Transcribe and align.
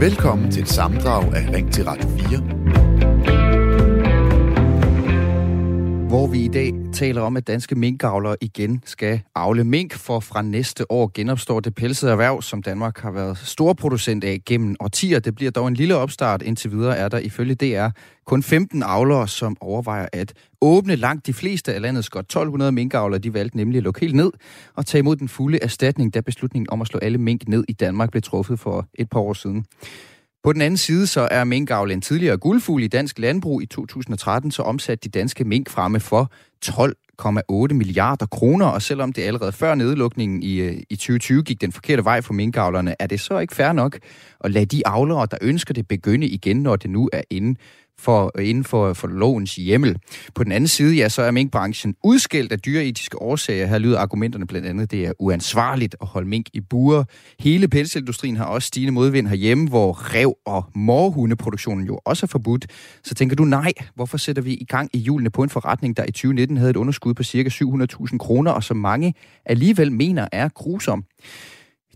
Velkommen 0.00 0.50
til 0.50 0.62
et 0.62 0.68
samdrag 0.68 1.34
af 1.34 1.52
Ring 1.52 1.72
til 1.72 1.84
Radio 1.84 2.08
4 2.08 2.57
vi 6.32 6.44
i 6.44 6.48
dag 6.48 6.72
taler 6.92 7.22
om, 7.22 7.36
at 7.36 7.46
danske 7.46 7.74
minkavlere 7.74 8.36
igen 8.40 8.82
skal 8.84 9.20
afle 9.34 9.64
mink, 9.64 9.94
for 9.94 10.20
fra 10.20 10.42
næste 10.42 10.92
år 10.92 11.10
genopstår 11.14 11.60
det 11.60 11.74
pelsede 11.74 12.10
erhverv, 12.12 12.42
som 12.42 12.62
Danmark 12.62 12.98
har 12.98 13.10
været 13.10 13.38
storproducent 13.38 14.24
af 14.24 14.40
gennem 14.46 14.76
årtier. 14.80 15.18
Det 15.18 15.34
bliver 15.34 15.50
dog 15.50 15.68
en 15.68 15.74
lille 15.74 15.96
opstart. 15.96 16.42
Indtil 16.42 16.70
videre 16.72 16.96
er 16.96 17.08
der 17.08 17.18
ifølge 17.18 17.54
DR 17.54 17.88
kun 18.26 18.42
15 18.42 18.82
avlere, 18.82 19.28
som 19.28 19.56
overvejer 19.60 20.06
at 20.12 20.32
åbne 20.60 20.96
langt 20.96 21.26
de 21.26 21.32
fleste 21.32 21.74
af 21.74 21.80
landets 21.80 22.10
godt 22.10 22.24
1200 22.24 22.72
minkavlere. 22.72 23.18
De 23.18 23.34
valgte 23.34 23.56
nemlig 23.56 23.78
at 23.78 23.84
lukke 23.84 24.00
helt 24.00 24.14
ned 24.14 24.30
og 24.74 24.86
tage 24.86 24.98
imod 24.98 25.16
den 25.16 25.28
fulde 25.28 25.58
erstatning, 25.62 26.14
da 26.14 26.20
beslutningen 26.20 26.70
om 26.70 26.80
at 26.80 26.86
slå 26.86 26.98
alle 26.98 27.18
mink 27.18 27.48
ned 27.48 27.64
i 27.68 27.72
Danmark 27.72 28.10
blev 28.10 28.22
truffet 28.22 28.60
for 28.60 28.86
et 28.94 29.10
par 29.10 29.20
år 29.20 29.32
siden. 29.32 29.64
På 30.42 30.52
den 30.52 30.62
anden 30.62 30.78
side 30.78 31.06
så 31.06 31.28
er 31.30 31.44
minkavl 31.44 31.90
en 31.90 32.00
tidligere 32.00 32.36
guldfugl 32.36 32.82
i 32.82 32.88
dansk 32.88 33.18
landbrug. 33.18 33.62
I 33.62 33.66
2013 33.66 34.50
så 34.50 34.62
omsatte 34.62 35.08
de 35.08 35.18
danske 35.18 35.44
mink 35.44 35.70
fremme 35.70 36.00
for 36.00 36.32
12,8 36.66 37.74
milliarder 37.74 38.26
kroner, 38.26 38.66
og 38.66 38.82
selvom 38.82 39.12
det 39.12 39.22
allerede 39.22 39.52
før 39.52 39.74
nedlukningen 39.74 40.42
i, 40.42 40.56
øh, 40.56 40.82
i 40.90 40.96
2020 40.96 41.42
gik 41.42 41.60
den 41.60 41.72
forkerte 41.72 42.04
vej 42.04 42.20
for 42.20 42.32
minkavlerne, 42.32 42.94
er 42.98 43.06
det 43.06 43.20
så 43.20 43.38
ikke 43.38 43.54
fair 43.54 43.72
nok 43.72 43.98
at 44.40 44.50
lade 44.50 44.66
de 44.66 44.86
avlere, 44.86 45.26
der 45.30 45.38
ønsker 45.40 45.74
det, 45.74 45.88
begynde 45.88 46.26
igen, 46.26 46.62
når 46.62 46.76
det 46.76 46.90
nu 46.90 47.10
er 47.12 47.22
inde 47.30 47.58
for, 47.98 48.40
inden 48.40 48.64
for, 48.64 48.92
for 48.92 49.08
lovens 49.08 49.56
hjemmel. 49.56 49.96
På 50.34 50.44
den 50.44 50.52
anden 50.52 50.68
side, 50.68 50.96
ja, 50.96 51.08
så 51.08 51.22
er 51.22 51.30
minkbranchen 51.30 51.94
udskilt 52.04 52.52
af 52.52 52.60
dyreetiske 52.60 53.22
årsager. 53.22 53.66
Her 53.66 53.78
lyder 53.78 53.98
argumenterne 53.98 54.46
blandt 54.46 54.66
andet, 54.66 54.90
det 54.90 55.06
er 55.06 55.12
uansvarligt 55.18 55.96
at 56.00 56.06
holde 56.06 56.28
mink 56.28 56.46
i 56.52 56.60
buer. 56.60 57.04
Hele 57.40 57.68
pelsindustrien 57.68 58.36
har 58.36 58.44
også 58.44 58.66
stigende 58.66 58.92
modvind 58.92 59.26
herhjemme, 59.26 59.68
hvor 59.68 60.14
rev- 60.14 60.38
og 60.46 60.64
morhundeproduktionen 60.74 61.86
jo 61.86 62.00
også 62.04 62.26
er 62.26 62.28
forbudt. 62.28 62.66
Så 63.04 63.14
tænker 63.14 63.36
du, 63.36 63.44
nej, 63.44 63.72
hvorfor 63.94 64.18
sætter 64.18 64.42
vi 64.42 64.54
i 64.54 64.64
gang 64.64 64.90
i 64.92 64.98
julene 64.98 65.30
på 65.30 65.42
en 65.42 65.50
forretning, 65.50 65.96
der 65.96 66.04
i 66.04 66.12
2019 66.12 66.56
havde 66.56 66.70
et 66.70 66.76
underskud 66.76 67.14
på 67.14 67.22
ca. 67.22 67.48
700.000 67.48 68.18
kroner, 68.18 68.50
og 68.50 68.64
som 68.64 68.76
mange 68.76 69.14
alligevel 69.44 69.92
mener 69.92 70.28
er 70.32 70.48
grusom? 70.48 71.04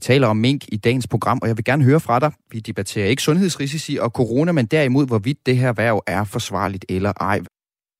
Taler 0.03 0.27
om 0.27 0.37
mink 0.37 0.65
i 0.69 0.77
dagens 0.77 1.07
program, 1.07 1.39
og 1.43 1.49
jeg 1.49 1.57
vil 1.57 1.65
gerne 1.65 1.85
høre 1.85 2.01
fra 2.01 2.19
dig. 2.19 2.33
Vi 2.51 2.61
debatterer 2.61 3.07
ikke 3.07 3.23
sundhedsrisici 3.23 3.97
og 3.97 4.11
corona, 4.11 4.53
men 4.53 4.67
derimod, 4.67 5.07
hvorvidt 5.07 5.47
det 5.47 5.57
her 5.57 5.73
værv 5.73 6.03
er 6.07 6.25
forsvarligt 6.25 6.85
eller 6.89 7.13
ej. 7.21 7.41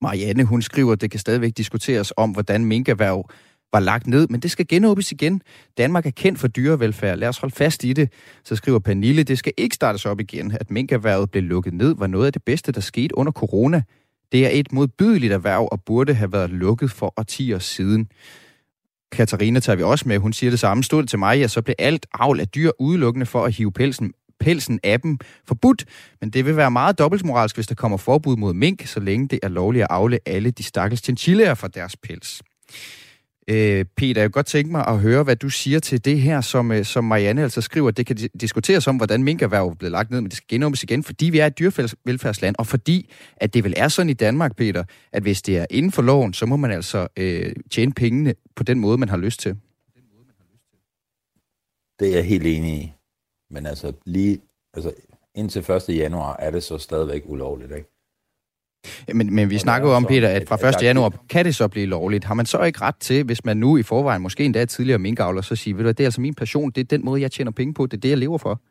Marianne, 0.01 0.43
hun 0.43 0.61
skriver, 0.61 0.93
at 0.93 1.01
det 1.01 1.11
kan 1.11 1.19
stadigvæk 1.19 1.51
diskuteres 1.57 2.13
om, 2.17 2.31
hvordan 2.31 2.65
minkerhverv 2.65 3.29
var 3.73 3.79
lagt 3.79 4.07
ned, 4.07 4.27
men 4.27 4.39
det 4.39 4.51
skal 4.51 4.67
genåbnes 4.67 5.11
igen. 5.11 5.41
Danmark 5.77 6.05
er 6.05 6.11
kendt 6.11 6.39
for 6.39 6.47
dyrevelfærd. 6.47 7.17
Lad 7.17 7.27
os 7.27 7.37
holde 7.37 7.55
fast 7.55 7.83
i 7.83 7.93
det. 7.93 8.09
Så 8.43 8.55
skriver 8.55 8.79
Pernille, 8.79 9.23
det 9.23 9.37
skal 9.37 9.53
ikke 9.57 9.75
startes 9.75 10.05
op 10.05 10.19
igen. 10.19 10.57
At 10.59 10.71
minkerhvervet 10.71 11.31
blev 11.31 11.43
lukket 11.43 11.73
ned, 11.73 11.95
var 11.97 12.07
noget 12.07 12.25
af 12.25 12.33
det 12.33 12.43
bedste, 12.43 12.71
der 12.71 12.81
skete 12.81 13.17
under 13.17 13.31
corona. 13.31 13.81
Det 14.31 14.45
er 14.45 14.49
et 14.49 14.71
modbydeligt 14.71 15.33
erhverv 15.33 15.67
og 15.71 15.83
burde 15.83 16.13
have 16.13 16.31
været 16.31 16.49
lukket 16.49 16.91
for 16.91 17.13
årtier 17.17 17.59
siden. 17.59 18.07
Katarina 19.13 19.59
tager 19.59 19.75
vi 19.75 19.83
også 19.83 20.07
med. 20.07 20.17
Hun 20.17 20.33
siger 20.33 20.49
det 20.49 20.59
samme. 20.59 20.83
Stod 20.83 21.01
det 21.01 21.09
til 21.09 21.19
mig, 21.19 21.39
ja, 21.39 21.47
så 21.47 21.61
blev 21.61 21.75
alt 21.79 22.05
avl 22.13 22.39
af 22.39 22.47
dyr 22.47 22.71
udelukkende 22.79 23.25
for 23.25 23.45
at 23.45 23.53
hive 23.53 23.71
pelsen 23.71 24.13
pelsen 24.39 24.79
af 24.83 25.01
dem 25.01 25.17
forbudt, 25.47 25.85
men 26.21 26.29
det 26.29 26.45
vil 26.45 26.57
være 26.57 26.71
meget 26.71 26.99
dobbeltmoralsk, 26.99 27.55
hvis 27.55 27.67
der 27.67 27.75
kommer 27.75 27.97
forbud 27.97 28.37
mod 28.37 28.53
mink, 28.53 28.85
så 28.85 28.99
længe 28.99 29.27
det 29.27 29.39
er 29.43 29.47
lovligt 29.47 29.83
at 29.83 29.87
afle 29.89 30.19
alle 30.25 30.51
de 30.51 30.63
stakkels 30.63 31.01
chinchillaer 31.03 31.53
for 31.53 31.67
deres 31.67 31.95
pels. 31.97 32.41
Øh, 33.47 33.85
Peter, 33.97 34.21
jeg 34.21 34.29
kunne 34.29 34.33
godt 34.33 34.45
tænke 34.45 34.71
mig 34.71 34.87
at 34.87 34.99
høre, 34.99 35.23
hvad 35.23 35.35
du 35.35 35.49
siger 35.49 35.79
til 35.79 36.05
det 36.05 36.21
her, 36.21 36.41
som, 36.41 36.71
øh, 36.71 36.85
som 36.85 37.03
Marianne 37.03 37.43
altså 37.43 37.61
skriver. 37.61 37.91
Det 37.91 38.05
kan 38.05 38.15
diskuteres 38.15 38.87
om, 38.87 38.97
hvordan 38.97 39.23
minkerhverv 39.23 39.67
er 39.67 39.73
blevet 39.73 39.91
lagt 39.91 40.11
ned, 40.11 40.21
men 40.21 40.29
det 40.29 40.37
skal 40.37 40.47
genåbnes 40.47 40.83
igen, 40.83 41.03
fordi 41.03 41.29
vi 41.29 41.39
er 41.39 41.45
et 41.45 41.59
dyrevelfærdsland, 41.59 42.55
og 42.59 42.67
fordi 42.67 43.11
at 43.37 43.53
det 43.53 43.63
vel 43.63 43.73
er 43.77 43.87
sådan 43.87 44.09
i 44.09 44.13
Danmark, 44.13 44.55
Peter, 44.55 44.83
at 45.11 45.21
hvis 45.21 45.41
det 45.41 45.57
er 45.57 45.65
inden 45.69 45.91
for 45.91 46.01
loven, 46.01 46.33
så 46.33 46.45
må 46.45 46.55
man 46.55 46.71
altså 46.71 47.07
øh, 47.17 47.55
tjene 47.71 47.93
pengene 47.93 48.33
på 48.55 48.63
den 48.63 48.79
måde, 48.79 48.97
man 48.97 49.09
har 49.09 49.17
lyst 49.17 49.39
til. 49.39 49.55
Det 51.99 52.07
er 52.11 52.15
jeg 52.15 52.25
helt 52.25 52.47
enig 52.47 52.83
i. 52.83 52.93
Men 53.49 53.65
altså 53.65 53.93
lige 54.05 54.41
altså, 54.73 54.93
indtil 55.35 55.71
1. 55.71 55.89
januar 55.89 56.35
er 56.35 56.51
det 56.51 56.63
så 56.63 56.77
stadigvæk 56.77 57.23
ulovligt, 57.25 57.71
ikke? 57.71 57.92
Men, 59.13 59.35
men 59.35 59.49
vi 59.49 59.57
snakker 59.57 59.89
jo 59.89 59.95
om, 59.95 60.05
Peter, 60.05 60.29
at 60.29 60.47
fra 60.47 60.69
1. 60.69 60.83
januar 60.83 61.13
kan 61.29 61.45
det 61.45 61.55
så 61.55 61.67
blive 61.67 61.85
lovligt. 61.85 62.23
Har 62.23 62.33
man 62.33 62.45
så 62.45 62.61
ikke 62.61 62.81
ret 62.81 62.95
til, 62.99 63.23
hvis 63.23 63.45
man 63.45 63.57
nu 63.57 63.77
i 63.77 63.83
forvejen, 63.83 64.21
måske 64.21 64.45
endda 64.45 64.65
tidligere 64.65 64.99
minkavler, 64.99 65.41
så 65.41 65.55
siger, 65.55 65.75
ved 65.75 65.83
du, 65.83 65.89
det 65.89 65.99
er 65.99 66.05
altså 66.05 66.21
min 66.21 66.33
passion, 66.33 66.71
det 66.71 66.81
er 66.81 66.85
den 66.85 67.05
måde, 67.05 67.21
jeg 67.21 67.31
tjener 67.31 67.51
penge 67.51 67.73
på, 67.73 67.85
det 67.85 67.97
er 67.97 68.01
det, 68.01 68.09
jeg 68.09 68.17
lever 68.17 68.37
for? 68.37 68.61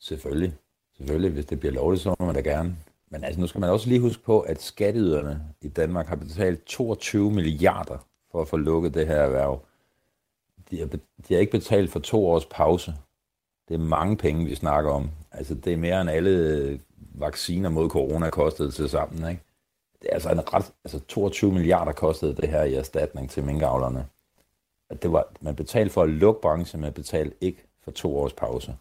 Selvfølgelig. 0.00 0.52
Selvfølgelig, 0.96 1.30
hvis 1.30 1.46
det 1.46 1.60
bliver 1.60 1.72
lovligt, 1.72 2.02
så 2.02 2.14
må 2.20 2.26
man 2.26 2.34
da 2.34 2.40
gerne. 2.40 2.76
Men 3.10 3.24
altså, 3.24 3.40
nu 3.40 3.46
skal 3.46 3.60
man 3.60 3.70
også 3.70 3.88
lige 3.88 4.00
huske 4.00 4.22
på, 4.22 4.40
at 4.40 4.62
skatteyderne 4.62 5.40
i 5.60 5.68
Danmark 5.68 6.06
har 6.06 6.16
betalt 6.16 6.64
22 6.64 7.30
milliarder 7.30 8.06
for 8.32 8.42
at 8.42 8.48
få 8.48 8.56
lukket 8.56 8.94
det 8.94 9.06
her 9.06 9.16
erhverv. 9.16 9.66
De 10.70 10.78
har, 10.78 10.86
de 11.28 11.34
har 11.34 11.38
ikke 11.38 11.52
betalt 11.52 11.90
for 11.90 12.00
to 12.00 12.26
års 12.26 12.46
pause. 12.46 12.94
Det 13.68 13.74
er 13.74 13.78
mange 13.78 14.16
penge, 14.16 14.44
vi 14.44 14.54
snakker 14.54 14.90
om. 14.90 15.10
Altså, 15.32 15.54
det 15.54 15.72
er 15.72 15.76
mere 15.76 16.00
end 16.00 16.10
alle 16.10 16.80
vacciner 17.14 17.68
mod 17.68 17.90
corona 17.90 18.30
kostede 18.30 18.70
til 18.70 18.88
sammen. 18.88 19.30
Ikke? 19.30 19.42
Det 20.02 20.08
er 20.10 20.14
altså 20.14 20.30
en 20.30 20.54
ret, 20.54 20.72
altså 20.84 21.00
22 21.00 21.52
milliarder 21.52 21.92
kostede 21.92 22.36
det 22.36 22.48
her 22.48 22.62
i 22.62 22.74
erstatning 22.74 23.30
til 23.30 23.44
minkavlerne. 23.44 24.06
At 24.90 25.02
det 25.02 25.12
var, 25.12 25.24
man 25.40 25.56
betalte 25.56 25.92
for 25.92 26.02
at 26.02 26.08
lukke 26.08 26.40
branchen, 26.40 26.80
men 26.80 26.92
betalte 26.92 27.36
ikke 27.40 27.62
for 27.84 27.90
to 27.90 28.18
års 28.18 28.32
pause. 28.32 28.74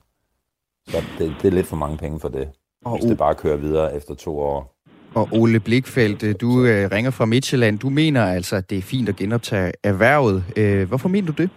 Så 0.88 0.98
det, 1.20 1.36
det 1.42 1.48
er 1.48 1.52
lidt 1.52 1.68
for 1.68 1.76
mange 1.76 1.98
penge 1.98 2.20
for 2.20 2.30
det, 2.30 2.50
og 2.86 2.92
hvis 2.92 3.06
det 3.06 3.18
bare 3.18 3.36
kører 3.36 3.58
videre 3.58 3.96
efter 3.96 4.16
to 4.16 4.40
år. 4.40 4.74
Og 5.16 5.28
Ole 5.32 5.60
Blikfeldt, 5.60 6.42
du 6.42 6.66
øh, 6.66 6.92
ringer 6.92 7.12
fra 7.12 7.26
Midtjylland. 7.26 7.80
Du 7.80 7.90
mener 7.90 8.24
altså, 8.26 8.56
at 8.56 8.70
det 8.70 8.78
er 8.78 8.82
fint 8.82 9.10
at 9.10 9.16
genoptage 9.16 9.72
erhvervet. 9.84 10.44
Øh, 10.58 10.88
hvorfor 10.88 11.10
mener 11.10 11.28
du 11.32 11.36
det? 11.42 11.50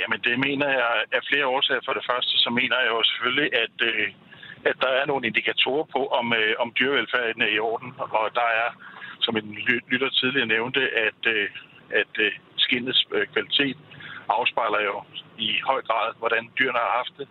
Jamen, 0.00 0.20
det 0.26 0.34
mener 0.46 0.68
jeg 0.68 0.90
af 1.16 1.20
flere 1.30 1.46
årsager. 1.46 1.80
For 1.84 1.92
det 1.98 2.04
første, 2.10 2.32
så 2.44 2.50
mener 2.50 2.76
jeg 2.82 2.90
jo 2.94 3.02
selvfølgelig, 3.10 3.48
at 3.64 3.76
øh, 3.90 4.06
at 4.64 4.76
der 4.80 4.88
er 4.88 5.06
nogle 5.06 5.26
indikatorer 5.26 5.84
på, 5.84 6.06
om, 6.06 6.32
øh, 6.32 6.54
om 6.58 6.72
dyrevelfærden 6.78 7.42
er 7.42 7.46
i 7.46 7.58
orden. 7.58 7.94
Og 7.98 8.30
der 8.34 8.48
er, 8.62 8.68
som 9.20 9.36
en 9.36 9.58
lytter 9.90 10.10
tidligere 10.10 10.46
nævnte, 10.46 10.80
at, 10.80 11.20
øh, 11.26 11.48
at 11.90 12.12
øh, 12.18 12.32
skinnets 12.56 13.06
øh, 13.12 13.26
kvalitet 13.26 13.76
afspejler 14.28 14.80
jo 14.80 15.02
i 15.38 15.48
høj 15.66 15.82
grad, 15.82 16.14
hvordan 16.18 16.50
dyrene 16.58 16.78
har 16.78 16.92
haft 16.96 17.14
det. 17.18 17.28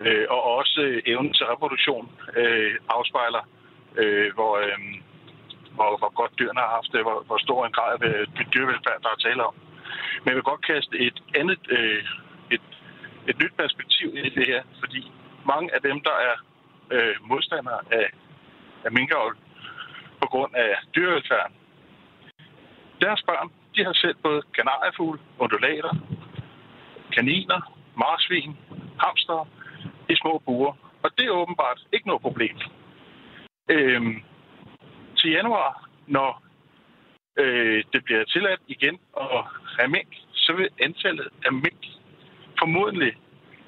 Øh, 0.00 0.26
og 0.30 0.42
også 0.42 0.80
øh, 0.80 1.02
evnen 1.06 1.32
til 1.32 1.46
reproduktion 1.46 2.10
øh, 2.36 2.74
afspejler, 2.88 3.48
øh, 3.96 4.34
hvor, 4.34 4.58
øh, 4.58 4.78
hvor, 5.76 5.96
hvor 5.98 6.12
godt 6.20 6.38
dyrene 6.38 6.60
har 6.60 6.72
haft 6.78 6.92
det, 6.92 7.02
hvor, 7.02 7.22
hvor 7.26 7.38
stor 7.38 7.66
en 7.66 7.72
grad 7.72 8.02
af 8.02 8.08
øh, 8.08 8.26
dyrevelfærd, 8.54 9.02
der 9.02 9.08
er 9.08 9.22
tale 9.26 9.46
om. 9.46 9.54
Men 10.20 10.28
jeg 10.28 10.34
vil 10.34 10.50
godt 10.52 10.66
kaste 10.66 10.98
et 10.98 11.22
andet, 11.40 11.60
øh, 11.68 12.04
et, 12.50 12.66
et 13.28 13.36
nyt 13.42 13.54
perspektiv 13.62 14.08
ind 14.16 14.26
i 14.26 14.34
det 14.38 14.46
her, 14.46 14.62
fordi 14.80 15.12
mange 15.52 15.74
af 15.74 15.80
dem, 15.82 16.00
der 16.00 16.16
er 16.28 16.36
øh, 16.90 17.14
modstandere 17.30 17.80
af, 17.90 18.06
af 18.84 18.92
minkavl 18.92 19.36
på 20.22 20.26
grund 20.26 20.54
af 20.54 20.76
dyrevelfærden. 20.94 21.54
Deres 23.00 23.22
børn, 23.22 23.48
de 23.76 23.84
har 23.84 23.92
selv 23.92 24.16
både 24.22 24.42
kanariefugle, 24.54 25.20
undulater, 25.38 25.94
kaniner, 27.12 27.60
marsvin, 27.96 28.56
hamster 29.00 29.48
i 30.08 30.14
små 30.16 30.42
buer. 30.44 30.72
Og 31.02 31.10
det 31.18 31.26
er 31.26 31.30
åbenbart 31.30 31.80
ikke 31.92 32.06
noget 32.06 32.22
problem. 32.22 32.56
Øhm, 33.70 34.22
til 35.18 35.30
januar, 35.30 35.88
når 36.06 36.42
øh, 37.38 37.84
det 37.92 38.04
bliver 38.04 38.24
tilladt 38.24 38.60
igen 38.68 38.98
at 39.20 39.44
have 39.78 39.88
mink, 39.88 40.08
så 40.32 40.52
vil 40.52 40.68
antallet 40.80 41.28
af 41.46 41.52
mink 41.52 41.82
formodentlig 42.58 43.12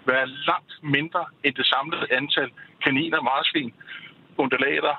være 0.06 0.26
langt 0.26 0.72
mindre 0.82 1.24
end 1.44 1.54
det 1.54 1.66
samlede 1.66 2.12
antal 2.12 2.50
kaniner, 2.84 3.20
marsvin, 3.20 3.74
undulater, 4.38 4.94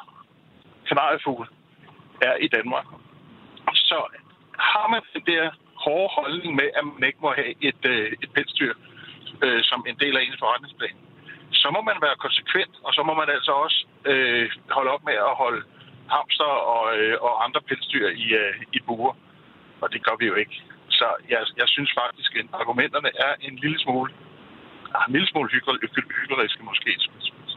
kanariefugle 0.88 1.48
er 2.21 2.36
i 2.36 2.48
Danmark. 2.48 2.86
Så 3.74 3.98
har 4.59 4.88
man 4.88 5.01
den 5.13 5.24
der 5.25 5.51
hårde 5.75 6.13
holdning 6.18 6.56
med, 6.56 6.69
at 6.77 6.83
man 6.86 7.03
ikke 7.07 7.21
må 7.21 7.33
have 7.33 7.53
et, 7.62 7.86
øh, 7.86 8.12
et 8.24 8.31
pelsdyr 8.36 8.74
øh, 9.44 9.63
som 9.63 9.86
en 9.88 9.98
del 10.00 10.18
af 10.18 10.21
ens 10.21 10.39
forretningsplan, 10.39 10.98
så 11.51 11.68
må 11.75 11.81
man 11.81 11.98
være 12.06 12.24
konsekvent, 12.25 12.75
og 12.83 12.94
så 12.94 13.01
må 13.03 13.13
man 13.13 13.30
altså 13.30 13.51
også 13.51 13.80
øh, 14.06 14.51
holde 14.69 14.92
op 14.92 15.03
med 15.09 15.13
at 15.13 15.36
holde 15.44 15.62
hamster 16.13 16.51
og, 16.74 16.98
øh, 16.98 17.15
og 17.21 17.44
andre 17.45 17.62
pelsdyr 17.62 18.07
i, 18.25 18.27
øh, 18.42 18.53
i 18.74 18.80
buer. 18.88 19.15
Og 19.81 19.88
det 19.94 20.03
gør 20.06 20.15
vi 20.19 20.25
jo 20.25 20.36
ikke. 20.36 20.63
Så 20.89 21.07
jeg, 21.30 21.42
jeg 21.57 21.68
synes 21.68 21.92
faktisk, 22.01 22.36
at 22.36 22.45
argumenterne 22.53 23.12
er 23.25 23.33
en 23.42 23.56
lille 23.56 23.80
smule 23.80 24.13
en 25.08 25.14
lille 25.16 25.28
smule 25.28 25.50
hykleriske 26.22 26.64
måske, 26.70 26.92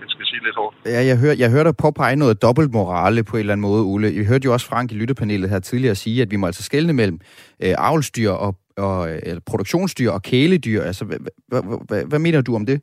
jeg 0.00 0.08
skal 0.14 0.26
sige 0.26 0.42
lidt 0.44 0.56
hårdt. 0.56 0.76
Ja, 0.86 1.00
jeg 1.10 1.16
hører, 1.22 1.36
jeg 1.38 1.50
hører 1.50 1.64
dig 1.64 1.76
påpege 1.84 2.16
noget 2.16 2.42
dobbeltmorale 2.42 3.24
på 3.24 3.36
en 3.36 3.40
eller 3.40 3.52
anden 3.52 3.66
måde, 3.70 3.82
Ole. 3.82 4.06
Vi 4.20 4.24
hørte 4.24 4.44
jo 4.44 4.52
også 4.52 4.66
Frank 4.66 4.92
i 4.92 4.94
lyttepanelet 4.94 5.50
her 5.50 5.58
tidligere 5.58 5.94
sige, 5.94 6.22
at 6.22 6.30
vi 6.30 6.36
må 6.36 6.46
altså 6.46 6.62
skelne 6.62 6.92
mellem 6.92 7.18
øh, 7.64 7.74
avlsdyr 7.78 8.30
og 8.30 8.54
og 8.76 9.10
eller 9.10 9.42
produktionsdyr 9.50 10.10
og 10.10 10.22
kæledyr. 10.22 10.82
Altså, 10.82 11.04
hvad, 11.04 11.18
hvad, 11.50 11.62
hvad, 11.88 12.04
hvad 12.10 12.18
mener 12.18 12.40
du 12.42 12.54
om 12.54 12.66
det? 12.66 12.78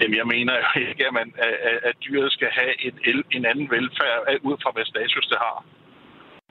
Jamen, 0.00 0.16
jeg 0.16 0.26
mener 0.26 0.54
jo 0.62 0.68
ikke, 0.90 1.06
at, 1.06 1.14
man, 1.14 1.28
at, 1.38 1.78
at 1.88 1.94
dyret 2.04 2.32
skal 2.32 2.50
have 2.58 2.72
et, 2.86 2.96
en 3.36 3.44
anden 3.50 3.66
velfærd 3.70 4.18
ud 4.48 4.56
fra, 4.62 4.70
hvad 4.74 4.84
status 4.84 5.26
det 5.32 5.38
har. 5.46 5.64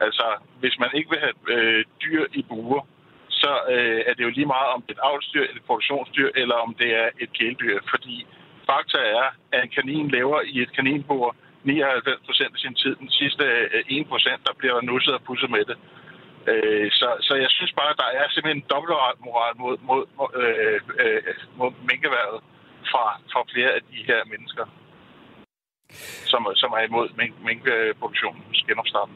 Altså, 0.06 0.26
hvis 0.60 0.76
man 0.80 0.90
ikke 0.98 1.10
vil 1.10 1.20
have 1.26 1.38
øh, 1.56 1.86
dyr 2.04 2.24
i 2.40 2.42
buer, 2.50 2.82
så 3.44 3.52
øh, 3.74 4.00
er 4.08 4.14
det 4.14 4.24
jo 4.24 4.38
lige 4.38 4.54
meget, 4.56 4.70
om 4.76 4.82
det 4.82 4.92
er 4.92 5.00
et 5.00 5.08
avlsdyr, 5.10 5.44
et 5.44 5.64
produktionsdyr, 5.68 6.30
eller 6.42 6.56
om 6.66 6.72
det 6.82 6.90
er 7.04 7.10
et 7.24 7.32
kæledyr. 7.38 7.80
Fordi 7.94 8.16
fakta 8.70 9.00
er, 9.20 9.28
at 9.54 9.64
en 9.64 9.72
kanin 9.78 10.08
lever 10.18 10.40
i 10.54 10.56
et 10.66 10.72
kaninbur 10.76 11.36
99 11.64 12.26
procent 12.26 12.54
af 12.56 12.60
sin 12.60 12.76
tid. 12.76 12.96
Den 12.96 13.10
sidste 13.10 13.44
øh, 13.44 13.84
1 13.88 14.08
procent, 14.08 14.42
der 14.48 14.54
bliver 14.60 14.74
der 14.74 14.82
nusset 14.82 15.14
og 15.14 15.24
pusset 15.24 15.50
med 15.56 15.64
det. 15.70 15.78
Øh, 16.52 16.92
så, 16.92 17.10
så 17.28 17.34
jeg 17.44 17.50
synes 17.50 17.74
bare, 17.80 17.90
at 17.94 18.02
der 18.04 18.10
er 18.20 18.26
simpelthen 18.30 18.62
en 18.62 18.70
dobbeltmoral 18.72 19.56
mod, 19.66 19.78
mod, 19.90 20.04
mod, 20.18 20.32
øh, 20.44 20.80
øh, 21.04 21.22
mod 21.60 21.72
minkeværet 21.92 22.40
fra, 22.92 23.06
fra 23.32 23.42
flere 23.54 23.72
af 23.78 23.82
de 23.92 24.00
her 24.10 24.22
mennesker, 24.34 24.66
som, 26.32 26.42
som 26.56 26.72
er 26.72 26.84
imod 26.90 27.08
mink, 27.20 27.34
minkproduktionens 27.50 28.62
genopstarten. 28.68 29.16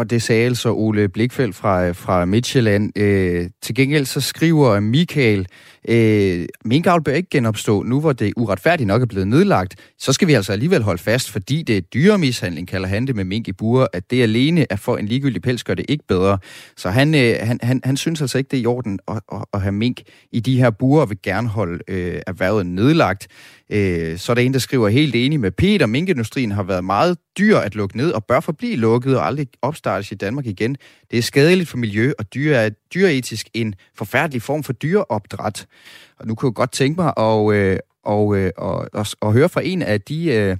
Og 0.00 0.10
det 0.10 0.22
sagde 0.22 0.46
altså 0.46 0.72
Ole 0.72 1.08
Blikfeldt 1.08 1.56
fra, 1.56 1.90
fra 1.90 2.24
Midtjylland. 2.24 2.98
Øh, 2.98 3.50
til 3.62 3.74
gengæld 3.74 4.04
så 4.04 4.20
skriver 4.20 4.80
Michael, 4.80 5.46
øh, 5.88 6.46
minkavl 6.64 7.02
bør 7.02 7.12
ikke 7.12 7.30
genopstå, 7.30 7.82
nu 7.82 8.00
hvor 8.00 8.12
det 8.12 8.32
uretfærdigt 8.36 8.86
nok 8.86 9.02
er 9.02 9.06
blevet 9.06 9.28
nedlagt. 9.28 9.76
Så 9.98 10.12
skal 10.12 10.28
vi 10.28 10.32
altså 10.32 10.52
alligevel 10.52 10.82
holde 10.82 11.02
fast, 11.02 11.30
fordi 11.30 11.62
det 11.62 11.76
er 11.76 11.80
dyremishandling, 11.80 12.68
kalder 12.68 12.88
han 12.88 13.06
det 13.06 13.16
med 13.16 13.24
mink 13.24 13.48
i 13.48 13.52
buer, 13.52 13.86
at 13.92 14.10
det 14.10 14.22
alene 14.22 14.66
er 14.70 14.76
for 14.76 14.96
en 14.96 15.06
ligegyldig 15.06 15.42
pels, 15.42 15.64
gør 15.64 15.74
det 15.74 15.86
ikke 15.88 16.04
bedre. 16.08 16.38
Så 16.76 16.90
han, 16.90 17.14
øh, 17.14 17.36
han, 17.40 17.58
han, 17.62 17.80
han 17.84 17.96
synes 17.96 18.20
altså 18.20 18.38
ikke, 18.38 18.48
det 18.48 18.56
er 18.56 18.62
i 18.62 18.66
orden 18.66 18.98
at, 19.08 19.20
at, 19.32 19.44
at 19.54 19.62
have 19.62 19.72
mink 19.72 20.00
i 20.32 20.40
de 20.40 20.56
her 20.60 20.70
buer, 20.70 21.00
og 21.00 21.10
vil 21.10 21.18
gerne 21.22 21.48
holde 21.48 21.78
øh, 21.88 22.20
erhvervet 22.26 22.66
nedlagt. 22.66 23.28
Øh, 23.72 24.18
så 24.18 24.32
er 24.32 24.34
der 24.34 24.42
en, 24.42 24.52
der 24.52 24.58
skriver 24.58 24.88
helt 24.88 25.14
enig 25.14 25.40
med 25.40 25.50
Peter. 25.50 25.86
Minkindustrien 25.86 26.52
har 26.52 26.62
været 26.62 26.84
meget 26.84 27.18
dyr 27.38 27.56
at 27.56 27.74
lukke 27.74 27.96
ned 27.96 28.12
og 28.12 28.24
bør 28.24 28.40
forblive 28.40 28.76
lukket 28.76 29.16
og 29.16 29.26
aldrig 29.26 29.46
opstartes 29.62 30.12
i 30.12 30.14
Danmark 30.14 30.46
igen. 30.46 30.76
Det 31.10 31.18
er 31.18 31.22
skadeligt 31.22 31.68
for 31.68 31.78
miljø, 31.78 32.12
og 32.18 32.34
dyr 32.34 32.54
er 32.54 32.70
dyretisk 32.94 33.48
en 33.54 33.74
forfærdelig 33.94 34.42
form 34.42 34.62
for 34.62 34.72
dyreopdræt. 34.72 35.66
Og 36.18 36.26
nu 36.26 36.34
kunne 36.34 36.48
jeg 36.48 36.54
godt 36.54 36.72
tænke 36.72 37.00
mig 37.00 37.12
at, 37.16 37.54
øh, 37.54 37.78
og, 38.04 38.36
øh, 38.36 38.50
og, 38.56 38.88
og, 38.92 39.06
og 39.20 39.32
høre 39.32 39.48
fra 39.48 39.60
en 39.64 39.82
af 39.82 40.00
de 40.00 40.24
øh, 40.24 40.56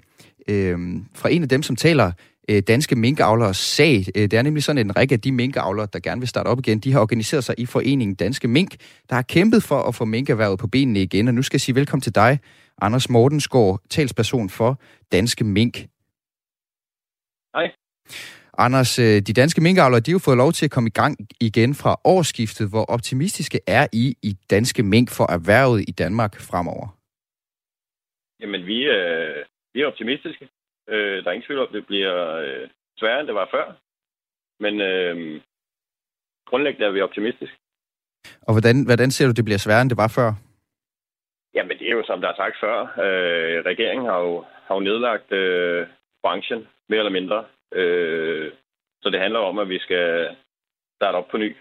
øh, 0.49 0.79
fra 1.15 1.31
en 1.31 1.43
af 1.43 1.49
dem, 1.49 1.63
som 1.63 1.77
taler 1.77 2.13
øh, 2.51 2.63
danske 2.63 2.97
minkavlere 2.97 3.55
sag. 3.55 4.07
Øh, 4.15 4.23
det 4.23 4.33
er 4.33 4.43
nemlig 4.43 4.63
sådan, 4.63 4.79
at 4.79 4.85
en 4.85 4.97
række 4.97 5.13
af 5.13 5.21
de 5.21 5.33
minkavlere, 5.33 5.89
der 5.93 5.99
gerne 5.99 6.21
vil 6.21 6.29
starte 6.29 6.47
op 6.47 6.59
igen, 6.59 6.79
de 6.79 6.93
har 6.93 7.01
organiseret 7.01 7.45
sig 7.45 7.55
i 7.59 7.67
foreningen 7.67 8.15
Danske 8.15 8.49
Mink, 8.49 8.77
der 9.09 9.15
har 9.15 9.23
kæmpet 9.23 9.63
for 9.63 9.83
at 9.83 9.95
få 9.95 10.05
minkerhvervet 10.05 10.59
på 10.59 10.67
benene 10.67 11.03
igen. 11.03 11.29
Og 11.29 11.35
nu 11.35 11.43
skal 11.43 11.57
jeg 11.57 11.61
sige 11.61 11.75
velkommen 11.75 12.03
til 12.03 12.15
dig, 12.15 12.39
Anders 12.81 13.11
Mortensgaard, 13.11 13.81
talsperson 13.91 14.49
for 14.51 14.81
Danske 15.13 15.45
Mink. 15.45 15.77
Hej. 17.55 17.67
Anders, 18.59 18.99
øh, 18.99 19.17
de 19.29 19.33
danske 19.41 19.61
minkavlere, 19.61 20.01
de 20.01 20.11
har 20.11 20.15
jo 20.19 20.27
fået 20.29 20.37
lov 20.37 20.53
til 20.53 20.65
at 20.65 20.71
komme 20.71 20.89
i 20.89 20.97
gang 21.01 21.17
igen 21.41 21.75
fra 21.75 21.93
årsskiftet. 22.05 22.71
Hvor 22.71 22.85
optimistiske 22.85 23.61
er 23.67 23.87
I 23.93 24.15
i 24.23 24.33
danske 24.51 24.83
mink 24.83 25.09
for 25.11 25.27
erhvervet 25.37 25.81
i 25.89 25.93
Danmark 25.93 26.33
fremover? 26.41 26.87
Jamen, 28.41 28.67
vi, 28.67 28.79
øh, 28.97 29.45
vi 29.75 29.81
er 29.81 29.87
optimistiske. 29.87 30.49
Øh, 30.89 31.17
der 31.23 31.29
er 31.29 31.33
ingen 31.33 31.47
tvivl 31.47 31.61
om, 31.61 31.69
at 31.69 31.75
det 31.75 31.87
bliver 31.87 32.17
øh, 32.45 32.69
sværere, 32.99 33.21
end 33.21 33.27
det 33.27 33.35
var 33.35 33.49
før. 33.55 33.67
Men 34.65 34.81
øh, 34.81 35.41
grundlæggende 36.49 36.87
er 36.87 36.91
vi 36.91 37.01
optimistiske. 37.01 37.57
Og 38.43 38.53
hvordan, 38.55 38.85
hvordan 38.85 39.11
ser 39.11 39.27
du, 39.27 39.33
det 39.33 39.45
bliver 39.45 39.59
sværere, 39.59 39.83
end 39.83 39.91
det 39.91 39.97
var 39.97 40.09
før? 40.09 40.50
Jamen, 41.55 41.79
det 41.79 41.87
er 41.89 41.97
jo, 41.99 42.05
som 42.07 42.21
der 42.21 42.29
er 42.29 42.37
sagt 42.37 42.57
før. 42.61 42.77
Øh, 43.05 43.65
regeringen 43.71 44.07
har 44.07 44.19
jo, 44.19 44.45
har 44.67 44.75
jo 44.75 44.81
nedlagt 44.81 45.33
øh, 45.33 45.87
branchen, 46.23 46.69
mere 46.89 46.99
eller 46.99 47.19
mindre. 47.19 47.45
Øh, 47.75 48.53
så 49.03 49.11
det 49.11 49.21
handler 49.21 49.41
om, 49.41 49.59
at 49.59 49.69
vi 49.69 49.79
skal 49.79 50.37
starte 50.99 51.17
op 51.17 51.29
på 51.31 51.37
ny. 51.37 51.57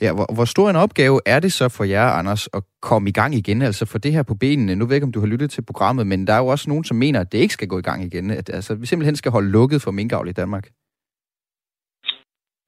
Ja, 0.00 0.10
hvor, 0.16 0.34
hvor 0.34 0.44
stor 0.44 0.70
en 0.70 0.76
opgave 0.76 1.20
er 1.26 1.40
det 1.40 1.52
så 1.52 1.68
for 1.76 1.84
jer, 1.84 2.06
Anders, 2.18 2.48
at 2.54 2.62
komme 2.82 3.08
i 3.08 3.12
gang 3.12 3.34
igen, 3.34 3.62
altså 3.62 3.86
for 3.92 3.98
det 3.98 4.12
her 4.12 4.22
på 4.22 4.34
benene? 4.34 4.74
Nu 4.74 4.84
ved 4.84 4.92
jeg 4.92 4.96
ikke, 4.96 5.10
om 5.10 5.12
du 5.12 5.20
har 5.20 5.32
lyttet 5.34 5.50
til 5.50 5.64
programmet, 5.70 6.06
men 6.06 6.26
der 6.26 6.32
er 6.32 6.38
jo 6.38 6.46
også 6.46 6.70
nogen, 6.70 6.84
som 6.84 6.96
mener, 6.96 7.20
at 7.20 7.32
det 7.32 7.38
ikke 7.38 7.54
skal 7.54 7.68
gå 7.68 7.78
i 7.78 7.82
gang 7.88 8.02
igen. 8.04 8.30
At 8.30 8.50
altså, 8.50 8.74
vi 8.74 8.86
simpelthen 8.86 9.16
skal 9.16 9.32
holde 9.32 9.50
lukket 9.50 9.82
for 9.82 9.90
minkavl 9.90 10.28
i 10.28 10.32
Danmark. 10.32 10.66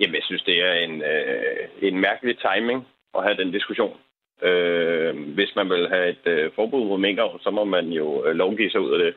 Jamen, 0.01 0.15
jeg 0.15 0.27
synes, 0.29 0.43
det 0.43 0.57
er 0.69 0.73
en, 0.73 1.03
øh, 1.03 1.69
en 1.89 2.01
mærkelig 2.01 2.37
timing 2.39 2.87
at 3.17 3.25
have 3.25 3.37
den 3.37 3.53
diskussion. 3.53 3.97
Øh, 4.43 5.35
hvis 5.35 5.53
man 5.57 5.69
vil 5.69 5.89
have 5.89 6.09
et 6.09 6.27
øh, 6.27 6.51
forbud 6.55 6.85
mod 6.85 6.99
minkavl, 6.99 7.41
så 7.43 7.51
må 7.51 7.65
man 7.65 7.87
jo 7.89 8.27
øh, 8.27 8.35
lovgive 8.35 8.71
sig 8.71 8.81
ud 8.81 8.93
af 8.93 8.99
det. 8.99 9.15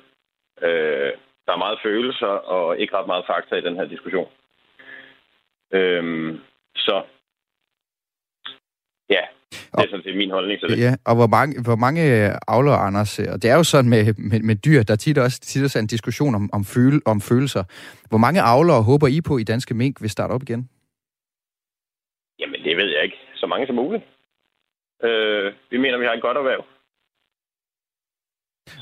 Øh, 0.68 1.12
der 1.46 1.54
er 1.54 1.66
meget 1.66 1.80
følelser 1.84 2.34
og 2.56 2.78
ikke 2.80 2.96
ret 2.98 3.08
meget 3.08 3.26
fakta 3.28 3.56
i 3.56 3.62
den 3.62 3.76
her 3.76 3.86
diskussion. 3.86 4.28
Øh, 5.74 6.04
så 6.76 7.04
ja, 9.10 9.24
det 9.52 9.84
er 9.86 9.90
sådan 9.90 10.04
set 10.04 10.18
min 10.18 10.32
holdning 10.32 10.60
til 10.60 10.70
det. 10.70 10.80
Ja, 10.80 10.96
og 11.06 11.16
hvor 11.16 11.28
mange, 11.28 11.64
hvor 11.64 11.76
mange 11.76 12.02
avler, 12.48 12.72
Anders, 12.72 13.20
og 13.20 13.42
det 13.42 13.50
er 13.50 13.56
jo 13.56 13.64
sådan 13.64 13.90
med, 13.90 14.14
med, 14.18 14.40
med 14.40 14.56
dyr, 14.56 14.84
der 14.84 14.96
tit 14.96 15.18
også, 15.18 15.40
tit 15.40 15.64
også 15.64 15.80
er 15.80 15.82
en 15.82 15.94
diskussion 15.96 16.36
om, 16.36 16.50
om, 16.54 16.64
føle, 16.64 17.00
om 17.06 17.22
følelser. 17.22 17.64
Hvor 18.10 18.18
mange 18.18 18.42
avlere 18.42 18.84
håber 18.84 19.08
I 19.08 19.22
på 19.22 19.38
i 19.38 19.44
Danske 19.44 19.74
Mink 19.74 20.02
vil 20.02 20.10
starte 20.10 20.32
op 20.32 20.44
igen? 20.44 20.70
Jamen, 22.40 22.64
det 22.64 22.78
ved 22.78 22.90
jeg 22.96 23.04
ikke. 23.04 23.18
Så 23.36 23.48
mange 23.48 23.68
som 23.68 23.76
muligt. 23.76 24.04
Øh, 25.04 25.54
vi 25.72 25.78
mener, 25.78 25.98
vi 25.98 26.06
har 26.06 26.14
et 26.14 26.22
godt 26.22 26.38
erhverv. 26.38 26.66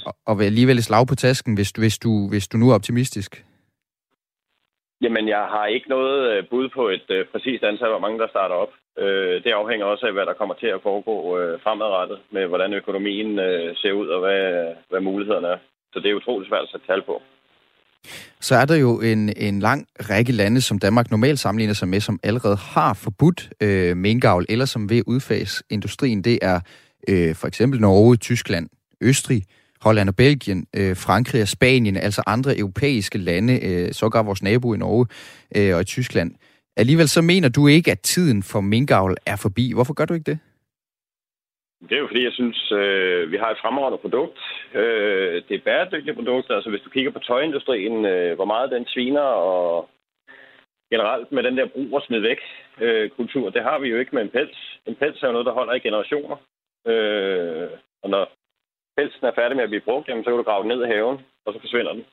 Og, 0.06 0.14
og 0.26 0.40
vil 0.40 0.46
alligevel 0.46 0.84
slag 0.84 1.08
på 1.08 1.16
tasken, 1.16 1.56
hvis, 1.56 1.70
hvis, 1.70 1.98
du, 2.00 2.30
hvis 2.30 2.48
du 2.48 2.58
nu 2.58 2.70
er 2.70 2.76
optimistisk? 2.76 3.46
Jamen, 5.02 5.28
jeg 5.28 5.44
har 5.54 5.66
ikke 5.66 5.90
noget 5.90 6.32
øh, 6.32 6.50
bud 6.50 6.70
på 6.70 6.90
et 6.90 7.08
uh, 7.10 7.28
præcist 7.32 7.64
antal, 7.64 7.90
hvor 7.90 8.00
mange 8.00 8.20
der 8.20 8.28
starter 8.28 8.56
op. 8.56 8.74
Uh, 9.02 9.36
det 9.44 9.52
afhænger 9.52 9.86
også 9.86 10.06
af, 10.06 10.14
hvad 10.14 10.26
der 10.26 10.34
kommer 10.34 10.56
til 10.56 10.68
at 10.68 10.82
foregå 10.82 11.16
uh, 11.34 11.62
fremadrettet, 11.62 12.20
med 12.32 12.48
hvordan 12.48 12.74
økonomien 12.74 13.32
uh, 13.40 13.76
ser 13.76 13.92
ud, 13.92 14.08
og 14.08 14.20
hvad, 14.20 14.74
hvad 14.90 15.02
mulighederne 15.02 15.48
er. 15.48 15.58
Så 15.94 16.00
det 16.00 16.12
er 16.12 16.16
utroligt 16.16 16.50
svært 16.50 16.64
at 16.64 16.70
sætte 16.70 16.88
tal 16.88 17.02
på. 17.02 17.22
Så 18.42 18.56
er 18.56 18.66
der 18.66 18.76
jo 18.76 19.02
en, 19.02 19.34
en 19.38 19.60
lang 19.60 19.88
række 20.10 20.32
lande, 20.32 20.62
som 20.62 20.80
Danmark 20.80 21.12
normalt 21.12 21.40
sammenligner 21.40 21.74
sig 21.74 21.88
med, 21.88 22.00
som 22.00 22.20
allerede 22.24 22.56
har 22.56 22.94
forbudt 22.94 23.50
øh, 23.62 23.98
minkavl, 23.98 24.46
eller 24.50 24.66
som 24.66 24.90
ved 24.90 25.02
udfase 25.08 25.64
industrien. 25.70 26.22
Det 26.22 26.40
er 26.42 26.60
øh, 27.08 27.36
for 27.36 27.48
eksempel 27.48 27.82
Norge, 27.82 28.16
Tyskland, 28.16 28.70
Østrig, 29.02 29.44
Holland 29.82 30.10
og 30.10 30.16
Belgien, 30.16 30.66
øh, 30.76 30.98
Frankrig 30.98 31.42
og 31.42 31.48
Spanien, 31.48 31.98
altså 31.98 32.24
andre 32.28 32.58
europæiske 32.58 33.18
lande, 33.18 33.60
øh, 33.66 33.94
sågar 33.94 34.24
vores 34.24 34.44
nabo 34.44 34.74
i 34.74 34.78
Norge 34.78 35.06
øh, 35.56 35.76
og 35.76 35.82
i 35.82 35.84
Tyskland. 35.84 36.32
Alligevel 36.78 37.10
så 37.10 37.22
mener 37.22 37.50
du 37.50 37.68
ikke, 37.68 37.92
at 37.92 38.00
tiden 38.00 38.44
for 38.44 38.62
minkavl 38.62 39.16
er 39.26 39.36
forbi. 39.36 39.72
Hvorfor 39.74 39.94
gør 39.94 40.06
du 40.06 40.14
ikke 40.14 40.32
det? 40.32 40.40
Det 41.82 41.92
er 41.92 42.00
jo 42.00 42.08
fordi, 42.08 42.24
jeg 42.24 42.34
synes, 42.34 42.72
øh, 42.72 43.32
vi 43.32 43.38
har 43.38 43.50
et 43.52 43.62
fremragende 43.62 43.98
produkt. 43.98 44.40
Øh, 44.74 45.44
det 45.48 45.56
er 45.56 45.66
bæredygtige 45.66 46.16
produkter. 46.16 46.56
Altså 46.56 46.70
hvis 46.70 46.82
du 46.82 46.90
kigger 46.90 47.12
på 47.12 47.20
tøjindustrien, 47.20 48.06
øh, 48.06 48.36
hvor 48.36 48.46
meget 48.46 48.72
den 48.72 48.86
sviner 48.88 49.22
og 49.22 49.90
generelt 50.92 51.32
med 51.32 51.44
den 51.44 51.58
der 51.58 51.66
brug 51.66 51.94
og 51.94 52.02
smid 52.02 52.20
væk 52.20 52.40
øh, 52.82 53.10
kultur, 53.10 53.50
det 53.50 53.64
har 53.64 53.80
vi 53.80 53.88
jo 53.90 53.98
ikke 53.98 54.16
med 54.16 54.22
en 54.22 54.30
pels. 54.30 54.80
En 54.86 54.96
pels 54.96 55.24
er 55.24 55.28
jo 55.28 55.32
noget, 55.32 55.46
der 55.46 55.60
holder 55.60 55.74
i 55.74 55.80
generationer. 55.80 56.38
Øh, 56.88 57.70
og 58.04 58.10
når 58.10 58.24
pelsen 58.98 59.26
er 59.26 59.32
færdig 59.36 59.56
med 59.56 59.64
at 59.64 59.70
blive 59.70 59.88
brugt, 59.88 60.08
jamen, 60.08 60.24
så 60.24 60.30
kan 60.30 60.38
du 60.38 60.44
grave 60.44 60.62
den 60.64 60.72
ned 60.72 60.86
i 60.86 60.94
haven, 60.94 61.18
og 61.46 61.54
så 61.54 61.60
forsvinder 61.60 61.94
den. 61.94 62.06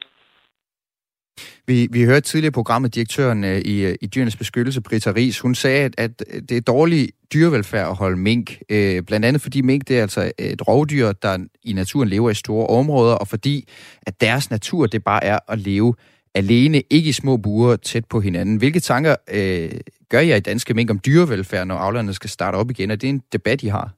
Vi, 1.67 1.89
vi 1.93 2.05
hørte 2.05 2.21
tidligere 2.21 2.51
i 2.51 2.61
programmet 2.61 2.95
direktøren 2.95 3.45
øh, 3.45 3.59
i, 3.59 3.87
øh, 3.87 3.95
i 4.01 4.07
Dyrenes 4.07 4.37
Beskyttelse, 4.37 4.83
Britta 4.83 5.11
Ries, 5.11 5.41
hun 5.41 5.55
sagde, 5.55 5.85
at, 5.85 5.95
at 5.99 6.19
det 6.49 6.57
er 6.57 6.61
dårlig 6.61 7.09
dyrevelfærd 7.35 7.89
at 7.89 7.97
holde 7.97 8.17
mink. 8.17 8.51
Øh, 8.71 9.03
blandt 9.03 9.27
andet 9.27 9.43
fordi 9.43 9.61
mink 9.61 9.89
det 9.89 9.99
er 9.99 10.03
altså 10.03 10.33
et 10.39 10.69
rovdyr, 10.69 11.13
der 11.13 11.47
i 11.63 11.73
naturen 11.73 12.09
lever 12.09 12.31
i 12.31 12.35
store 12.35 12.67
områder, 12.67 13.15
og 13.15 13.29
fordi 13.29 13.69
at 14.07 14.21
deres 14.21 14.51
natur 14.51 14.87
det 14.87 15.05
bare 15.05 15.25
er 15.25 15.39
at 15.49 15.59
leve 15.59 15.95
alene, 16.35 16.83
ikke 16.91 17.09
i 17.09 17.13
små 17.13 17.37
buer 17.37 17.77
tæt 17.77 18.05
på 18.11 18.21
hinanden. 18.21 18.57
Hvilke 18.57 18.81
tanker 18.81 19.17
øh, 19.39 19.81
gør 20.11 20.21
jeg 20.21 20.37
i 20.37 20.41
danske 20.41 20.75
mink 20.75 20.91
om 20.91 21.01
dyrevelfærd, 21.07 21.67
når 21.67 21.75
avlerne 21.75 22.13
skal 22.15 22.31
starte 22.31 22.57
op 22.57 22.71
igen? 22.71 22.91
Er 22.91 22.97
det 22.97 23.09
en 23.09 23.23
debat, 23.33 23.63
I 23.63 23.67
har? 23.67 23.91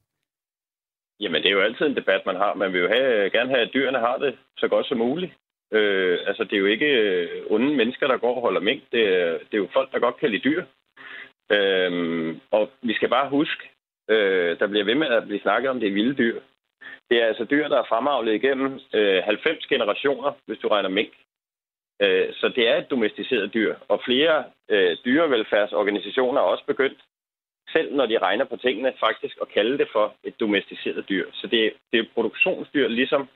Jamen, 1.20 1.42
det 1.42 1.48
er 1.48 1.56
jo 1.58 1.60
altid 1.60 1.86
en 1.86 1.96
debat, 1.96 2.22
man 2.26 2.36
har. 2.36 2.54
Man 2.54 2.72
vil 2.72 2.80
jo 2.80 2.88
have, 2.88 3.30
gerne 3.30 3.50
have, 3.50 3.62
at 3.66 3.70
dyrene 3.74 3.98
har 3.98 4.16
det 4.16 4.34
så 4.58 4.68
godt 4.68 4.86
som 4.86 4.98
muligt. 4.98 5.32
Øh, 5.72 6.18
altså, 6.26 6.44
det 6.44 6.52
er 6.52 6.58
jo 6.58 6.66
ikke 6.66 6.86
øh, 6.86 7.42
onde 7.50 7.74
mennesker, 7.76 8.06
der 8.06 8.16
går 8.16 8.34
og 8.34 8.40
holder 8.40 8.60
mink. 8.60 8.82
Det 8.92 9.02
er, 9.08 9.32
det 9.32 9.54
er 9.54 9.58
jo 9.58 9.68
folk, 9.72 9.92
der 9.92 9.98
godt 9.98 10.16
kan 10.16 10.30
lide 10.30 10.48
dyr. 10.50 10.64
Øh, 11.50 12.36
og 12.50 12.70
vi 12.82 12.94
skal 12.94 13.08
bare 13.08 13.28
huske, 13.28 13.70
øh, 14.10 14.58
der 14.58 14.66
bliver 14.66 14.84
ved 14.84 14.94
med 14.94 15.06
at 15.06 15.26
blive 15.26 15.40
snakket 15.40 15.70
om 15.70 15.80
det 15.80 15.94
vilde 15.94 16.14
dyr. 16.14 16.40
Det 17.10 17.22
er 17.22 17.26
altså 17.26 17.44
dyr, 17.44 17.68
der 17.68 17.78
er 17.78 17.88
fremavlet 17.88 18.34
igennem 18.34 18.80
øh, 18.94 19.22
90 19.24 19.66
generationer, 19.66 20.32
hvis 20.46 20.58
du 20.58 20.68
regner 20.68 20.88
mink. 20.88 21.12
Øh, 22.02 22.28
så 22.32 22.48
det 22.56 22.68
er 22.68 22.76
et 22.76 22.90
domesticeret 22.90 23.54
dyr, 23.54 23.74
og 23.88 24.02
flere 24.04 24.44
øh, 24.70 24.96
dyrevelfærdsorganisationer 25.04 26.40
er 26.40 26.44
også 26.44 26.64
begyndt 26.66 27.00
selv 27.72 27.94
når 27.94 28.06
de 28.06 28.18
regner 28.18 28.44
på 28.44 28.56
tingene, 28.56 28.92
faktisk 29.00 29.36
at 29.42 29.48
kalde 29.48 29.78
det 29.78 29.88
for 29.92 30.14
et 30.24 30.40
domesticeret 30.40 31.08
dyr. 31.08 31.26
Så 31.32 31.46
det, 31.46 31.72
det 31.92 32.00
er 32.00 32.12
produktionsdyr, 32.14 32.88
ligesom 32.88 33.28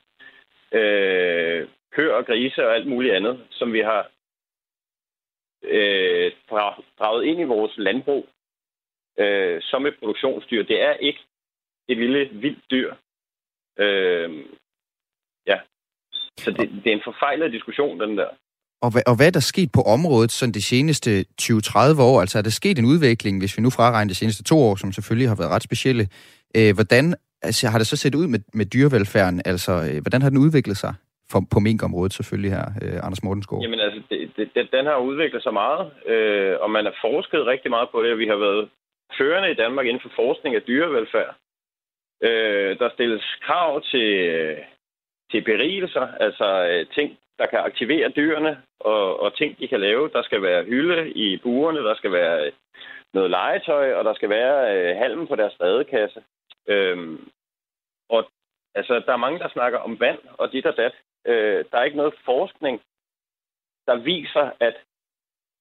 øh, 0.71 1.67
køer 1.91 2.13
og 2.13 2.25
grise 2.25 2.67
og 2.67 2.75
alt 2.75 2.87
muligt 2.87 3.15
andet, 3.15 3.47
som 3.51 3.73
vi 3.73 3.79
har 3.79 4.11
øh, 5.63 6.31
draget 6.99 7.23
ind 7.25 7.39
i 7.39 7.43
vores 7.43 7.73
landbrug 7.77 8.29
øh, 9.19 9.61
som 9.61 9.85
et 9.85 9.95
produktionsdyr. 9.99 10.63
Det 10.63 10.81
er 10.81 10.93
ikke 10.93 11.19
et 11.89 11.97
lille 11.97 12.29
vildt 12.41 12.63
dyr. 12.71 12.93
Øh, 13.79 14.29
ja. 15.47 15.57
Så 16.37 16.51
det, 16.51 16.69
det 16.83 16.89
er 16.91 16.95
en 16.95 17.09
forfejlet 17.09 17.51
diskussion, 17.51 17.99
den 17.99 18.17
der. 18.17 18.29
Og 18.81 18.91
hvad, 18.91 19.01
og 19.07 19.15
hvad 19.15 19.27
er 19.27 19.31
der 19.31 19.39
sket 19.39 19.71
på 19.71 19.81
området 19.81 20.31
sådan 20.31 20.53
de 20.53 20.61
seneste 20.61 21.25
20-30 21.41 22.01
år? 22.01 22.21
Altså 22.21 22.37
er 22.37 22.41
der 22.41 22.49
sket 22.49 22.79
en 22.79 22.85
udvikling, 22.85 23.39
hvis 23.39 23.57
vi 23.57 23.61
nu 23.61 23.69
fraregner 23.69 24.09
de 24.09 24.15
seneste 24.15 24.43
to 24.43 24.57
år, 24.57 24.75
som 24.75 24.91
selvfølgelig 24.91 25.29
har 25.29 25.35
været 25.35 25.51
ret 25.51 25.63
specielle. 25.63 26.09
Øh, 26.57 26.73
hvordan 26.73 27.15
altså, 27.41 27.67
har 27.67 27.77
det 27.77 27.87
så 27.87 27.97
set 27.97 28.15
ud 28.15 28.27
med, 28.27 28.39
med 28.53 28.65
dyrevelfærden? 28.65 29.41
Altså, 29.45 29.71
øh, 29.71 30.01
hvordan 30.01 30.21
har 30.21 30.29
den 30.29 30.37
udviklet 30.37 30.77
sig? 30.77 30.93
For, 31.31 31.41
på 31.53 31.59
minkområdet 31.59 32.13
selvfølgelig 32.13 32.51
her, 32.57 32.65
øh, 32.83 32.97
Anders 33.05 33.23
Mortensgaard. 33.23 33.61
Jamen 33.61 33.79
altså, 33.79 34.01
det, 34.09 34.49
det, 34.55 34.71
den 34.71 34.85
har 34.85 34.97
udviklet 34.97 35.43
sig 35.43 35.53
meget, 35.53 35.91
øh, 36.05 36.55
og 36.63 36.69
man 36.71 36.85
har 36.85 36.95
forsket 37.01 37.45
rigtig 37.45 37.69
meget 37.71 37.89
på 37.89 38.03
det, 38.03 38.11
og 38.11 38.17
vi 38.17 38.27
har 38.27 38.35
været 38.35 38.69
førende 39.17 39.51
i 39.51 39.59
Danmark 39.63 39.85
inden 39.85 40.01
for 40.01 40.11
forskning 40.15 40.55
af 40.55 40.61
dyrevelfærd. 40.61 41.35
Øh, 42.27 42.79
der 42.79 42.89
stilles 42.89 43.25
krav 43.45 43.81
til, 43.81 44.11
til 45.31 45.41
berigelser, 45.41 46.07
altså 46.19 46.47
øh, 46.71 46.85
ting, 46.95 47.17
der 47.39 47.45
kan 47.45 47.59
aktivere 47.59 48.09
dyrene, 48.09 48.61
og, 48.79 49.19
og 49.19 49.37
ting, 49.37 49.59
de 49.59 49.67
kan 49.67 49.79
lave. 49.79 50.09
Der 50.13 50.23
skal 50.23 50.41
være 50.41 50.63
hylde 50.63 51.11
i 51.11 51.37
burene, 51.37 51.79
der 51.79 51.95
skal 51.95 52.11
være 52.11 52.51
noget 53.13 53.29
legetøj, 53.29 53.93
og 53.93 54.03
der 54.05 54.13
skal 54.13 54.29
være 54.29 54.57
øh, 54.75 54.97
halm 54.97 55.27
på 55.27 55.35
deres 55.35 55.53
stadekasse. 55.53 56.21
Øhm, 56.67 57.29
og 58.09 58.29
altså, 58.75 58.93
der 59.05 59.13
er 59.13 59.25
mange, 59.25 59.39
der 59.39 59.49
snakker 59.49 59.79
om 59.79 59.99
vand 59.99 60.19
og 60.37 60.51
dit 60.51 60.65
og 60.65 60.77
dat. 60.77 60.93
Øh, 61.25 61.65
der 61.71 61.77
er 61.77 61.83
ikke 61.83 61.97
noget 61.97 62.13
forskning, 62.25 62.81
der 63.87 63.95
viser, 63.95 64.51
at 64.59 64.75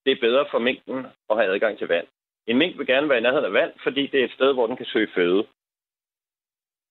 det 0.05 0.13
er 0.13 0.21
bedre 0.21 0.47
for 0.51 0.59
minken 0.59 1.07
at 1.31 1.37
have 1.37 1.55
adgang 1.55 1.79
til 1.79 1.89
vand. 1.89 2.07
En 2.47 2.59
mink 2.59 2.79
vil 2.79 2.87
gerne 2.87 3.09
være 3.09 3.19
i 3.19 3.23
nærheden 3.23 3.45
af 3.45 3.53
vand, 3.53 3.73
fordi 3.83 4.07
det 4.07 4.21
er 4.21 4.25
et 4.25 4.33
sted, 4.33 4.53
hvor 4.53 4.67
den 4.67 4.77
kan 4.77 4.87
søge 4.87 5.11
føde. 5.15 5.47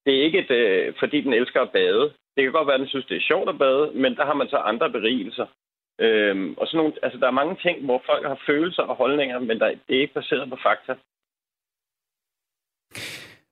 Det 0.05 0.17
er 0.17 0.23
ikke, 0.23 0.39
et, 0.39 0.51
øh, 0.51 0.93
fordi 0.99 1.21
den 1.21 1.33
elsker 1.33 1.61
at 1.61 1.71
bade. 1.71 2.13
Det 2.35 2.43
kan 2.43 2.51
godt 2.51 2.67
være, 2.67 2.73
at 2.73 2.79
den 2.79 2.89
synes, 2.89 3.05
det 3.05 3.17
er 3.17 3.29
sjovt 3.31 3.49
at 3.49 3.57
bade, 3.57 3.91
men 3.91 4.15
der 4.15 4.25
har 4.25 4.33
man 4.33 4.49
så 4.49 4.57
andre 4.57 4.89
berigelser. 4.91 5.47
Øhm, 5.99 6.53
og 6.57 6.67
sådan 6.67 6.77
nogle, 6.77 6.93
altså, 7.03 7.19
der 7.19 7.27
er 7.27 7.39
mange 7.41 7.55
ting, 7.55 7.85
hvor 7.85 8.03
folk 8.05 8.25
har 8.27 8.41
følelser 8.45 8.83
og 8.83 8.95
holdninger, 8.95 9.39
men 9.39 9.59
der, 9.59 9.67
det 9.87 9.95
er 9.97 10.01
ikke 10.01 10.13
baseret 10.13 10.49
på 10.49 10.57
fakta. 10.63 10.95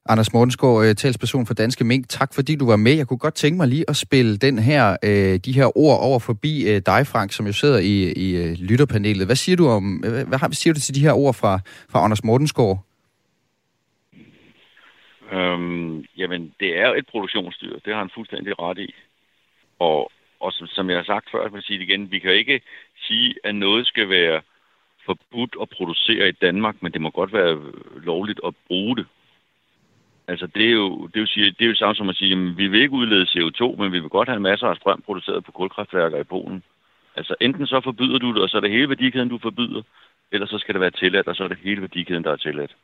Anders 0.10 0.34
Mortensgaard, 0.34 0.86
øh, 0.86 0.96
talsperson 0.96 1.46
for 1.46 1.54
Danske 1.54 1.84
Mink, 1.84 2.10
tak 2.10 2.34
fordi 2.34 2.56
du 2.56 2.66
var 2.66 2.76
med. 2.76 2.94
Jeg 2.94 3.08
kunne 3.08 3.18
godt 3.18 3.34
tænke 3.34 3.58
mig 3.58 3.68
lige 3.68 3.86
at 3.88 3.96
spille 3.96 4.38
den 4.38 4.60
her, 4.60 4.98
øh, 5.04 5.40
de 5.46 5.52
her 5.60 5.78
ord 5.78 5.98
over 6.02 6.20
forbi 6.20 6.70
øh, 6.70 6.82
dig, 6.86 7.08
Frank, 7.08 7.32
som 7.32 7.46
jo 7.46 7.54
sidder 7.54 7.80
i, 7.80 7.96
i 8.26 8.28
øh, 8.36 8.52
lytterpanelet. 8.70 9.28
Hvad 9.28 9.36
siger 9.36 9.56
du 9.56 9.68
om, 9.68 10.04
øh, 10.06 10.12
hvad, 10.12 10.40
hvad 10.40 10.52
siger 10.52 10.74
du 10.74 10.80
til 10.80 10.96
de 10.96 11.06
her 11.08 11.14
ord 11.14 11.34
fra, 11.34 11.60
fra 11.92 12.04
Anders 12.04 12.24
Mortensgaard? 12.24 12.78
Øhm, 15.32 16.06
jamen, 16.18 16.54
det 16.60 16.78
er 16.78 16.90
et 16.94 17.06
produktionsdyr. 17.12 17.74
Det 17.86 17.94
har 17.94 18.00
han 18.00 18.16
fuldstændig 18.16 18.60
ret 18.60 18.78
i. 18.78 18.94
Og, 19.80 20.12
og 20.40 20.54
som, 20.54 20.68
som 20.68 20.90
jeg 20.90 20.98
har 20.98 21.04
sagt 21.04 21.32
før, 21.32 21.44
jeg 21.44 21.54
vil 21.54 21.64
sige 21.64 21.80
det 21.80 21.90
igen, 21.90 22.12
vi 22.12 22.20
kan 22.20 22.34
ikke 22.34 22.62
sige, 23.08 23.36
at 23.44 23.56
noget 23.56 23.88
skal 23.88 24.10
være 24.10 24.42
forbudt 25.06 25.56
at 25.62 25.70
producere 25.70 26.30
i 26.30 26.32
Danmark, 26.32 26.76
men 26.82 26.92
det 26.92 27.02
må 27.02 27.10
godt 27.10 27.34
være 27.34 27.62
lovligt 27.96 28.40
at 28.48 28.54
bruge 28.68 28.96
det. 28.96 29.06
Altså, 30.28 30.48
det 30.56 30.66
er 30.66 30.72
jo, 30.72 31.08
det 31.08 31.16
er 31.16 31.20
jo, 31.20 31.28
det 31.60 31.62
er 31.62 31.70
jo 31.70 31.76
samme 31.76 31.96
som 31.96 32.10
at 32.10 32.16
sige, 32.16 32.30
jamen, 32.30 32.58
vi 32.58 32.68
vil 32.68 32.82
ikke 32.82 33.00
udlede 33.02 33.32
CO2, 33.34 33.82
men 33.82 33.92
vi 33.92 34.00
vil 34.00 34.10
godt 34.10 34.30
have 34.30 34.40
masser 34.40 34.68
af 34.68 34.76
strøm 34.76 35.04
produceret 35.06 35.46
på 35.46 35.52
kulkraftværker 35.52 36.20
i 36.20 36.24
Polen. 36.24 36.64
Altså, 37.16 37.36
enten 37.42 37.68
så 37.68 37.82
forbyder 37.84 38.18
du 38.18 38.34
det, 38.34 38.42
og 38.42 38.50
så 38.50 38.58
er 38.58 38.62
det 38.62 38.72
hele 38.72 38.90
værdikæden, 38.90 39.30
du 39.30 39.40
forbyder, 39.42 39.82
eller 40.32 40.48
så 40.48 40.58
skal 40.58 40.74
det 40.74 40.82
være 40.82 40.92
tilladt, 40.92 41.28
og 41.28 41.36
så 41.36 41.44
er 41.44 41.48
det 41.48 41.58
hele 41.64 41.82
værdikæden, 41.82 42.24
der 42.24 42.32
er 42.32 42.36
tilladt. 42.36 42.76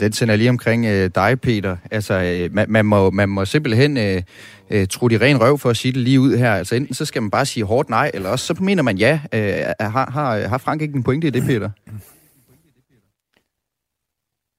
Den 0.00 0.12
sender 0.12 0.36
lige 0.36 0.50
omkring 0.50 0.86
øh, 0.86 1.10
dig, 1.14 1.40
Peter. 1.40 1.76
Altså, 1.90 2.14
øh, 2.14 2.54
man, 2.54 2.66
man, 2.70 2.86
må, 2.86 3.10
man 3.10 3.28
må 3.28 3.44
simpelthen 3.44 3.96
øh, 3.96 4.22
øh, 4.70 4.86
tro 4.86 5.08
de 5.08 5.18
ren 5.20 5.40
røv 5.40 5.58
for 5.58 5.70
at 5.70 5.76
sige 5.76 5.92
det 5.92 6.00
lige 6.00 6.20
ud 6.20 6.36
her. 6.36 6.52
Altså, 6.52 6.74
enten 6.74 6.94
så 6.94 7.04
skal 7.04 7.22
man 7.22 7.30
bare 7.30 7.46
sige 7.46 7.64
hårdt 7.64 7.88
nej, 7.90 8.10
eller 8.14 8.28
også 8.28 8.46
så 8.46 8.62
mener 8.62 8.82
man 8.82 8.98
ja. 8.98 9.20
Øh, 9.34 9.40
har, 9.80 10.10
har, 10.10 10.48
har 10.48 10.58
Frank 10.58 10.82
ikke 10.82 10.94
en 10.94 11.02
pointe 11.02 11.26
i 11.26 11.30
det, 11.30 11.42
Peter? 11.42 11.70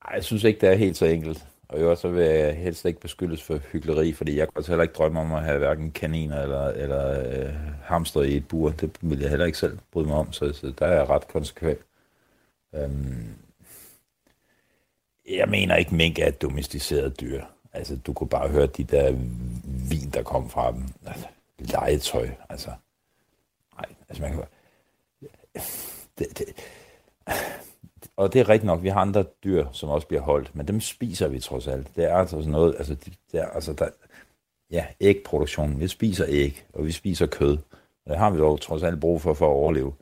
Ej, 0.07 0.13
jeg 0.15 0.23
synes 0.23 0.43
ikke, 0.43 0.61
det 0.61 0.69
er 0.69 0.75
helt 0.75 0.97
så 0.97 1.05
enkelt. 1.05 1.47
Og 1.69 1.81
jo 1.81 1.95
så 1.95 2.09
vil 2.09 2.23
jeg 2.23 2.55
helst 2.55 2.85
ikke 2.85 2.99
beskyldes 2.99 3.43
for 3.43 3.57
hyggeleri, 3.71 4.13
fordi 4.13 4.37
jeg 4.37 4.47
kan 4.47 4.53
altså 4.55 4.71
heller 4.71 4.83
ikke 4.83 4.93
drømme 4.93 5.19
om 5.19 5.33
at 5.33 5.43
have 5.43 5.57
hverken 5.57 5.91
kaniner 5.91 6.41
eller, 6.41 6.67
eller 6.67 7.19
øh, 7.19 7.53
hamster 7.83 8.21
i 8.21 8.37
et 8.37 8.47
bur. 8.47 8.69
Det 8.69 8.91
vil 9.01 9.19
jeg 9.19 9.29
heller 9.29 9.45
ikke 9.45 9.57
selv 9.57 9.77
bryde 9.91 10.07
mig 10.07 10.15
om, 10.15 10.33
så, 10.33 10.53
så 10.53 10.73
der 10.79 10.85
er 10.85 10.95
jeg 10.95 11.09
ret 11.09 11.27
konsekvent. 11.27 11.79
Øhm, 12.75 13.35
jeg 15.29 15.49
mener 15.49 15.75
ikke, 15.75 15.95
mink 15.95 16.19
er 16.19 16.27
et 16.27 16.41
domesticeret 16.41 17.19
dyr. 17.21 17.43
Altså, 17.73 17.95
du 17.95 18.13
kunne 18.13 18.29
bare 18.29 18.49
høre 18.49 18.67
de 18.67 18.83
der 18.83 19.11
vin, 19.89 20.09
der 20.13 20.23
kom 20.23 20.49
fra 20.49 20.71
dem. 20.71 20.83
Altså, 21.05 21.27
legetøj, 21.59 22.29
altså. 22.49 22.69
Nej, 23.75 23.85
altså 24.09 24.23
man 24.23 24.31
kan 24.31 24.43
det, 26.19 26.37
det, 26.37 26.45
og 28.15 28.33
det 28.33 28.41
er 28.41 28.49
rigtigt 28.49 28.65
nok, 28.65 28.83
vi 28.83 28.89
har 28.89 29.01
andre 29.01 29.25
dyr, 29.43 29.65
som 29.71 29.89
også 29.89 30.07
bliver 30.07 30.21
holdt, 30.21 30.55
men 30.55 30.67
dem 30.67 30.81
spiser 30.81 31.27
vi 31.27 31.39
trods 31.39 31.67
alt. 31.67 31.95
Det 31.95 32.03
er 32.03 32.15
altså 32.15 32.37
sådan 32.37 32.51
noget, 32.51 32.75
altså, 32.77 32.95
det 32.95 33.17
er, 33.33 33.45
altså 33.45 33.73
der, 33.73 33.89
ja, 34.71 34.85
ægproduktion. 34.99 35.79
Vi 35.79 35.87
spiser 35.87 36.25
æg, 36.27 36.65
og 36.73 36.85
vi 36.85 36.91
spiser 36.91 37.25
kød. 37.25 37.57
Det 38.07 38.17
har 38.17 38.29
vi 38.29 38.39
dog 38.39 38.61
trods 38.61 38.83
alt 38.83 38.99
brug 38.99 39.21
for, 39.21 39.33
for 39.33 39.45
at 39.45 39.53
overleve. 39.53 39.93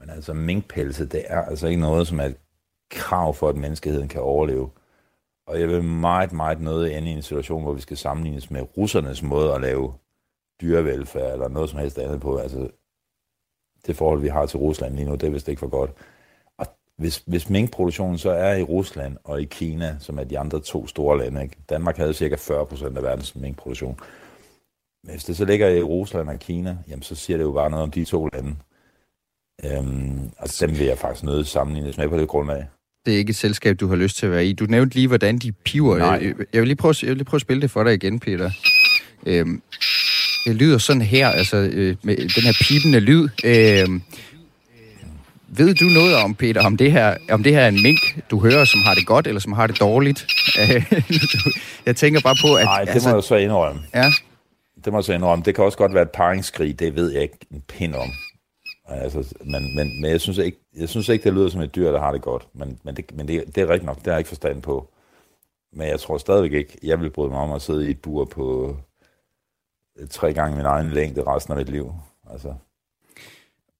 Men 0.00 0.10
altså 0.10 0.32
minkpelse, 0.32 1.06
det 1.06 1.24
er 1.26 1.42
altså 1.42 1.66
ikke 1.66 1.80
noget, 1.80 2.06
som 2.06 2.20
er 2.20 2.24
et 2.24 2.36
krav 2.90 3.34
for, 3.34 3.48
at 3.48 3.56
menneskeheden 3.56 4.08
kan 4.08 4.20
overleve. 4.20 4.70
Og 5.46 5.60
jeg 5.60 5.68
vil 5.68 5.84
meget, 5.84 6.32
meget 6.32 6.60
noget 6.60 6.96
ende 6.96 7.10
i 7.10 7.12
en 7.12 7.22
situation, 7.22 7.62
hvor 7.62 7.72
vi 7.72 7.80
skal 7.80 7.96
sammenlignes 7.96 8.50
med 8.50 8.76
russernes 8.76 9.22
måde 9.22 9.54
at 9.54 9.60
lave 9.60 9.94
dyrevelfærd 10.60 11.32
eller 11.32 11.48
noget 11.48 11.70
som 11.70 11.78
helst 11.78 11.98
andet 11.98 12.20
på. 12.20 12.36
Altså, 12.36 12.68
det 13.86 13.96
forhold, 13.96 14.20
vi 14.20 14.28
har 14.28 14.46
til 14.46 14.58
Rusland 14.58 14.94
lige 14.94 15.08
nu, 15.08 15.12
det 15.12 15.22
er 15.22 15.30
vist 15.30 15.48
ikke 15.48 15.60
for 15.60 15.68
godt. 15.68 15.90
Hvis, 17.00 17.22
hvis 17.26 17.50
minkproduktionen 17.50 18.18
så 18.18 18.30
er 18.30 18.54
i 18.54 18.62
Rusland 18.62 19.16
og 19.24 19.42
i 19.42 19.44
Kina, 19.44 19.96
som 20.00 20.18
er 20.18 20.24
de 20.24 20.38
andre 20.38 20.60
to 20.60 20.86
store 20.86 21.18
lande, 21.18 21.42
ikke? 21.42 21.56
Danmark 21.70 21.96
havde 21.96 22.14
cirka 22.14 22.36
40 22.38 22.66
procent 22.66 22.96
af 22.96 23.02
verdens 23.02 23.36
minkproduktion. 23.36 23.98
Men 25.04 25.10
hvis 25.10 25.24
det 25.24 25.36
så 25.36 25.44
ligger 25.44 25.68
i 25.68 25.82
Rusland 25.82 26.28
og 26.28 26.38
Kina, 26.38 26.76
jamen 26.88 27.02
så 27.02 27.14
siger 27.14 27.36
det 27.36 27.44
jo 27.44 27.52
bare 27.52 27.70
noget 27.70 27.82
om 27.82 27.90
de 27.90 28.04
to 28.04 28.26
lande. 28.26 28.56
Øhm, 29.64 30.30
og 30.38 30.48
dem 30.60 30.70
vil 30.70 30.86
jeg 30.86 30.98
faktisk 30.98 31.24
nødt 31.24 31.46
sammenlignes 31.46 31.98
med 31.98 32.08
på 32.08 32.18
det 32.18 32.28
grundlag 32.28 32.66
det 33.06 33.14
er 33.14 33.18
ikke 33.18 33.30
et 33.30 33.36
selskab, 33.36 33.80
du 33.80 33.88
har 33.88 33.96
lyst 33.96 34.16
til 34.16 34.26
at 34.26 34.32
være 34.32 34.46
i. 34.46 34.52
Du 34.52 34.64
nævnte 34.64 34.94
lige, 34.94 35.08
hvordan 35.08 35.38
de 35.38 35.52
piver. 35.52 35.98
Nej. 35.98 36.34
Jeg, 36.52 36.60
vil 36.60 36.68
lige 36.68 36.76
prøve, 36.76 36.94
jeg 37.02 37.08
vil 37.08 37.16
lige 37.16 37.24
prøve 37.24 37.38
at 37.38 37.42
spille 37.42 37.62
det 37.62 37.70
for 37.70 37.84
dig 37.84 37.94
igen, 37.94 38.20
Peter. 38.20 38.50
Øhm, 39.26 39.62
det 40.46 40.56
lyder 40.56 40.78
sådan 40.78 41.02
her, 41.02 41.28
altså 41.28 41.56
øh, 41.56 41.96
med 42.02 42.16
den 42.16 42.42
her 42.42 42.52
pipende 42.60 43.00
lyd. 43.00 43.28
Øhm, 43.44 44.02
ved 45.56 45.74
du 45.74 45.84
noget 45.84 46.16
om, 46.16 46.34
Peter, 46.34 46.66
om 46.66 46.76
det, 46.76 46.92
her, 46.92 47.16
om 47.30 47.42
det 47.42 47.52
her 47.52 47.60
er 47.60 47.68
en 47.68 47.82
mink, 47.82 48.30
du 48.30 48.40
hører, 48.40 48.64
som 48.64 48.80
har 48.80 48.94
det 48.94 49.06
godt, 49.06 49.26
eller 49.26 49.40
som 49.40 49.52
har 49.52 49.66
det 49.66 49.80
dårligt? 49.80 50.26
jeg 51.86 51.96
tænker 51.96 52.20
bare 52.20 52.36
på, 52.42 52.54
at... 52.54 52.64
Nej, 52.64 52.84
det 52.84 52.90
altså, 52.90 53.08
må 53.08 53.16
jeg 53.16 53.24
så 53.24 53.34
indrømme. 53.34 53.82
Ja. 53.94 54.10
Det 54.84 54.92
må 54.92 54.98
jeg 54.98 55.04
så 55.04 55.12
indrømme. 55.12 55.44
Det 55.44 55.54
kan 55.54 55.64
også 55.64 55.78
godt 55.78 55.94
være 55.94 56.02
et 56.02 56.10
paringskrig, 56.10 56.78
det 56.78 56.96
ved 56.96 57.10
jeg 57.10 57.22
ikke 57.22 57.38
en 57.50 57.62
pind 57.68 57.94
om. 57.94 58.08
Altså, 58.88 59.34
men, 59.44 59.76
men, 59.76 60.00
men 60.00 60.10
jeg, 60.10 60.20
synes 60.20 60.38
ikke, 60.38 60.58
jeg 60.76 60.88
synes 60.88 61.08
ikke, 61.08 61.24
det 61.24 61.32
lyder 61.32 61.48
som 61.48 61.60
et 61.60 61.74
dyr, 61.74 61.92
der 61.92 62.00
har 62.00 62.12
det 62.12 62.22
godt. 62.22 62.48
Men, 62.52 62.78
men, 62.84 62.96
det, 62.96 63.14
men 63.14 63.28
det, 63.28 63.44
det 63.54 63.58
er 63.58 63.68
rigtigt 63.68 63.86
nok, 63.86 63.96
det 63.96 64.06
har 64.06 64.12
jeg 64.12 64.20
ikke 64.20 64.28
forstand 64.28 64.62
på. 64.62 64.88
Men 65.72 65.88
jeg 65.88 66.00
tror 66.00 66.18
stadigvæk 66.18 66.52
ikke, 66.52 66.78
jeg 66.82 67.00
vil 67.00 67.10
bryde 67.10 67.30
mig 67.30 67.40
om 67.40 67.52
at 67.52 67.62
sidde 67.62 67.86
i 67.86 67.90
et 67.90 68.02
bur 68.02 68.24
på 68.24 68.76
tre 70.10 70.32
gange 70.32 70.56
min 70.56 70.66
egen 70.66 70.90
længde 70.90 71.22
resten 71.22 71.52
af 71.52 71.58
mit 71.58 71.68
liv. 71.68 71.92
Altså, 72.32 72.54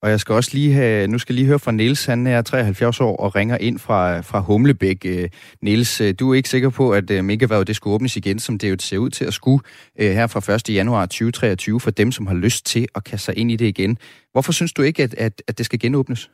og 0.02 0.11
jeg 0.11 0.21
skal 0.21 0.35
også 0.35 0.50
lige 0.54 0.73
have, 0.73 1.07
nu 1.07 1.19
skal 1.19 1.33
jeg 1.33 1.38
lige 1.38 1.49
høre 1.49 1.59
fra 1.59 1.73
Niels, 1.73 2.07
han 2.07 2.26
er 2.26 2.42
73 2.42 3.00
år 3.00 3.16
og 3.16 3.37
ringer 3.37 3.59
ind 3.61 3.78
fra, 3.78 4.21
fra 4.21 4.40
Humlebæk. 4.40 5.04
Øh, 5.04 5.28
Niels, 5.62 6.00
øh, 6.00 6.14
du 6.21 6.30
er 6.30 6.35
ikke 6.35 6.49
sikker 6.49 6.71
på, 6.71 6.90
at 6.90 7.11
øh, 7.11 7.25
minkerhvervet 7.25 7.66
det 7.66 7.76
skulle 7.76 7.95
åbnes 7.95 8.16
igen, 8.16 8.38
som 8.38 8.59
det 8.59 8.71
jo 8.71 8.76
ser 8.78 8.99
ud 8.99 9.11
til 9.11 9.25
at 9.25 9.35
skulle 9.35 9.62
øh, 10.00 10.11
her 10.11 10.26
fra 10.26 10.54
1. 10.54 10.75
januar 10.75 11.07
2023 11.07 11.80
for 11.80 11.90
dem, 11.90 12.12
som 12.12 12.26
har 12.26 12.35
lyst 12.35 12.66
til 12.66 12.88
at 12.95 13.04
kaste 13.04 13.25
sig 13.25 13.38
ind 13.38 13.50
i 13.50 13.57
det 13.57 13.66
igen. 13.66 13.99
Hvorfor 14.33 14.52
synes 14.52 14.73
du 14.73 14.83
ikke, 14.83 15.02
at, 15.02 15.14
at, 15.14 15.42
at 15.49 15.59
det 15.59 15.66
skal 15.66 15.78
genåbnes? 15.78 16.30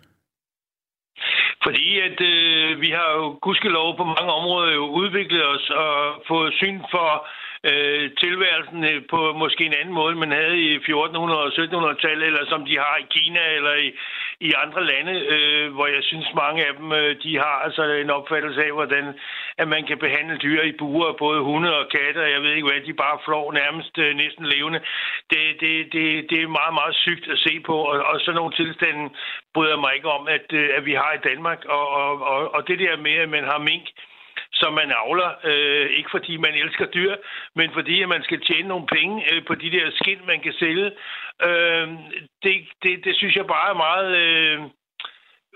Fordi 1.65 1.99
at 2.09 2.19
øh, 2.33 2.81
vi 2.81 2.91
har 2.99 3.11
jo 3.19 3.39
gudskelov 3.43 3.97
på 3.97 4.05
mange 4.05 4.33
områder 4.39 4.73
jo 4.75 4.85
udviklet 5.01 5.47
os 5.55 5.71
og 5.71 5.95
fået 6.29 6.55
syn 6.55 6.81
for 6.91 7.27
øh, 7.71 8.11
tilværelsen 8.23 8.85
øh, 8.91 9.03
på 9.13 9.33
måske 9.43 9.65
en 9.67 9.79
anden 9.81 9.95
måde, 9.95 10.15
man 10.15 10.33
havde 10.41 10.57
i 10.69 10.77
1400- 10.77 11.43
og 11.45 11.47
1700-tallet, 11.47 12.27
eller 12.27 12.45
som 12.49 12.65
de 12.69 12.75
har 12.85 12.97
i 13.01 13.07
Kina 13.15 13.43
eller 13.59 13.75
i, 13.75 13.89
i 14.41 14.53
andre 14.65 14.85
lande, 14.85 15.15
øh, 15.35 15.75
hvor 15.75 15.87
jeg 15.87 16.03
synes 16.03 16.29
mange 16.35 16.67
af 16.67 16.73
dem, 16.79 16.93
øh, 16.93 17.17
de 17.23 17.33
har 17.45 17.57
altså 17.67 17.83
en 17.83 18.11
opfattelse 18.11 18.65
af, 18.65 18.73
hvordan 18.73 19.05
at 19.59 19.69
man 19.69 19.87
kan 19.87 19.99
behandle 19.99 20.37
dyr 20.37 20.63
i 20.63 20.73
buer, 20.73 21.13
både 21.13 21.41
hunde 21.41 21.79
og 21.79 21.89
katte, 21.89 22.19
og 22.25 22.31
jeg 22.31 22.43
ved 22.43 22.53
ikke 22.55 22.69
hvad, 22.69 22.81
de 22.81 23.03
bare 23.05 23.19
flår 23.25 23.53
nærmest 23.53 23.99
øh, 23.99 24.17
næsten 24.17 24.47
levende. 24.47 24.81
Det, 25.31 25.43
det, 25.61 25.93
det, 25.93 26.07
det 26.31 26.39
er 26.43 26.59
meget, 26.61 26.75
meget 26.81 26.95
sygt 26.95 27.27
at 27.35 27.39
se 27.39 27.61
på, 27.67 27.77
og, 27.91 27.97
og 28.11 28.21
sådan 28.21 28.37
nogle 28.37 28.57
tilstande 28.61 29.11
bryder 29.55 29.77
mig 29.77 29.95
ikke 29.95 30.11
om, 30.19 30.29
at, 30.29 30.47
øh, 30.53 30.69
at 30.77 30.85
vi 30.85 30.95
har 30.95 31.13
i 31.13 31.25
Danmark, 31.29 31.65
og, 31.65 31.89
og, 31.89 32.11
og, 32.33 32.55
og 32.55 32.69
det 32.69 32.79
der 32.79 32.97
med, 32.97 33.15
at 33.25 33.29
man 33.29 33.45
har 33.45 33.59
mink, 33.59 33.87
som 34.53 34.73
man 34.73 34.93
avler, 35.03 35.31
øh, 35.45 35.87
ikke 35.91 36.11
fordi 36.11 36.37
man 36.37 36.55
elsker 36.55 36.87
dyr, 36.87 37.15
men 37.55 37.71
fordi 37.73 38.03
at 38.03 38.09
man 38.09 38.23
skal 38.23 38.41
tjene 38.41 38.69
nogle 38.69 38.87
penge 38.87 39.35
øh, 39.35 39.45
på 39.45 39.55
de 39.55 39.71
der 39.71 39.91
skind, 39.91 40.21
man 40.27 40.41
kan 40.41 40.53
sælge. 40.53 40.91
Øh, 41.43 41.89
det, 42.43 42.55
det, 42.83 43.05
det 43.05 43.17
synes 43.17 43.37
jeg 43.37 43.47
bare 43.47 43.71
er 43.71 43.75
meget... 43.87 44.17
Øh, 44.17 44.61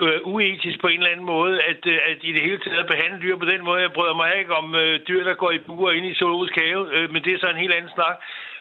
øh, 0.03 0.21
uetisk 0.25 0.81
på 0.81 0.87
en 0.87 0.99
eller 1.01 1.13
anden 1.13 1.27
måde, 1.27 1.63
at, 1.63 1.87
øh, 1.87 1.99
at 2.11 2.19
i 2.23 2.33
det 2.33 2.43
hele 2.43 2.59
taget 2.59 2.87
behandle 2.87 3.23
dyr 3.23 3.37
på 3.37 3.45
den 3.45 3.65
måde. 3.65 3.83
Jeg 3.83 3.93
bryder 3.93 4.15
mig 4.15 4.39
ikke 4.39 4.55
om 4.55 4.75
øh, 4.75 5.01
dyr, 5.09 5.25
der 5.25 5.35
går 5.35 5.51
i 5.51 5.59
buer 5.59 5.91
ind 5.91 6.07
i 6.07 6.15
zoologisk 6.15 6.55
have, 6.57 6.95
øh, 6.95 7.13
men 7.13 7.25
det 7.25 7.33
er 7.33 7.39
så 7.39 7.49
en 7.51 7.63
helt 7.65 7.75
anden 7.75 7.93
snak. 7.95 8.17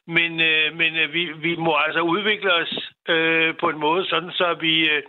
Men, 0.08 0.42
øh, 0.42 0.76
men 0.76 0.96
øh, 0.96 1.14
vi, 1.14 1.24
vi 1.26 1.56
må 1.56 1.76
altså 1.86 2.02
udvikle 2.02 2.54
os 2.54 2.92
øh, 3.10 3.58
på 3.58 3.70
en 3.70 3.80
måde, 3.80 4.06
sådan 4.06 4.32
så 4.32 4.58
vi... 4.60 4.90
Øh, 4.90 5.04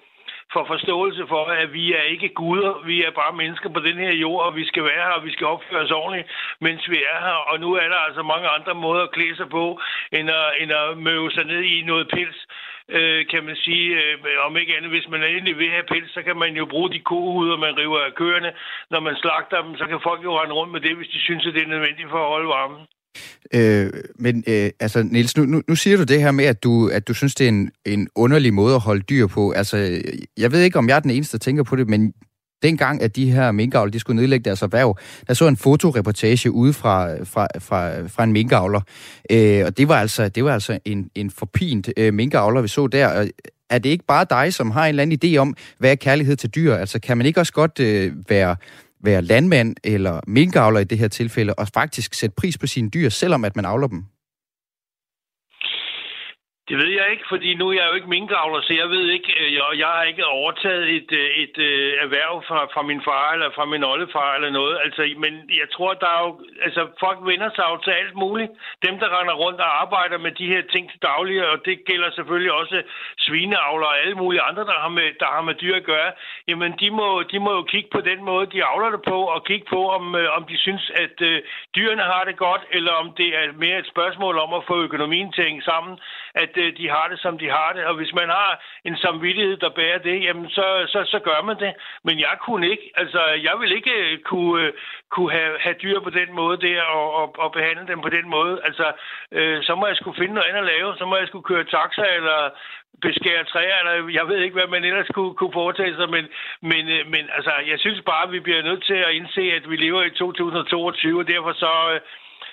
for 0.52 0.64
forståelse 0.64 1.26
for, 1.28 1.45
at 1.45 1.73
vi 1.73 1.92
er 1.92 2.02
ikke 2.02 2.28
guder, 2.28 2.73
vi 2.87 3.04
er 3.04 3.11
bare 3.11 3.37
mennesker 3.37 3.69
på 3.69 3.80
den 3.80 3.97
her 4.04 4.12
jord, 4.25 4.47
og 4.47 4.57
vi 4.57 4.64
skal 4.66 4.85
være 4.85 5.04
her, 5.09 5.16
og 5.19 5.25
vi 5.25 5.33
skal 5.33 5.47
opføre 5.47 5.83
os 5.85 5.90
ordentligt, 5.90 6.28
mens 6.61 6.90
vi 6.90 6.97
er 7.12 7.19
her. 7.26 7.38
Og 7.50 7.61
nu 7.61 7.75
er 7.75 7.88
der 7.88 8.00
altså 8.07 8.23
mange 8.23 8.49
andre 8.49 8.75
måder 8.75 9.02
at 9.02 9.11
klæde 9.11 9.37
sig 9.37 9.49
på, 9.49 9.80
end 10.12 10.30
at, 10.30 10.49
end 10.61 10.73
at 10.73 10.99
møve 10.99 11.30
sig 11.30 11.45
ned 11.45 11.62
i 11.62 11.83
noget 11.83 12.09
pels 12.14 12.47
øh, 12.97 13.26
kan 13.26 13.45
man 13.45 13.57
sige, 13.57 13.87
øh, 14.00 14.47
om 14.47 14.57
ikke 14.57 14.76
andet, 14.76 14.90
hvis 14.90 15.09
man 15.09 15.23
endelig 15.23 15.59
vil 15.59 15.71
have 15.71 15.90
pels, 15.92 16.12
så 16.14 16.23
kan 16.23 16.37
man 16.37 16.57
jo 16.57 16.64
bruge 16.66 16.90
de 16.90 17.00
kohuder, 17.00 17.57
man 17.57 17.78
river 17.78 18.00
af 18.00 18.14
køerne. 18.14 18.52
Når 18.90 19.00
man 19.00 19.16
slagter 19.16 19.62
dem, 19.62 19.76
så 19.76 19.87
kan 19.87 20.00
folk 20.02 20.25
jo 20.25 20.38
rende 20.38 20.54
rundt 20.54 20.73
med 20.73 20.80
det, 20.80 20.97
hvis 20.97 21.09
de 21.09 21.21
synes, 21.21 21.47
at 21.47 21.54
det 21.54 21.62
er 21.62 21.75
nødvendigt 21.75 22.11
for 22.11 22.21
at 22.23 22.33
holde 22.35 22.49
varmen. 22.49 22.87
Øh, 23.55 23.90
men 24.19 24.45
øh, 24.47 24.71
altså, 24.81 25.02
Niels, 25.02 25.37
nu, 25.37 25.45
nu, 25.45 25.62
nu 25.69 25.75
siger 25.75 25.97
du 25.97 26.02
det 26.02 26.23
her 26.23 26.31
med, 26.31 26.45
at 26.45 26.62
du, 26.62 26.88
at 26.88 27.09
du 27.09 27.14
synes, 27.14 27.35
det 27.35 27.45
er 27.45 27.49
en, 27.49 27.71
en 27.87 28.09
underlig 28.14 28.55
måde 28.55 28.75
at 28.75 28.81
holde 28.81 29.02
dyr 29.02 29.26
på. 29.26 29.50
Altså, 29.50 30.02
jeg 30.37 30.52
ved 30.52 30.61
ikke, 30.61 30.79
om 30.79 30.88
jeg 30.88 30.97
er 30.97 31.00
den 31.00 31.11
eneste, 31.11 31.38
der 31.38 31.43
tænker 31.43 31.62
på 31.62 31.76
det, 31.76 31.88
men 31.88 32.12
dengang, 32.62 33.02
at 33.02 33.17
de 33.17 33.33
her 33.33 33.52
minkavler, 33.52 33.90
de 33.90 33.99
skulle 33.99 34.21
nedlægge 34.21 34.45
deres 34.45 34.62
erhverv, 34.62 34.99
der 35.26 35.35
så 35.35 35.49
en 35.49 35.57
fotoreportage 35.57 36.50
ude 36.50 36.73
fra, 36.73 37.25
fra, 37.25 37.47
fra, 37.59 38.07
fra 38.07 38.25
en 38.25 38.33
minkavler. 38.33 38.81
Øh, 39.31 39.64
og 39.67 39.79
det 39.79 39.88
var 39.88 39.97
altså, 39.97 40.29
det 40.29 40.45
var 40.45 40.55
altså 40.55 40.79
en, 40.85 41.11
en 41.14 41.31
forpint 41.31 41.90
øh, 41.97 42.14
minkavler, 42.14 42.61
vi 42.61 42.69
så 42.69 42.87
der. 42.87 43.29
Er 43.71 43.79
det 43.79 43.90
ikke 43.90 44.05
bare 44.05 44.26
dig, 44.31 44.55
som 44.55 44.71
har 44.71 44.85
en 44.85 44.88
eller 44.88 45.02
anden 45.02 45.19
idé 45.25 45.37
om, 45.37 45.57
hvad 45.79 45.90
er 45.90 45.95
kærlighed 45.95 46.37
til 46.37 46.50
dyr? 46.50 46.75
Altså, 46.75 47.00
kan 47.00 47.17
man 47.17 47.26
ikke 47.26 47.40
også 47.40 47.52
godt 47.52 47.81
øh, 47.81 48.12
være 48.29 48.57
være 49.02 49.23
landmand 49.23 49.76
eller 49.85 50.21
minkavler 50.26 50.80
i 50.80 50.85
det 50.85 50.99
her 50.99 51.09
tilfælde, 51.09 51.54
og 51.54 51.69
faktisk 51.75 52.14
sætte 52.14 52.35
pris 52.37 52.59
på 52.59 52.66
sine 52.66 52.90
dyr, 52.90 53.09
selvom 53.09 53.45
at 53.45 53.57
man 53.57 53.64
avler 53.64 53.87
dem? 53.87 54.04
Det 56.71 56.79
ved 56.79 56.93
jeg 57.00 57.11
ikke, 57.11 57.27
fordi 57.29 57.55
nu 57.55 57.65
er 57.69 57.73
jeg 57.73 57.87
jo 57.91 57.95
ikke 57.99 58.15
minkavler, 58.17 58.61
så 58.62 58.73
jeg 58.83 58.89
ved 58.95 59.05
ikke, 59.17 59.31
øh, 59.41 59.55
jeg, 59.55 59.62
jeg 59.83 59.87
har 59.97 60.03
ikke 60.03 60.27
overtaget 60.27 60.87
et, 60.97 61.12
øh, 61.12 61.29
et, 61.43 61.55
et 61.59 62.03
erhverv 62.05 62.35
fra, 62.49 62.59
fra 62.75 62.83
min 62.83 63.03
far 63.09 63.33
eller 63.35 63.50
fra 63.57 63.65
min 63.65 63.85
oldefar 63.85 64.35
eller 64.35 64.50
noget. 64.50 64.79
Altså, 64.85 65.03
men 65.25 65.33
jeg 65.61 65.69
tror, 65.75 65.93
der 65.95 66.11
er 66.17 66.23
jo, 66.27 66.33
altså 66.67 66.83
folk 67.05 67.19
vender 67.31 67.50
sig 67.57 67.65
jo 67.71 67.77
til 67.85 67.91
alt 67.91 68.15
muligt. 68.15 68.50
Dem, 68.87 68.95
der 69.03 69.09
render 69.19 69.35
rundt 69.45 69.61
og 69.61 69.81
arbejder 69.83 70.19
med 70.19 70.33
de 70.41 70.47
her 70.53 70.62
ting 70.73 70.91
til 70.91 71.00
daglig, 71.03 71.49
og 71.49 71.57
det 71.65 71.85
gælder 71.91 72.11
selvfølgelig 72.11 72.53
også 72.53 72.83
svineavler 73.19 73.87
og 73.87 73.99
alle 74.03 74.15
mulige 74.23 74.43
andre, 74.49 74.65
der 74.71 74.79
har 74.85 74.93
med, 74.99 75.09
der 75.21 75.29
har 75.37 75.43
med 75.43 75.55
dyr 75.55 75.77
at 75.77 75.85
gøre, 75.93 76.12
jamen 76.49 76.73
de 76.81 76.91
må, 76.91 77.23
de 77.33 77.39
må 77.39 77.50
jo 77.59 77.62
kigge 77.62 77.91
på 77.93 78.00
den 78.00 78.25
måde, 78.25 78.47
de 78.55 78.65
avler 78.65 78.91
det 78.91 79.03
på, 79.09 79.19
og 79.35 79.45
kigge 79.45 79.67
på, 79.75 79.81
om, 79.97 80.05
om 80.37 80.43
de 80.50 80.57
synes, 80.59 80.91
at 81.05 81.17
øh, 81.31 81.43
dyrene 81.77 82.03
har 82.03 82.25
det 82.25 82.37
godt, 82.37 82.62
eller 82.71 82.93
om 82.93 83.12
det 83.17 83.29
er 83.39 83.53
mere 83.65 83.79
et 83.79 83.93
spørgsmål 83.95 84.39
om 84.39 84.55
at 84.55 84.67
få 84.71 84.77
økonomien 84.83 85.33
til 85.33 85.42
at 85.42 85.49
hænge 85.49 85.62
sammen, 85.62 85.99
at 86.35 86.53
øh, 86.57 86.77
de 86.77 86.88
har 86.88 87.07
det, 87.11 87.19
som 87.21 87.38
de 87.38 87.49
har 87.51 87.73
det. 87.77 87.85
Og 87.85 87.95
hvis 87.95 88.12
man 88.14 88.29
har 88.29 88.62
en 88.85 88.97
samvittighed, 88.97 89.57
der 89.57 89.69
bærer 89.69 89.99
det, 89.99 90.23
jamen 90.23 90.51
så, 90.51 90.66
så, 90.88 91.05
så 91.05 91.19
gør 91.19 91.43
man 91.43 91.59
det. 91.59 91.73
Men 92.05 92.21
jeg 92.21 92.35
kunne 92.40 92.71
ikke. 92.71 92.90
Altså, 92.97 93.21
jeg 93.43 93.55
vil 93.61 93.73
ikke 93.73 93.90
øh, 93.90 94.19
kunne, 94.19 94.62
øh, 94.62 94.73
kunne 95.11 95.33
have, 95.33 95.59
have 95.61 95.77
dyr 95.83 96.01
på 96.01 96.11
den 96.11 96.33
måde 96.33 96.61
der, 96.61 96.83
og, 96.83 97.14
og, 97.14 97.35
og 97.38 97.53
behandle 97.53 97.87
dem 97.87 98.01
på 98.01 98.09
den 98.09 98.29
måde. 98.29 98.61
Altså, 98.64 98.93
øh, 99.33 99.62
så 99.62 99.75
må 99.75 99.87
jeg 99.87 99.97
skulle 99.97 100.19
finde 100.21 100.35
noget 100.35 100.49
andet 100.49 100.61
at 100.61 100.73
lave. 100.75 100.97
Så 100.97 101.05
må 101.07 101.16
jeg 101.16 101.29
skulle 101.29 101.49
køre 101.51 101.64
taxa, 101.64 102.14
eller 102.16 102.51
beskære 103.03 103.45
træer, 103.45 103.79
eller 103.79 104.09
jeg 104.19 104.29
ved 104.29 104.38
ikke, 104.38 104.59
hvad 104.59 104.66
man 104.66 104.85
ellers 104.85 105.09
kunne, 105.14 105.35
kunne 105.35 105.53
foretage 105.53 105.95
sig, 105.97 106.11
men, 106.11 106.25
men, 106.61 106.88
øh, 106.88 107.07
men 107.07 107.25
altså, 107.37 107.53
jeg 107.71 107.79
synes 107.79 108.01
bare, 108.07 108.27
at 108.27 108.33
vi 108.33 108.40
bliver 108.40 108.62
nødt 108.62 108.85
til 108.85 108.99
at 109.07 109.12
indse, 109.12 109.43
at 109.59 109.71
vi 109.71 109.77
lever 109.77 110.03
i 110.03 110.11
2022, 110.11 111.19
og 111.19 111.29
derfor 111.29 111.53
så, 111.53 111.73
øh, 111.95 112.01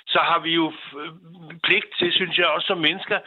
så 0.07 0.19
har 0.19 0.39
vi 0.39 0.51
jo 0.55 0.73
pligt 1.63 1.91
til, 1.99 2.13
synes 2.13 2.37
jeg, 2.37 2.47
også 2.47 2.67
som 2.67 2.77
mennesker, 2.77 3.19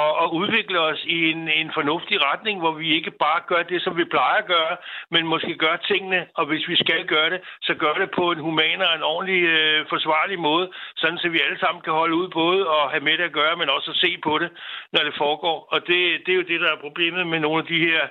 og, 0.00 0.10
og 0.22 0.34
udvikle 0.34 0.80
os 0.80 1.04
i 1.04 1.30
en, 1.30 1.48
en 1.48 1.70
fornuftig 1.74 2.16
retning, 2.28 2.56
hvor 2.60 2.72
vi 2.72 2.88
ikke 2.94 3.10
bare 3.10 3.40
gør 3.46 3.62
det, 3.62 3.82
som 3.82 3.96
vi 3.96 4.04
plejer 4.04 4.38
at 4.38 4.46
gøre, 4.46 4.76
men 5.10 5.26
måske 5.26 5.54
gør 5.54 5.76
tingene, 5.76 6.26
og 6.34 6.46
hvis 6.46 6.68
vi 6.68 6.76
skal 6.76 7.06
gøre 7.06 7.30
det, 7.30 7.40
så 7.62 7.74
gør 7.74 7.92
det 7.92 8.10
på 8.10 8.30
en 8.30 8.38
human 8.38 8.82
og 8.82 8.94
en 8.94 9.02
ordentlig 9.02 9.42
øh, 9.42 9.86
forsvarlig 9.88 10.38
måde, 10.38 10.70
sådan 10.96 11.18
så 11.18 11.28
vi 11.28 11.40
alle 11.40 11.58
sammen 11.58 11.82
kan 11.82 11.92
holde 11.92 12.14
ud 12.14 12.28
både 12.28 12.68
og 12.68 12.90
have 12.90 13.04
med 13.04 13.18
det 13.18 13.24
at 13.24 13.32
gøre, 13.40 13.56
men 13.56 13.68
også 13.68 13.90
at 13.90 13.96
se 13.96 14.18
på 14.22 14.38
det, 14.38 14.50
når 14.92 15.02
det 15.02 15.14
foregår. 15.18 15.68
Og 15.72 15.80
det, 15.86 16.00
det 16.26 16.32
er 16.32 16.40
jo 16.40 16.50
det, 16.52 16.60
der 16.60 16.70
er 16.72 16.84
problemet 16.86 17.26
med 17.26 17.40
nogle 17.40 17.58
af 17.62 17.66
de 17.66 17.78
her 17.88 18.02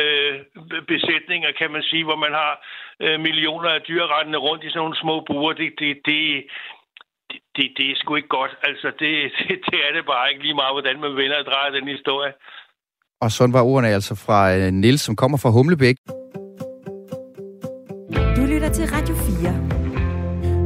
øh, 0.00 0.34
besætninger, 0.86 1.52
kan 1.52 1.70
man 1.70 1.82
sige, 1.82 2.04
hvor 2.04 2.16
man 2.16 2.32
har 2.32 2.52
øh, 3.00 3.20
millioner 3.20 3.70
af 3.70 3.82
dyr 3.82 4.04
rundt 4.46 4.64
i 4.64 4.68
sådan 4.68 4.78
nogle 4.78 4.96
små 4.96 5.20
buer. 5.20 5.52
Det, 5.52 5.72
det, 5.78 6.00
det, 6.06 6.44
det, 7.56 7.66
det 7.76 7.84
er 7.90 7.96
sgu 8.00 8.10
ikke 8.20 8.34
godt. 8.40 8.52
Altså, 8.68 8.88
det, 9.00 9.10
det, 9.38 9.56
det 9.70 9.78
er 9.86 9.92
det 9.96 10.04
bare 10.12 10.30
ikke 10.30 10.42
lige 10.46 10.58
meget, 10.62 10.74
hvordan 10.76 10.96
man 11.04 11.12
vender 11.20 11.36
og 11.42 11.46
drejer 11.50 11.70
den 11.78 11.88
historie. 11.96 12.32
Og 13.24 13.30
sådan 13.30 13.52
var 13.52 13.62
ordene 13.62 13.88
altså 13.88 14.14
fra 14.26 14.40
uh, 14.56 14.72
Nils, 14.82 15.00
som 15.00 15.16
kommer 15.16 15.38
fra 15.42 15.50
Humlebæk. 15.50 15.96
Du 18.36 18.42
lytter 18.52 18.70
til 18.78 18.86
Radio 18.96 19.14
4 19.14 19.74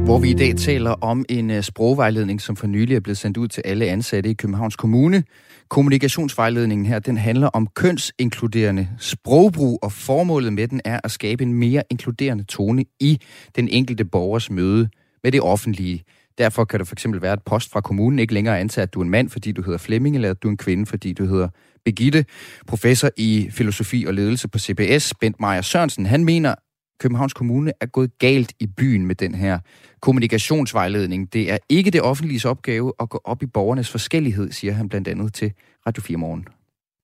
hvor 0.09 0.19
vi 0.19 0.29
i 0.29 0.33
dag 0.33 0.55
taler 0.55 0.91
om 0.91 1.25
en 1.29 1.49
uh, 1.49 1.61
sprogvejledning, 1.61 2.41
som 2.41 2.55
for 2.55 2.67
nylig 2.67 2.95
er 2.95 2.99
blevet 2.99 3.17
sendt 3.17 3.37
ud 3.37 3.47
til 3.47 3.63
alle 3.65 3.85
ansatte 3.85 4.29
i 4.29 4.33
Københavns 4.33 4.75
Kommune. 4.75 5.23
Kommunikationsvejledningen 5.69 6.85
her, 6.85 6.99
den 6.99 7.17
handler 7.17 7.47
om 7.47 7.67
kønsinkluderende 7.67 8.89
sprogbrug, 8.99 9.79
og 9.81 9.91
formålet 9.91 10.53
med 10.53 10.67
den 10.67 10.81
er 10.85 10.99
at 11.03 11.11
skabe 11.11 11.43
en 11.43 11.53
mere 11.53 11.83
inkluderende 11.91 12.43
tone 12.43 12.85
i 12.99 13.19
den 13.55 13.67
enkelte 13.67 14.05
borgers 14.05 14.49
møde 14.49 14.89
med 15.23 15.31
det 15.31 15.41
offentlige. 15.41 16.03
Derfor 16.39 16.65
kan 16.65 16.79
det 16.79 16.87
for 16.87 16.95
eksempel 16.95 17.21
være, 17.21 17.31
at 17.31 17.43
post 17.45 17.71
fra 17.73 17.81
kommunen 17.81 18.19
ikke 18.19 18.33
længere 18.33 18.59
antager, 18.59 18.83
at 18.83 18.93
du 18.93 18.99
er 18.99 19.03
en 19.03 19.09
mand, 19.09 19.29
fordi 19.29 19.51
du 19.51 19.61
hedder 19.61 19.77
Flemming, 19.77 20.15
eller 20.15 20.29
at 20.29 20.43
du 20.43 20.47
er 20.47 20.51
en 20.51 20.57
kvinde, 20.57 20.85
fordi 20.85 21.13
du 21.13 21.25
hedder 21.25 21.49
Begitte. 21.85 22.25
Professor 22.67 23.09
i 23.17 23.49
filosofi 23.51 24.05
og 24.07 24.13
ledelse 24.13 24.49
på 24.49 24.59
CBS, 24.59 25.13
Bent 25.21 25.39
Meyer 25.39 25.61
Sørensen, 25.61 26.05
han 26.05 26.25
mener, 26.25 26.55
Københavns 26.99 27.33
Kommune 27.33 27.71
er 27.81 27.85
gået 27.85 28.11
galt 28.19 28.53
i 28.59 28.67
byen 28.77 29.07
med 29.07 29.15
den 29.15 29.35
her 29.35 29.59
kommunikationsvejledning. 30.01 31.33
Det 31.33 31.51
er 31.51 31.57
ikke 31.69 31.91
det 31.91 32.01
offentlige 32.01 32.49
opgave 32.49 32.93
at 32.99 33.09
gå 33.09 33.21
op 33.23 33.43
i 33.43 33.45
borgernes 33.45 33.91
forskellighed, 33.91 34.51
siger 34.51 34.73
han 34.73 34.89
blandt 34.89 35.07
andet 35.07 35.33
til 35.33 35.53
Radio 35.87 36.01
4 36.01 36.17
Morgen. 36.17 36.47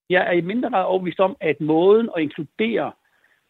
Jeg 0.09 0.27
er 0.27 0.31
i 0.31 0.41
mindre 0.41 0.69
grad 0.69 0.85
overbevist 0.85 1.19
om, 1.19 1.35
at 1.41 1.61
måden 1.61 2.09
at 2.15 2.21
inkludere 2.21 2.91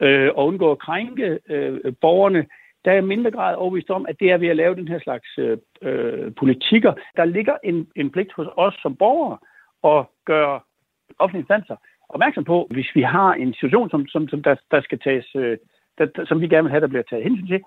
øh, 0.01 0.29
og 0.35 0.47
undgå 0.47 0.71
at 0.71 0.79
krænke 0.79 1.39
øh, 1.49 1.93
borgerne, 2.01 2.45
der 2.85 2.91
er 2.91 3.01
mindre 3.01 3.31
grad 3.31 3.55
overbevist 3.55 3.89
om, 3.89 4.05
at 4.09 4.15
det 4.19 4.31
er 4.31 4.37
ved 4.37 4.47
at 4.47 4.55
lave 4.55 4.75
den 4.75 4.87
her 4.87 4.99
slags 4.99 5.29
øh, 5.37 5.57
øh, 5.81 6.31
politikker. 6.39 6.93
Der 7.15 7.25
ligger 7.25 7.55
en, 7.63 7.87
en 7.95 8.11
pligt 8.11 8.33
hos 8.37 8.47
os 8.57 8.75
som 8.81 8.95
borgere 8.95 9.37
at 9.93 10.05
gøre 10.25 10.59
offentlige 11.19 11.41
instanser 11.41 11.75
opmærksom 12.09 12.43
på, 12.43 12.67
hvis 12.71 12.89
vi 12.95 13.01
har 13.01 13.33
en 13.33 13.53
situation, 13.53 13.89
som, 13.89 14.07
som, 14.07 14.27
som 14.27 14.43
der, 14.43 14.55
der 14.71 14.81
skal 14.81 14.99
tages, 14.99 15.27
øh, 15.35 15.57
der, 15.97 16.25
som 16.27 16.41
vi 16.41 16.47
gerne 16.47 16.63
vil 16.63 16.71
have, 16.71 16.81
der 16.81 16.87
bliver 16.87 17.03
taget 17.09 17.23
hensyn 17.23 17.47
til. 17.47 17.61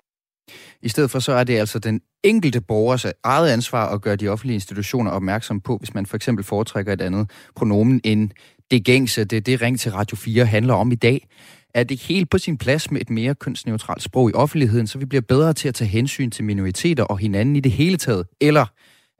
I 0.81 0.89
stedet 0.89 1.11
for 1.11 1.19
så 1.19 1.31
er 1.31 1.43
det 1.43 1.57
altså 1.59 1.79
den 1.79 2.01
enkelte 2.23 2.61
borgers 2.67 3.05
eget 3.23 3.49
ansvar 3.53 3.93
at 3.93 4.01
gøre 4.01 4.15
de 4.15 4.27
offentlige 4.27 4.55
institutioner 4.55 5.11
opmærksom 5.11 5.61
på, 5.61 5.77
hvis 5.77 5.93
man 5.93 6.05
for 6.05 6.15
eksempel 6.15 6.45
foretrækker 6.45 6.93
et 6.93 7.01
andet 7.01 7.31
pronomen 7.55 8.01
end 8.03 8.29
det 8.71 8.85
gængse. 8.85 9.25
Det 9.25 9.37
er 9.37 9.41
det, 9.41 9.61
Ring 9.61 9.79
til 9.79 9.91
Radio 9.91 10.17
4 10.17 10.45
handler 10.45 10.73
om 10.73 10.91
i 10.91 10.95
dag 10.95 11.27
er 11.73 11.83
det 11.83 12.01
helt 12.01 12.29
på 12.29 12.37
sin 12.37 12.57
plads 12.57 12.91
med 12.91 13.01
et 13.01 13.09
mere 13.09 13.35
kønsneutralt 13.35 14.03
sprog 14.03 14.29
i 14.29 14.33
offentligheden, 14.33 14.87
så 14.87 14.97
vi 14.97 15.05
bliver 15.05 15.21
bedre 15.21 15.53
til 15.53 15.67
at 15.67 15.75
tage 15.75 15.89
hensyn 15.89 16.31
til 16.31 16.43
minoriteter 16.43 17.03
og 17.03 17.17
hinanden 17.17 17.55
i 17.55 17.59
det 17.59 17.71
hele 17.71 17.97
taget? 17.97 18.27
Eller 18.41 18.65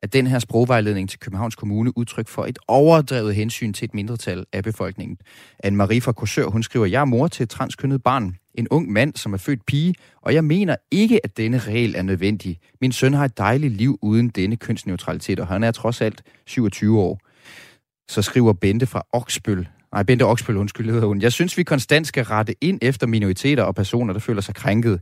at 0.03 0.13
den 0.13 0.27
her 0.27 0.39
sprogvejledning 0.39 1.09
til 1.09 1.19
Københavns 1.19 1.55
Kommune 1.55 1.97
udtryk 1.97 2.27
for 2.27 2.45
et 2.45 2.59
overdrevet 2.67 3.35
hensyn 3.35 3.73
til 3.73 3.85
et 3.85 3.93
mindretal 3.93 4.45
af 4.53 4.63
befolkningen. 4.63 5.17
Anne-Marie 5.65 5.99
fra 5.99 6.11
Korsør, 6.11 6.45
hun 6.45 6.63
skriver, 6.63 6.85
jeg 6.85 7.01
er 7.01 7.05
mor 7.05 7.27
til 7.27 7.43
et 7.43 7.49
transkønnet 7.49 8.03
barn. 8.03 8.35
en 8.53 8.67
ung 8.67 8.91
mand, 8.91 9.15
som 9.15 9.33
er 9.33 9.37
født 9.37 9.65
pige, 9.65 9.95
og 10.21 10.33
jeg 10.33 10.43
mener 10.43 10.75
ikke, 10.91 11.25
at 11.25 11.37
denne 11.37 11.57
regel 11.57 11.95
er 11.95 12.01
nødvendig. 12.01 12.59
Min 12.81 12.91
søn 12.91 13.13
har 13.13 13.25
et 13.25 13.37
dejligt 13.37 13.73
liv 13.73 13.99
uden 14.01 14.29
denne 14.29 14.55
kønsneutralitet, 14.55 15.39
og 15.39 15.47
han 15.47 15.63
er 15.63 15.71
trods 15.71 16.01
alt 16.01 16.23
27 16.47 16.99
år. 16.99 17.19
Så 18.09 18.21
skriver 18.21 18.53
Bente 18.53 18.85
fra 18.85 19.05
Oksbøl. 19.13 19.67
Nej, 19.93 20.03
Bente 20.03 20.25
Oksbøl, 20.25 20.57
undskyld, 20.57 20.91
hedder 20.91 21.07
hun. 21.07 21.21
Jeg 21.21 21.31
synes, 21.31 21.57
vi 21.57 21.63
konstant 21.63 22.07
skal 22.07 22.23
rette 22.23 22.55
ind 22.61 22.79
efter 22.81 23.07
minoriteter 23.07 23.63
og 23.63 23.75
personer, 23.75 24.13
der 24.13 24.19
føler 24.19 24.41
sig 24.41 24.55
krænket. 24.55 25.01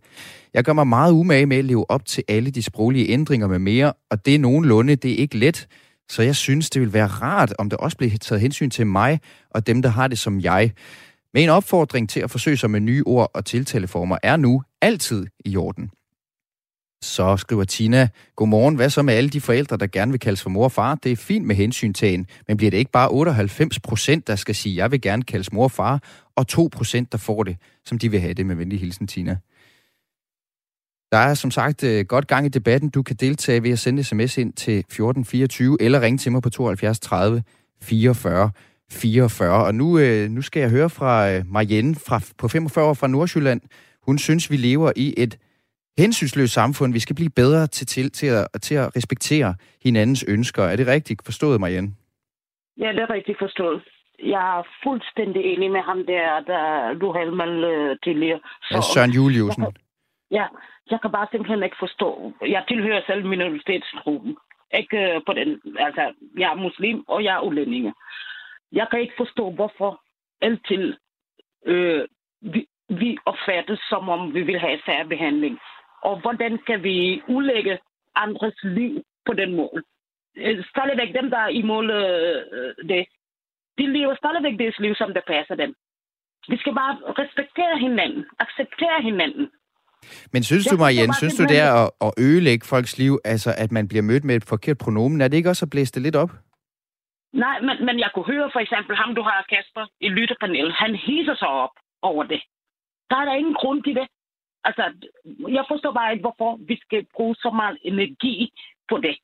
Jeg 0.54 0.63
gør 0.63 0.73
mig 0.73 0.88
meget 0.88 1.12
umage 1.12 1.45
med 1.45 1.58
at 1.58 1.65
leve 1.65 1.91
op 1.91 2.06
til 2.06 2.23
alle 2.28 2.52
de 2.52 2.63
sproglige 2.63 3.10
ændringer 3.10 3.47
med 3.47 3.60
mere, 3.60 3.93
og 4.12 4.26
det 4.26 4.36
er 4.36 4.39
nogenlunde, 4.39 4.95
det 4.95 5.12
er 5.12 5.15
ikke 5.15 5.38
let. 5.38 5.67
Så 6.10 6.21
jeg 6.21 6.36
synes, 6.36 6.69
det 6.69 6.82
vil 6.82 6.93
være 6.93 7.08
rart, 7.08 7.54
om 7.60 7.69
der 7.69 7.78
også 7.78 7.97
bliver 7.97 8.17
taget 8.17 8.41
hensyn 8.41 8.69
til 8.69 8.88
mig 8.88 9.19
og 9.52 9.67
dem, 9.67 9.82
der 9.82 9.89
har 9.89 10.08
det 10.08 10.19
som 10.19 10.39
jeg. 10.39 10.71
Med 11.34 11.43
en 11.43 11.50
opfordring 11.50 12.10
til 12.10 12.19
at 12.19 12.32
forsøge 12.32 12.58
sig 12.58 12.71
med 12.71 12.80
nye 12.80 13.04
ord 13.06 13.32
og 13.34 13.45
tiltaleformer 13.45 14.17
er 14.23 14.38
nu 14.38 14.62
altid 14.82 15.26
i 15.45 15.58
orden. 15.58 15.89
Så 17.01 17.38
skriver 17.38 17.63
Tina, 17.63 18.10
godmorgen, 18.36 18.75
hvad 18.75 18.89
så 18.89 19.01
med 19.01 19.13
alle 19.13 19.29
de 19.29 19.41
forældre, 19.41 19.77
der 19.77 19.88
gerne 19.88 20.12
vil 20.12 20.19
kaldes 20.19 20.41
for 20.41 20.49
mor 20.49 20.63
og 20.63 20.71
far? 20.71 20.95
Det 20.95 21.12
er 21.12 21.15
fint 21.15 21.45
med 21.45 21.55
hensyntagen, 21.55 22.27
men 22.47 22.57
bliver 22.57 22.71
det 22.71 22.77
ikke 22.77 22.91
bare 22.91 23.10
98 23.10 23.79
procent, 23.79 24.27
der 24.27 24.36
skal 24.36 24.55
sige, 24.55 24.75
jeg 24.75 24.91
vil 24.91 25.01
gerne 25.01 25.23
kaldes 25.23 25.51
mor 25.51 25.63
og 25.63 25.71
far, 25.71 26.03
og 26.36 26.47
2 26.47 26.69
procent, 26.71 27.12
der 27.12 27.17
får 27.17 27.43
det, 27.43 27.57
som 27.86 27.99
de 27.99 28.12
vil 28.12 28.19
have 28.19 28.33
det 28.33 28.45
med 28.45 28.55
venlig 28.55 28.79
hilsen, 28.79 29.07
Tina? 29.07 29.38
Der 31.12 31.17
er 31.17 31.33
som 31.33 31.51
sagt 31.51 31.83
øh, 31.83 32.05
godt 32.05 32.27
gang 32.27 32.45
i 32.45 32.49
debatten. 32.49 32.89
Du 32.89 33.03
kan 33.03 33.15
deltage 33.15 33.63
ved 33.63 33.71
at 33.71 33.79
sende 33.79 34.03
sms 34.03 34.38
ind 34.38 34.53
til 34.53 34.79
1424 34.79 35.77
eller 35.79 36.01
ringe 36.01 36.17
til 36.17 36.31
mig 36.31 36.41
på 36.41 36.49
72 36.49 36.99
30 36.99 37.43
44 37.81 38.51
44. 38.91 39.65
Og 39.65 39.75
nu, 39.75 39.99
øh, 39.99 40.29
nu 40.29 40.41
skal 40.41 40.60
jeg 40.60 40.69
høre 40.69 40.89
fra 40.89 41.31
øh, 41.31 41.43
Marianne 41.47 41.95
fra, 41.95 42.21
på 42.38 42.47
45 42.47 42.86
år 42.86 42.93
fra 42.93 43.07
Nordsjælland. 43.07 43.62
Hun 44.05 44.17
synes, 44.17 44.51
vi 44.51 44.57
lever 44.57 44.91
i 44.95 45.13
et 45.17 45.38
hensynsløst 45.97 46.53
samfund. 46.53 46.93
Vi 46.93 46.99
skal 46.99 47.15
blive 47.15 47.29
bedre 47.36 47.67
til, 47.67 47.88
til, 47.88 48.12
til, 48.12 48.27
at, 48.27 48.62
til 48.62 48.75
at 48.75 48.95
respektere 48.95 49.55
hinandens 49.83 50.25
ønsker. 50.27 50.63
Er 50.63 50.75
det 50.75 50.88
rigtigt 50.88 51.21
forstået, 51.25 51.60
Marianne? 51.60 51.89
Ja, 52.77 52.91
det 52.91 52.99
er 52.99 53.10
rigtigt 53.10 53.39
forstået. 53.39 53.81
Jeg 54.23 54.57
er 54.57 54.63
fuldstændig 54.83 55.41
enig 55.43 55.71
med 55.71 55.81
ham 55.81 56.05
der, 56.05 56.39
der 56.39 56.93
du 56.93 57.13
havde 57.13 57.31
med 57.31 57.97
tidligere. 58.03 58.39
Så, 58.62 58.75
ja, 58.75 58.81
Søren 58.81 59.12
Juliusen. 59.12 59.63
Jeg, 59.63 59.71
ja, 60.31 60.45
jeg 60.91 60.99
kan 61.01 61.12
bare 61.12 61.27
simpelthen 61.31 61.63
ikke 61.63 61.75
forstå. 61.79 62.33
Jeg 62.41 62.63
tilhører 62.67 63.01
selv 63.07 63.25
minoritetsgruppen. 63.25 64.38
Ikke 64.73 64.97
øh, 64.97 65.21
på 65.25 65.33
den, 65.33 65.49
altså, 65.79 66.13
jeg 66.38 66.51
er 66.51 66.55
muslim, 66.67 67.03
og 67.07 67.23
jeg 67.23 67.36
er 67.36 67.41
udlændinge. 67.41 67.93
Jeg 68.71 68.88
kan 68.91 68.99
ikke 68.99 69.13
forstå, 69.17 69.51
hvorfor 69.51 70.01
altid 70.41 70.93
øh, 71.65 72.03
vi, 72.41 72.67
vi 72.89 73.17
opfattes, 73.25 73.79
som 73.89 74.10
om 74.10 74.33
vi 74.33 74.41
vil 74.41 74.60
have 74.60 74.79
færre 74.86 75.07
behandling. 75.07 75.60
Og 76.03 76.21
hvordan 76.21 76.60
kan 76.67 76.83
vi 76.83 77.21
udlægge 77.27 77.79
andres 78.15 78.60
liv 78.63 79.03
på 79.25 79.33
den 79.33 79.55
måde? 79.55 79.81
Øh, 80.38 80.63
stadigvæk 80.73 81.15
dem, 81.21 81.29
der 81.29 81.38
er 81.38 81.47
imod 81.47 81.86
øh, 81.91 82.88
det, 82.89 83.05
de 83.77 83.86
lever 83.97 84.15
stadigvæk 84.15 84.60
deres 84.60 84.79
liv, 84.79 84.95
som 84.95 85.13
det 85.13 85.23
passer 85.27 85.55
dem. 85.55 85.75
Vi 86.47 86.57
skal 86.57 86.73
bare 86.75 86.93
respektere 87.21 87.79
hinanden, 87.79 88.25
acceptere 88.39 89.01
hinanden. 89.01 89.49
Men 90.33 90.43
synes 90.43 90.65
du, 90.65 90.77
Marianne, 90.77 91.13
synes 91.13 91.36
du 91.36 91.43
det 91.43 91.60
er 91.60 91.73
at, 91.83 91.89
at 92.01 92.12
ødelægge 92.17 92.65
folks 92.65 92.97
liv, 92.97 93.19
altså 93.25 93.49
at 93.57 93.71
man 93.71 93.88
bliver 93.88 94.03
mødt 94.10 94.23
med 94.23 94.36
et 94.36 94.45
forkert 94.53 94.77
pronomen? 94.77 95.21
Er 95.21 95.27
det 95.27 95.38
ikke 95.38 95.49
også 95.49 95.65
at 95.65 95.69
blæse 95.69 95.93
det 95.93 96.01
lidt 96.01 96.15
op? 96.15 96.31
Nej, 97.33 97.62
men, 97.62 97.86
men 97.86 97.99
jeg 97.99 98.10
kunne 98.13 98.25
høre 98.33 98.49
for 98.53 98.60
eksempel 98.60 98.95
ham, 98.95 99.15
du 99.15 99.21
har, 99.21 99.45
Kasper, 99.49 99.86
i 100.01 100.10
lyttepanelet. 100.10 100.73
Han 100.73 100.95
hisser 100.95 101.36
sig 101.36 101.47
op 101.47 101.75
over 102.01 102.23
det. 102.23 102.41
Der 103.10 103.15
er 103.15 103.25
der 103.25 103.33
ingen 103.41 103.53
grund 103.53 103.83
til 103.83 103.95
det. 103.95 104.07
Altså, 104.63 104.84
jeg 105.58 105.65
forstår 105.67 105.93
bare 105.93 106.12
ikke, 106.13 106.22
hvorfor 106.22 106.60
vi 106.67 106.76
skal 106.86 107.06
bruge 107.15 107.36
så 107.36 107.50
meget 107.56 107.78
energi 107.84 108.54
på 108.89 108.98
det. 108.98 109.15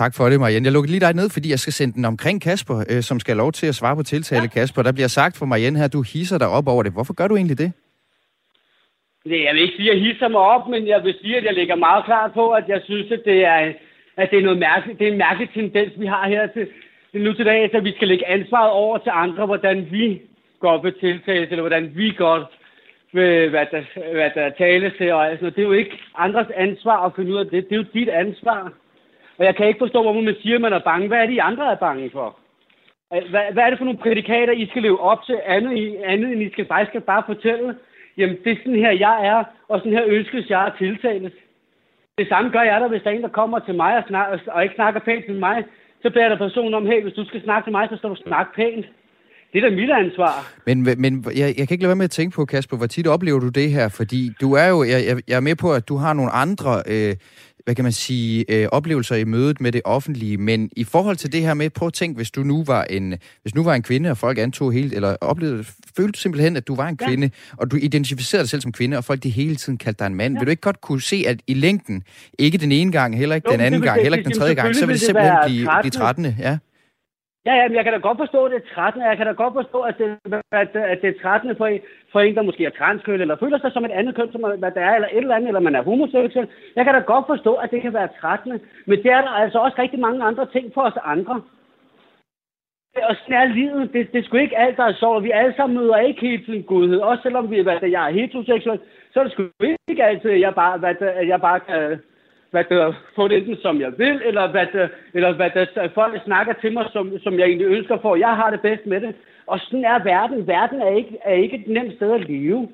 Tak 0.00 0.14
for 0.16 0.28
det, 0.28 0.40
Marianne. 0.40 0.66
Jeg 0.66 0.72
lukker 0.72 0.90
lige 0.90 1.00
dig 1.00 1.14
ned, 1.14 1.28
fordi 1.30 1.50
jeg 1.50 1.58
skal 1.58 1.72
sende 1.72 1.94
den 1.94 2.04
omkring 2.04 2.42
Kasper, 2.42 2.84
øh, 2.90 3.02
som 3.02 3.20
skal 3.20 3.32
have 3.34 3.42
lov 3.44 3.52
til 3.52 3.66
at 3.66 3.74
svare 3.74 3.96
på 3.96 4.02
tiltale. 4.02 4.42
Ja. 4.42 4.48
Kasper, 4.48 4.82
der 4.82 4.92
bliver 4.92 5.08
sagt 5.08 5.36
for 5.38 5.46
Marianne 5.46 5.78
her, 5.78 5.88
du 5.88 6.02
hisser 6.02 6.38
dig 6.38 6.48
op 6.48 6.68
over 6.68 6.82
det. 6.82 6.92
Hvorfor 6.92 7.14
gør 7.14 7.28
du 7.28 7.36
egentlig 7.36 7.58
det? 7.58 7.72
Det, 9.24 9.42
jeg 9.44 9.54
vil 9.54 9.62
ikke 9.62 9.76
sige, 9.76 9.90
at 9.90 9.96
jeg 9.96 10.04
hisser 10.04 10.28
mig 10.28 10.40
op, 10.40 10.68
men 10.68 10.86
jeg 10.86 11.04
vil 11.04 11.14
sige, 11.20 11.36
at 11.36 11.44
jeg 11.44 11.54
lægger 11.54 11.74
meget 11.74 12.04
klart 12.04 12.32
på, 12.32 12.50
at 12.50 12.64
jeg 12.68 12.80
synes, 12.84 13.12
at 13.12 13.22
det 13.24 13.44
er, 13.44 13.72
at 14.16 14.30
det 14.30 14.38
er, 14.38 14.42
noget 14.42 14.58
mærkeligt, 14.58 14.98
det 14.98 15.08
er 15.08 15.12
en 15.12 15.18
mærkelig 15.18 15.48
tendens, 15.54 15.92
vi 15.98 16.06
har 16.06 16.28
her 16.28 16.46
til, 16.46 16.66
nu 17.12 17.32
til 17.32 17.46
dag, 17.46 17.74
at 17.74 17.84
vi 17.84 17.92
skal 17.96 18.08
lægge 18.08 18.28
ansvaret 18.28 18.70
over 18.70 18.98
til 18.98 19.12
andre, 19.14 19.46
hvordan 19.46 19.88
vi 19.90 20.20
går 20.60 20.82
på 20.82 20.90
tiltagelse, 20.90 21.50
eller 21.50 21.62
hvordan 21.68 21.92
vi 21.94 22.10
går 22.10 22.52
hvad 23.50 23.66
der, 23.70 24.12
hvad 24.12 24.30
der 24.34 24.50
tales 24.50 24.92
til, 24.98 25.12
og 25.12 25.30
altså, 25.30 25.46
det 25.46 25.58
er 25.58 25.62
jo 25.62 25.72
ikke 25.72 26.00
andres 26.16 26.50
ansvar 26.56 27.06
at 27.06 27.12
finde 27.16 27.32
ud 27.32 27.38
af 27.38 27.44
det, 27.44 27.68
det 27.68 27.72
er 27.72 27.76
jo 27.76 27.92
dit 27.94 28.08
ansvar. 28.08 28.72
Og 29.38 29.44
jeg 29.44 29.56
kan 29.56 29.66
ikke 29.66 29.78
forstå, 29.78 30.02
hvorfor 30.02 30.20
man 30.20 30.36
siger, 30.42 30.54
at 30.54 30.60
man 30.60 30.72
er 30.72 30.78
bange. 30.78 31.08
Hvad 31.08 31.18
er 31.18 31.26
det, 31.26 31.32
I 31.32 31.38
andre 31.38 31.72
er 31.72 31.76
bange 31.76 32.10
for? 32.10 32.38
Hvad, 33.08 33.52
hvad 33.52 33.62
er 33.62 33.70
det 33.70 33.78
for 33.78 33.84
nogle 33.84 33.98
prædikater, 33.98 34.52
I 34.52 34.66
skal 34.66 34.82
leve 34.82 35.00
op 35.00 35.24
til, 35.26 35.38
andet, 35.46 35.96
andet 36.04 36.32
end 36.32 36.42
I 36.42 36.52
skal 36.52 36.66
faktisk 36.66 36.90
skal 36.90 37.00
bare 37.00 37.22
fortælle, 37.26 37.76
jamen 38.16 38.36
det 38.44 38.52
er 38.52 38.56
sådan 38.56 38.78
her, 38.78 38.90
jeg 38.90 39.26
er, 39.26 39.44
og 39.68 39.78
sådan 39.78 39.92
her 39.92 40.04
ønskes 40.06 40.50
jeg 40.50 40.66
at 40.66 40.72
tiltales. 40.78 41.32
Det 42.18 42.28
samme 42.28 42.50
gør 42.50 42.62
jeg 42.62 42.80
der, 42.80 42.88
hvis 42.88 43.02
der 43.02 43.10
er 43.10 43.14
en, 43.14 43.22
der 43.22 43.28
kommer 43.28 43.58
til 43.58 43.74
mig 43.74 43.96
og, 43.96 44.04
snak, 44.08 44.40
og 44.46 44.62
ikke 44.62 44.74
snakker 44.74 45.00
pænt 45.00 45.24
til 45.24 45.34
mig, 45.34 45.64
så 46.02 46.10
beder 46.10 46.28
der 46.28 46.36
personen 46.36 46.74
om, 46.74 46.86
hey, 46.86 47.02
hvis 47.02 47.14
du 47.14 47.24
skal 47.24 47.42
snakke 47.42 47.66
til 47.66 47.72
mig, 47.72 47.88
så 47.88 47.96
skal 47.96 48.10
du 48.10 48.16
snakke 48.16 48.54
pænt. 48.54 48.86
Det 49.54 49.64
er 49.64 49.68
da 49.68 49.74
mit 49.76 49.90
ansvar. 49.90 50.52
Men, 50.66 50.82
men 50.98 51.24
jeg, 51.36 51.54
jeg 51.58 51.68
kan 51.68 51.74
ikke 51.74 51.82
lade 51.82 51.88
være 51.88 51.96
med 51.96 52.04
at 52.04 52.10
tænke 52.10 52.34
på, 52.34 52.44
Kasper, 52.44 52.76
hvor 52.76 52.86
tit 52.86 53.06
oplever 53.06 53.40
du 53.40 53.48
det 53.48 53.70
her? 53.70 53.88
Fordi 53.88 54.30
du 54.40 54.52
er 54.52 54.66
jo, 54.66 54.84
jeg, 54.84 55.20
jeg 55.28 55.36
er 55.36 55.40
med 55.40 55.56
på, 55.56 55.72
at 55.72 55.88
du 55.88 55.96
har 55.96 56.12
nogle 56.12 56.30
andre 56.30 56.82
øh, 56.86 57.16
hvad 57.64 57.74
kan 57.74 57.82
man 57.82 57.92
sige, 57.92 58.44
øh, 58.48 58.68
oplevelser 58.72 59.16
i 59.16 59.24
mødet 59.24 59.60
med 59.60 59.72
det 59.72 59.80
offentlige, 59.84 60.36
men 60.36 60.70
i 60.76 60.84
forhold 60.84 61.16
til 61.16 61.32
det 61.32 61.40
her 61.40 61.54
med, 61.54 61.70
prøv 61.70 61.86
at 61.86 61.92
tænk, 61.92 62.16
hvis 62.16 62.30
du 62.30 62.42
nu 62.42 62.64
var 62.64 62.84
en, 62.84 63.14
hvis 63.42 63.54
nu 63.54 63.64
var 63.64 63.74
en 63.74 63.82
kvinde, 63.82 64.10
og 64.10 64.18
folk 64.18 64.38
antog 64.38 64.72
helt, 64.72 64.92
eller 64.92 65.16
oplevede, 65.20 65.64
følte 65.96 66.12
du 66.12 66.18
simpelthen, 66.18 66.56
at 66.56 66.68
du 66.68 66.74
var 66.74 66.88
en 66.88 66.98
ja. 67.00 67.06
kvinde, 67.06 67.30
og 67.56 67.70
du 67.70 67.76
identificerede 67.76 68.42
dig 68.42 68.50
selv 68.50 68.62
som 68.62 68.72
kvinde, 68.72 68.96
og 68.96 69.04
folk 69.04 69.22
de 69.22 69.30
hele 69.30 69.56
tiden 69.56 69.78
kaldte 69.78 69.98
dig 69.98 70.06
en 70.06 70.14
mand. 70.14 70.34
Ja. 70.34 70.38
Vil 70.38 70.46
du 70.46 70.50
ikke 70.50 70.60
godt 70.60 70.80
kunne 70.80 71.02
se, 71.02 71.24
at 71.26 71.40
i 71.46 71.54
længden, 71.54 72.02
ikke 72.38 72.58
den 72.58 72.72
ene 72.72 72.92
gang, 72.92 73.18
heller 73.18 73.34
ikke 73.34 73.48
jo, 73.48 73.52
den 73.52 73.60
anden 73.60 73.82
gang, 73.82 74.02
heller 74.02 74.18
ikke 74.18 74.28
den 74.28 74.38
tredje 74.38 74.54
gang, 74.54 74.74
så 74.74 74.86
vil 74.86 74.92
det 74.92 75.00
simpelthen 75.00 75.36
blive, 75.46 75.68
blive 75.82 75.90
trættende, 75.90 76.36
ja? 76.38 76.58
Ja, 77.46 77.54
ja, 77.54 77.68
men 77.68 77.76
jeg 77.76 77.84
kan 77.84 77.92
da 77.92 77.98
godt 77.98 78.18
forstå, 78.18 78.44
at 78.44 78.52
det 78.52 78.62
er 78.62 78.74
trættende. 78.74 79.06
Jeg 79.06 79.16
kan 79.16 79.26
da 79.26 79.32
godt 79.32 79.54
forstå, 79.54 79.80
at 79.80 79.98
det, 79.98 80.18
at, 80.52 80.76
at 80.76 80.98
det 81.02 81.08
er 81.10 81.22
trættende 81.22 81.56
for 81.56 81.66
en, 81.66 81.80
for 82.12 82.20
en, 82.20 82.34
der 82.34 82.42
måske 82.42 82.64
er 82.64 82.70
transkøn, 82.70 83.20
eller 83.20 83.36
føler 83.36 83.58
sig 83.58 83.72
som 83.72 83.84
et 83.84 83.90
andet 83.90 84.14
køn, 84.14 84.32
som 84.32 84.44
hvad 84.58 84.70
der 84.70 84.80
er, 84.80 84.94
eller 84.94 85.08
et 85.08 85.16
eller 85.16 85.34
andet, 85.34 85.48
eller 85.48 85.60
man 85.60 85.74
er 85.74 85.82
homoseksuel. 85.82 86.48
Jeg 86.76 86.84
kan 86.84 86.94
da 86.94 87.00
godt 87.00 87.26
forstå, 87.26 87.54
at 87.54 87.70
det 87.70 87.82
kan 87.82 87.94
være 87.94 88.08
trættende. 88.20 88.60
Men 88.86 88.98
det 89.02 89.10
er 89.10 89.20
der 89.20 89.30
altså 89.42 89.58
også 89.58 89.76
rigtig 89.78 90.00
mange 90.00 90.24
andre 90.24 90.46
ting 90.46 90.74
for 90.74 90.80
os 90.80 90.98
andre. 91.04 91.42
Og 93.02 93.16
sådan 93.16 93.42
er 93.42 93.54
livet. 93.54 93.92
Det, 93.92 94.12
det 94.12 94.18
er 94.18 94.22
sgu 94.24 94.36
ikke 94.36 94.58
alt, 94.58 94.76
der 94.76 94.84
er 94.84 94.92
sjovt. 94.92 95.24
Vi 95.24 95.30
alle 95.30 95.54
sammen 95.56 95.78
møder 95.78 95.96
ikke 95.96 96.20
helt 96.20 96.44
til 96.44 96.62
godhed. 96.62 96.98
Også 97.00 97.22
selvom 97.22 97.50
vi, 97.50 97.60
hvad 97.60 97.80
der, 97.80 97.86
jeg 97.86 98.06
er 98.08 98.12
heteroseksuel, 98.12 98.80
så 99.12 99.20
er 99.20 99.24
det 99.24 99.32
sgu 99.32 99.42
ikke 99.88 100.04
altid, 100.04 100.30
at 100.30 100.40
jeg 100.40 100.54
bare, 100.54 100.78
hvad 100.78 100.94
der, 100.94 101.10
jeg 101.10 101.40
bare 101.40 101.60
kan 101.60 101.98
hvad 102.54 102.64
der, 102.64 102.92
få 103.16 103.28
det 103.28 103.36
enten 103.36 103.56
som 103.62 103.80
jeg 103.80 103.92
vil, 103.98 104.16
eller 104.24 104.44
hvad 104.54 104.66
der, 104.72 104.88
eller 105.14 105.32
hvad 105.32 105.50
der, 105.54 105.88
folk 105.94 106.14
snakker 106.24 106.52
til 106.52 106.72
mig, 106.72 106.86
som, 106.92 107.18
som 107.24 107.38
jeg 107.38 107.46
egentlig 107.46 107.66
ønsker 107.66 107.96
for. 108.02 108.16
Jeg 108.16 108.36
har 108.40 108.50
det 108.50 108.60
bedst 108.60 108.86
med 108.86 109.00
det. 109.00 109.14
Og 109.46 109.58
sådan 109.60 109.84
er 109.84 110.04
verden. 110.04 110.46
Verden 110.46 110.82
er 110.82 110.92
ikke, 110.96 111.18
er 111.24 111.34
ikke 111.34 111.56
et 111.56 111.68
nemt 111.68 111.94
sted 111.94 112.12
at 112.12 112.28
leve. 112.28 112.68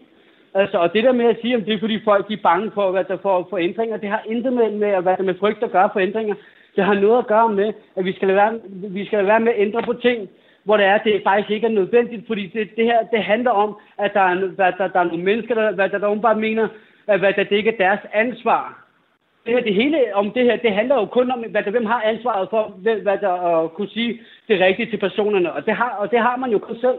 Altså, 0.55 0.77
og 0.79 0.93
det 0.93 1.05
der 1.05 1.13
med 1.13 1.25
at 1.25 1.41
sige, 1.41 1.57
om 1.57 1.65
det 1.65 1.75
er 1.75 1.79
fordi 1.79 2.05
folk 2.05 2.29
de 2.29 2.33
er 2.33 2.47
bange 2.51 2.71
for, 2.75 2.91
hvad 2.91 3.05
der 3.05 3.17
får 3.17 3.47
for 3.51 3.59
ændringer, 3.59 3.97
det 3.97 4.09
har 4.09 4.23
intet 4.27 4.53
med, 4.53 4.71
med 4.71 5.03
hvad 5.03 5.17
der 5.17 5.23
med 5.23 5.39
frygt 5.39 5.63
at 5.63 5.73
gøre 5.73 5.91
for 5.93 6.01
ændringer. 6.01 6.35
Det 6.77 6.85
har 6.85 6.95
noget 6.95 7.19
at 7.19 7.27
gøre 7.27 7.49
med, 7.49 7.73
at 7.97 8.05
vi 8.05 8.13
skal 8.13 8.29
lade 8.29 8.37
være, 8.37 8.61
vi 8.99 9.07
skal 9.07 9.17
lade 9.19 9.29
være 9.29 9.41
med 9.41 9.53
at 9.53 9.61
ændre 9.61 9.83
på 9.83 9.93
ting, 9.93 10.29
hvor 10.65 10.77
det 10.77 10.87
er, 10.87 10.95
at 10.95 11.05
det 11.05 11.23
faktisk 11.25 11.51
ikke 11.51 11.67
er 11.67 11.79
nødvendigt, 11.81 12.27
fordi 12.27 12.47
det, 12.47 12.77
det 12.77 12.85
her, 12.85 12.99
det 13.13 13.23
handler 13.25 13.51
om, 13.51 13.77
at 13.99 14.15
der 14.15 14.21
er, 14.21 14.35
hvad, 14.35 14.73
der, 14.79 14.89
der 14.89 15.01
er 15.01 15.05
nogle 15.05 15.25
mennesker, 15.25 15.55
der, 15.55 15.73
hvad 15.73 15.89
der, 15.89 15.99
der 15.99 16.21
bare 16.21 16.41
mener, 16.47 16.69
at 17.07 17.19
hvad 17.19 17.33
der, 17.33 17.45
det 17.45 17.57
ikke 17.57 17.71
er 17.71 17.87
deres 17.87 18.01
ansvar 18.13 18.90
det 19.47 19.55
her, 19.55 19.61
det 19.61 19.75
hele 19.75 20.15
om 20.15 20.31
det 20.31 20.45
her, 20.45 20.57
det 20.57 20.73
handler 20.73 20.95
jo 20.95 21.07
kun 21.07 21.31
om, 21.31 21.45
hvad 21.51 21.63
der, 21.63 21.71
hvem 21.71 21.87
har 21.87 22.03
ansvaret 22.03 22.49
for, 22.51 22.63
hvad 23.03 23.19
der 23.19 23.33
at 23.33 23.73
kunne 23.75 23.89
sige 23.89 24.21
det 24.49 24.61
rigtige 24.61 24.91
til 24.91 24.99
personerne. 24.99 25.53
Og 25.53 25.67
det 25.67 25.75
har, 25.75 25.91
og 25.91 26.11
det 26.11 26.19
har 26.19 26.37
man 26.37 26.51
jo 26.51 26.59
kun 26.59 26.81
selv. 26.81 26.99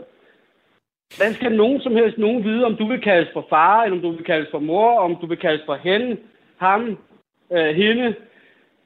Hvordan 1.16 1.34
skal 1.34 1.56
nogen 1.56 1.82
som 1.82 1.96
helst 1.96 2.18
nogen 2.18 2.44
vide, 2.44 2.66
om 2.66 2.76
du 2.76 2.88
vil 2.88 3.02
kaldes 3.02 3.30
for 3.34 3.46
far, 3.50 3.84
eller 3.84 3.98
om 3.98 4.02
du 4.02 4.12
vil 4.12 4.24
kaldes 4.24 4.50
for 4.52 4.60
mor, 4.60 5.00
om 5.00 5.16
du 5.16 5.26
vil 5.26 5.38
kaldes 5.38 5.66
for 5.66 5.76
hende, 5.76 6.18
ham, 6.58 6.98
øh, 7.52 7.76
hende? 7.76 8.16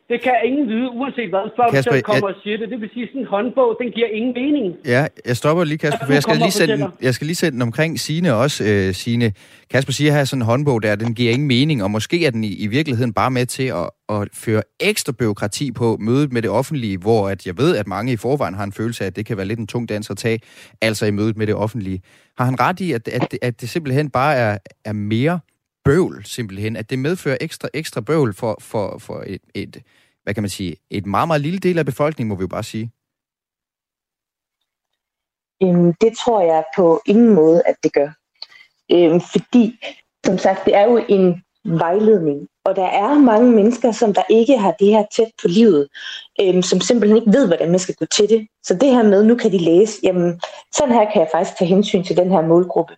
Det 0.09 0.21
kan 0.23 0.33
ingen 0.45 0.67
vide, 0.67 0.89
uanset 0.89 1.29
hvad, 1.29 1.39
før 1.57 1.67
Kasper, 1.71 1.91
du 1.91 1.95
selv 1.95 2.03
kommer 2.03 2.27
jeg- 2.29 2.35
og 2.35 2.41
siger 2.43 2.57
det. 2.57 2.69
Det 2.69 2.81
vil 2.81 2.89
sige, 2.93 3.07
sådan 3.07 3.21
en 3.21 3.27
håndbog, 3.27 3.77
den 3.81 3.91
giver 3.91 4.07
ingen 4.07 4.33
mening. 4.33 4.75
Ja, 4.85 5.07
jeg 5.25 5.37
stopper 5.37 5.63
lige, 5.63 5.77
Kasper, 5.77 5.97
Ja, 6.01 6.05
for 6.07 6.13
jeg 6.13 6.21
skal 6.23 6.37
lige, 6.37 6.51
sætte 6.51 6.77
den, 6.77 6.85
jeg 7.01 7.13
skal 7.13 7.25
lige 7.27 7.35
sætte 7.35 7.53
den 7.53 7.61
omkring 7.61 7.99
Sine 7.99 8.33
også. 8.33 8.63
Øh, 8.63 8.93
Sine, 8.93 9.33
Kasper 9.71 9.93
siger 9.93 10.11
her, 10.11 10.23
sådan 10.23 10.41
en 10.41 10.45
håndbog 10.45 10.83
der, 10.83 10.95
den 10.95 11.13
giver 11.15 11.31
ingen 11.31 11.47
mening, 11.47 11.83
og 11.83 11.91
måske 11.91 12.25
er 12.25 12.31
den 12.31 12.43
i, 12.43 12.53
i 12.63 12.67
virkeligheden 12.67 13.13
bare 13.13 13.31
med 13.31 13.45
til 13.45 13.63
at, 13.63 13.89
at 14.09 14.27
føre 14.33 14.61
ekstra 14.79 15.13
byråkrati 15.19 15.71
på 15.71 15.97
mødet 15.99 16.33
med 16.33 16.41
det 16.41 16.49
offentlige, 16.49 16.97
hvor 16.97 17.29
at 17.29 17.45
jeg 17.45 17.57
ved, 17.57 17.77
at 17.77 17.87
mange 17.87 18.11
i 18.13 18.17
forvejen 18.17 18.53
har 18.55 18.63
en 18.63 18.71
følelse 18.71 19.03
af, 19.03 19.07
at 19.07 19.15
det 19.15 19.25
kan 19.25 19.37
være 19.37 19.45
lidt 19.45 19.59
en 19.59 19.67
tung 19.67 19.89
dans 19.89 20.09
at 20.09 20.17
tage, 20.17 20.39
altså 20.81 21.05
i 21.05 21.11
mødet 21.11 21.37
med 21.37 21.47
det 21.47 21.55
offentlige. 21.55 22.01
Har 22.37 22.45
han 22.45 22.59
ret 22.59 22.79
i, 22.79 22.91
at, 22.91 23.07
at, 23.07 23.37
at 23.41 23.61
det 23.61 23.69
simpelthen 23.69 24.09
bare 24.09 24.35
er, 24.35 24.57
er 24.85 24.93
mere 24.93 25.39
bøvl, 25.85 26.25
simpelthen, 26.25 26.75
at 26.75 26.89
det 26.89 26.99
medfører 26.99 27.37
ekstra, 27.41 27.67
ekstra 27.73 28.01
bøvl 28.01 28.33
for, 28.33 28.57
for, 28.59 28.97
for 28.97 29.23
et, 29.27 29.41
et, 29.53 29.83
hvad 30.23 30.33
kan 30.33 30.43
man 30.43 30.49
sige, 30.49 30.75
et 30.89 31.05
meget, 31.05 31.27
meget 31.27 31.41
lille 31.41 31.59
del 31.59 31.79
af 31.79 31.85
befolkningen, 31.85 32.29
må 32.29 32.35
vi 32.35 32.41
jo 32.41 32.47
bare 32.47 32.63
sige. 32.63 32.91
Øhm, 35.63 35.93
det 36.01 36.17
tror 36.17 36.41
jeg 36.41 36.63
på 36.75 37.01
ingen 37.05 37.33
måde, 37.33 37.61
at 37.65 37.75
det 37.83 37.93
gør. 37.93 38.09
Øhm, 38.91 39.21
fordi, 39.21 39.79
som 40.25 40.37
sagt, 40.37 40.65
det 40.65 40.75
er 40.75 40.83
jo 40.83 41.05
en 41.09 41.43
vejledning, 41.65 42.47
og 42.65 42.75
der 42.75 42.85
er 42.85 43.19
mange 43.19 43.51
mennesker, 43.51 43.91
som 43.91 44.13
der 44.13 44.23
ikke 44.29 44.57
har 44.57 44.71
det 44.71 44.87
her 44.87 45.03
tæt 45.15 45.31
på 45.41 45.47
livet, 45.47 45.87
øhm, 46.41 46.61
som 46.61 46.81
simpelthen 46.81 47.17
ikke 47.17 47.37
ved, 47.37 47.47
hvordan 47.47 47.71
man 47.71 47.79
skal 47.79 47.95
gå 47.95 48.05
til 48.05 48.29
det. 48.29 48.47
Så 48.63 48.73
det 48.73 48.89
her 48.95 49.03
med, 49.03 49.23
nu 49.23 49.35
kan 49.35 49.51
de 49.51 49.57
læse, 49.57 49.99
jamen, 50.03 50.41
sådan 50.75 50.93
her 50.93 51.11
kan 51.11 51.21
jeg 51.21 51.29
faktisk 51.31 51.57
tage 51.57 51.67
hensyn 51.67 52.03
til 52.03 52.17
den 52.17 52.31
her 52.31 52.41
målgruppe, 52.41 52.93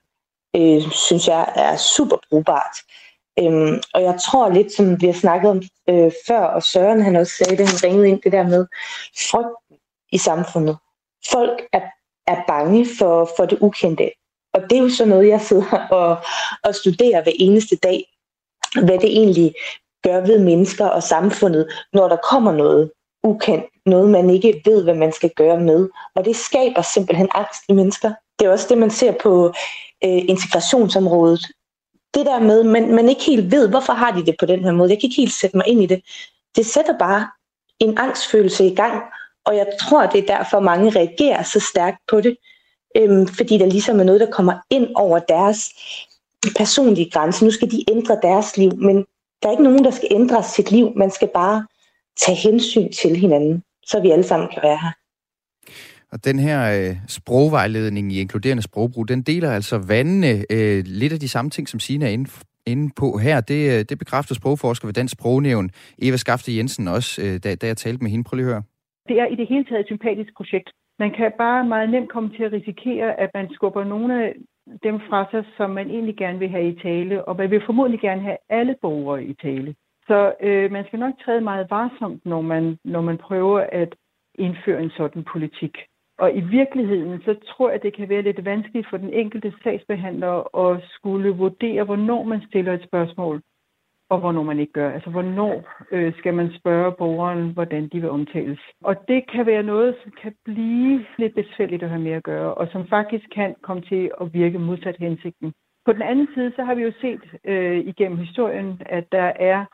øh, 0.57 0.91
synes 0.91 1.27
jeg 1.27 1.53
er 1.55 1.77
super 1.77 2.17
brugbart. 2.29 2.77
Øhm, 3.39 3.81
og 3.93 4.01
jeg 4.01 4.19
tror 4.25 4.49
lidt, 4.49 4.73
som 4.73 5.01
vi 5.01 5.05
har 5.05 5.13
snakket 5.13 5.51
om 5.51 5.61
øh, 5.89 6.11
før, 6.27 6.41
og 6.41 6.63
Søren 6.63 7.01
han 7.01 7.15
også 7.15 7.33
sagde 7.33 7.57
det, 7.57 7.69
han 7.69 7.83
ringede 7.83 8.09
ind 8.09 8.21
det 8.21 8.31
der 8.31 8.43
med 8.43 8.65
frygten 9.31 9.77
i 10.11 10.17
samfundet. 10.17 10.77
Folk 11.31 11.61
er 11.73 11.81
er 12.27 12.43
bange 12.47 12.87
for, 12.97 13.29
for 13.37 13.45
det 13.45 13.57
ukendte. 13.61 14.11
Og 14.53 14.61
det 14.69 14.77
er 14.77 14.81
jo 14.81 14.89
sådan 14.89 15.09
noget, 15.09 15.27
jeg 15.27 15.41
sidder 15.41 15.87
og, 15.99 16.17
og 16.63 16.75
studerer 16.75 17.23
hver 17.23 17.31
eneste 17.35 17.75
dag. 17.75 18.05
Hvad 18.83 18.99
det 18.99 19.17
egentlig 19.17 19.53
gør 20.03 20.19
ved 20.19 20.39
mennesker 20.39 20.85
og 20.85 21.03
samfundet, 21.03 21.67
når 21.93 22.07
der 22.07 22.17
kommer 22.29 22.51
noget 22.51 22.91
ukendt. 23.23 23.65
Noget, 23.85 24.09
man 24.09 24.29
ikke 24.29 24.61
ved, 24.65 24.83
hvad 24.83 24.95
man 24.95 25.11
skal 25.11 25.29
gøre 25.35 25.59
med. 25.59 25.89
Og 26.15 26.25
det 26.25 26.35
skaber 26.35 26.81
simpelthen 26.81 27.29
angst 27.33 27.63
i 27.69 27.73
mennesker. 27.73 28.13
Det 28.39 28.45
er 28.45 28.51
også 28.51 28.65
det, 28.69 28.77
man 28.77 28.91
ser 28.91 29.13
på 29.21 29.53
øh, 30.03 30.21
integrationsområdet. 30.29 31.41
Det 32.13 32.25
der 32.25 32.39
med, 32.39 32.63
man, 32.63 32.95
man 32.95 33.09
ikke 33.09 33.23
helt 33.23 33.51
ved, 33.51 33.69
hvorfor 33.69 33.93
har 33.93 34.11
de 34.11 34.25
det 34.25 34.35
på 34.39 34.45
den 34.45 34.63
her 34.63 34.71
måde. 34.71 34.89
Jeg 34.89 34.97
kan 34.97 35.07
ikke 35.07 35.21
helt 35.21 35.33
sætte 35.33 35.57
mig 35.57 35.67
ind 35.67 35.83
i 35.83 35.85
det. 35.85 36.01
Det 36.55 36.65
sætter 36.65 36.97
bare 36.97 37.27
en 37.79 37.97
angstfølelse 37.97 38.65
i 38.65 38.75
gang, 38.75 39.03
og 39.45 39.55
jeg 39.55 39.67
tror, 39.81 40.05
det 40.05 40.19
er 40.23 40.37
derfor, 40.37 40.59
mange 40.59 40.89
reagerer 40.89 41.43
så 41.43 41.59
stærkt 41.59 41.97
på 42.09 42.21
det. 42.21 42.37
Øhm, 42.97 43.27
fordi 43.27 43.57
der 43.57 43.65
ligesom 43.65 43.99
er 43.99 44.03
noget, 44.03 44.21
der 44.21 44.31
kommer 44.31 44.53
ind 44.69 44.87
over 44.95 45.19
deres 45.19 45.69
personlige 46.57 47.09
grænse. 47.09 47.45
Nu 47.45 47.51
skal 47.51 47.71
de 47.71 47.83
ændre 47.91 48.19
deres 48.21 48.57
liv, 48.57 48.71
men 48.77 49.05
der 49.41 49.47
er 49.47 49.51
ikke 49.51 49.63
nogen, 49.63 49.83
der 49.83 49.91
skal 49.91 50.07
ændre 50.11 50.43
sit 50.43 50.71
liv. 50.71 50.91
Man 50.95 51.11
skal 51.11 51.27
bare 51.33 51.67
tage 52.19 52.35
hensyn 52.35 52.91
til 52.91 53.15
hinanden, 53.15 53.63
så 53.85 53.99
vi 53.99 54.11
alle 54.11 54.23
sammen 54.23 54.49
kan 54.53 54.63
være 54.63 54.77
her. 54.77 54.91
Og 56.11 56.25
den 56.25 56.39
her 56.39 56.59
øh, 56.75 56.95
sprogvejledning 57.07 58.13
i 58.13 58.21
inkluderende 58.21 58.63
sprogbrug, 58.63 59.07
den 59.07 59.21
deler 59.21 59.51
altså 59.51 59.75
vandene 59.87 60.31
øh, 60.55 60.83
lidt 60.85 61.13
af 61.13 61.19
de 61.19 61.29
samme 61.29 61.49
ting, 61.49 61.69
som 61.69 61.79
Sina 61.79 62.05
er 62.05 62.09
inde, 62.09 62.29
inde 62.65 62.93
på 63.01 63.17
her. 63.17 63.41
Det, 63.41 63.61
øh, 63.73 63.85
det 63.89 63.97
bekræfter 63.99 64.35
sprogforsker 64.35 64.87
ved 64.87 64.93
Dansk 64.93 65.13
Sprognævn, 65.13 65.69
Eva 66.01 66.17
Skafte 66.17 66.55
Jensen 66.57 66.87
også, 66.87 67.21
øh, 67.25 67.33
da, 67.43 67.55
da 67.55 67.67
jeg 67.67 67.77
talte 67.77 68.03
med 68.03 68.11
hende. 68.11 68.23
Prøv 68.23 68.35
lige 68.35 68.47
at 68.47 68.53
høre. 68.53 68.63
Det 69.09 69.19
er 69.19 69.27
i 69.33 69.35
det 69.35 69.47
hele 69.47 69.65
taget 69.65 69.79
et 69.79 69.85
sympatisk 69.85 70.31
projekt. 70.37 70.69
Man 70.99 71.11
kan 71.17 71.31
bare 71.37 71.65
meget 71.65 71.89
nemt 71.89 72.09
komme 72.09 72.29
til 72.35 72.43
at 72.43 72.51
risikere, 72.51 73.19
at 73.19 73.29
man 73.33 73.47
skubber 73.53 73.83
nogle 73.83 74.25
af 74.25 74.33
dem 74.83 74.99
fra 75.09 75.25
sig, 75.31 75.43
som 75.57 75.69
man 75.69 75.89
egentlig 75.89 76.17
gerne 76.17 76.39
vil 76.39 76.49
have 76.49 76.69
i 76.69 76.79
tale, 76.87 77.25
og 77.25 77.35
man 77.37 77.51
vil 77.51 77.61
formodentlig 77.65 78.01
gerne 78.01 78.21
have 78.21 78.37
alle 78.49 78.75
borgere 78.81 79.23
i 79.23 79.33
tale. 79.33 79.75
Så 80.07 80.33
øh, 80.41 80.71
man 80.71 80.85
skal 80.87 80.99
nok 80.99 81.13
træde 81.25 81.41
meget 81.41 81.67
varsomt, 81.69 82.25
når 82.25 82.41
man, 82.41 82.77
når 82.83 83.01
man 83.01 83.17
prøver 83.17 83.59
at 83.71 83.95
indføre 84.35 84.83
en 84.83 84.91
sådan 84.97 85.23
politik. 85.33 85.75
Og 86.17 86.35
i 86.35 86.41
virkeligheden, 86.41 87.21
så 87.25 87.35
tror 87.47 87.69
jeg, 87.69 87.83
det 87.83 87.95
kan 87.95 88.09
være 88.09 88.21
lidt 88.21 88.45
vanskeligt 88.45 88.87
for 88.89 88.97
den 88.97 89.13
enkelte 89.13 89.53
sagsbehandler 89.63 90.57
at 90.65 90.83
skulle 90.89 91.29
vurdere, 91.29 91.83
hvornår 91.83 92.23
man 92.23 92.41
stiller 92.49 92.73
et 92.73 92.83
spørgsmål, 92.83 93.41
og 94.09 94.19
hvornår 94.19 94.43
man 94.43 94.59
ikke 94.59 94.73
gør. 94.73 94.91
Altså, 94.91 95.09
hvornår 95.09 95.63
øh, 95.91 96.13
skal 96.17 96.33
man 96.33 96.51
spørge 96.59 96.91
borgeren, 96.91 97.49
hvordan 97.53 97.87
de 97.87 97.99
vil 98.01 98.09
omtales. 98.09 98.59
Og 98.83 98.95
det 99.07 99.31
kan 99.31 99.45
være 99.45 99.63
noget, 99.63 99.95
som 100.03 100.11
kan 100.21 100.35
blive 100.45 101.05
lidt 101.17 101.35
besværligt 101.35 101.83
at 101.83 101.89
have 101.89 102.01
med 102.01 102.11
at 102.11 102.23
gøre, 102.23 102.53
og 102.53 102.67
som 102.71 102.87
faktisk 102.87 103.25
kan 103.35 103.55
komme 103.61 103.81
til 103.81 104.11
at 104.21 104.33
virke 104.33 104.59
modsat 104.59 104.95
hensigten. 104.99 105.53
På 105.85 105.93
den 105.93 106.01
anden 106.01 106.27
side, 106.33 106.51
så 106.55 106.63
har 106.63 106.75
vi 106.75 106.81
jo 106.81 106.91
set 107.01 107.21
øh, 107.43 107.77
igennem 107.77 108.17
historien, 108.17 108.81
at 108.85 109.11
der 109.11 109.31
er 109.39 109.65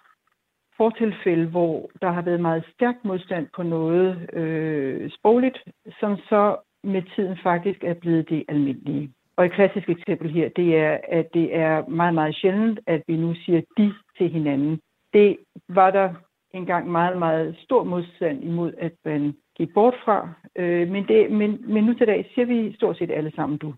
fortilfælde, 0.77 1.45
hvor 1.45 1.91
der 2.01 2.11
har 2.11 2.21
været 2.21 2.41
meget 2.41 2.63
stærk 2.73 2.95
modstand 3.03 3.47
på 3.55 3.63
noget 3.63 4.33
øh, 4.33 5.11
sprogligt, 5.11 5.57
som 5.99 6.17
så 6.17 6.55
med 6.83 7.01
tiden 7.15 7.37
faktisk 7.43 7.83
er 7.83 7.93
blevet 7.93 8.29
det 8.29 8.43
almindelige. 8.47 9.11
Og 9.35 9.45
et 9.45 9.51
klassisk 9.51 9.89
eksempel 9.89 10.29
her, 10.31 10.49
det 10.49 10.77
er, 10.77 10.97
at 11.07 11.27
det 11.33 11.55
er 11.55 11.87
meget, 11.87 12.13
meget 12.13 12.35
sjældent, 12.35 12.79
at 12.87 13.01
vi 13.07 13.15
nu 13.17 13.35
siger 13.45 13.61
de 13.77 13.93
til 14.17 14.29
hinanden. 14.29 14.79
Det 15.13 15.37
var 15.69 15.91
der 15.91 16.13
engang 16.51 16.91
meget, 16.91 17.17
meget 17.17 17.55
stor 17.63 17.83
modstand 17.83 18.43
imod, 18.43 18.73
at 18.77 18.91
man 19.05 19.33
gik 19.57 19.73
bort 19.73 19.95
fra. 20.05 20.29
Øh, 20.55 20.89
men, 20.89 21.07
det, 21.07 21.31
men, 21.31 21.73
men 21.73 21.83
nu 21.83 21.93
til 21.93 22.07
dag 22.07 22.31
siger 22.33 22.45
vi 22.45 22.75
stort 22.75 22.97
set 22.97 23.11
alle 23.11 23.31
sammen 23.35 23.57
du. 23.57 23.73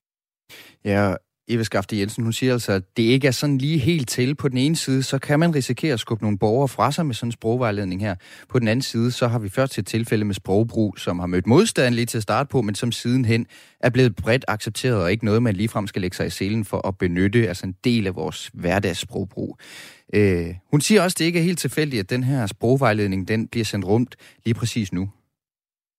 Ja, 0.85 1.13
Eva 1.47 1.63
Skafte 1.63 1.99
Jensen, 1.99 2.23
hun 2.23 2.33
siger 2.33 2.53
altså, 2.53 2.71
at 2.71 2.97
det 2.97 3.03
ikke 3.03 3.27
er 3.27 3.31
sådan 3.31 3.57
lige 3.57 3.77
helt 3.77 4.09
til. 4.09 4.35
På 4.35 4.49
den 4.49 4.57
ene 4.57 4.75
side, 4.75 5.03
så 5.03 5.19
kan 5.19 5.39
man 5.39 5.55
risikere 5.55 5.93
at 5.93 5.99
skubbe 5.99 6.23
nogle 6.23 6.37
borgere 6.37 6.67
fra 6.67 6.91
sig 6.91 7.05
med 7.05 7.15
sådan 7.15 7.27
en 7.27 7.31
sprogvejledning 7.31 8.01
her. 8.01 8.15
På 8.49 8.59
den 8.59 8.67
anden 8.67 8.81
side, 8.81 9.11
så 9.11 9.27
har 9.27 9.39
vi 9.39 9.49
først 9.49 9.73
til 9.73 9.81
et 9.81 9.87
tilfælde 9.87 10.25
med 10.25 10.35
sprogbrug, 10.35 10.97
som 10.97 11.19
har 11.19 11.27
mødt 11.27 11.47
modstand 11.47 11.95
lige 11.95 12.05
til 12.05 12.17
at 12.17 12.23
starte 12.23 12.47
på, 12.49 12.61
men 12.61 12.75
som 12.75 12.91
sidenhen 12.91 13.45
er 13.79 13.89
blevet 13.89 14.15
bredt 14.15 14.45
accepteret, 14.47 15.03
og 15.03 15.11
ikke 15.11 15.25
noget, 15.25 15.43
man 15.43 15.55
ligefrem 15.55 15.87
skal 15.87 16.01
lægge 16.01 16.17
sig 16.17 16.27
i 16.27 16.29
selen 16.29 16.65
for 16.65 16.87
at 16.87 16.97
benytte, 16.97 17.47
altså 17.47 17.65
en 17.65 17.75
del 17.83 18.07
af 18.07 18.15
vores 18.15 18.49
hverdagssprogbrug. 18.53 19.57
Øh, 20.13 20.45
hun 20.71 20.81
siger 20.81 21.03
også, 21.03 21.15
at 21.15 21.19
det 21.19 21.25
ikke 21.25 21.39
er 21.39 21.43
helt 21.43 21.59
tilfældigt, 21.59 21.99
at 21.99 22.09
den 22.09 22.23
her 22.23 22.47
sprogvejledning, 22.47 23.27
den 23.27 23.47
bliver 23.47 23.65
sendt 23.65 23.85
rundt 23.85 24.15
lige 24.45 24.53
præcis 24.53 24.93
nu. 24.93 25.09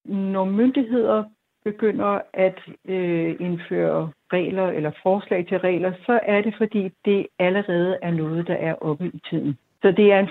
Når 0.05 0.45
myndigheder 0.45 1.25
begynder 1.71 2.13
at 2.47 2.59
øh, 2.95 3.31
indføre 3.47 4.01
regler 4.37 4.67
eller 4.77 4.93
forslag 5.03 5.47
til 5.49 5.59
regler, 5.59 5.93
så 6.07 6.21
er 6.23 6.41
det 6.47 6.55
fordi, 6.59 6.83
det 7.05 7.27
allerede 7.39 7.99
er 8.03 8.11
noget, 8.11 8.47
der 8.47 8.59
er 8.69 8.75
oppe 8.75 9.07
i 9.19 9.21
tiden. 9.31 9.53
Så 9.83 9.89
det 9.99 10.07
er 10.13 10.19
en, 10.19 10.29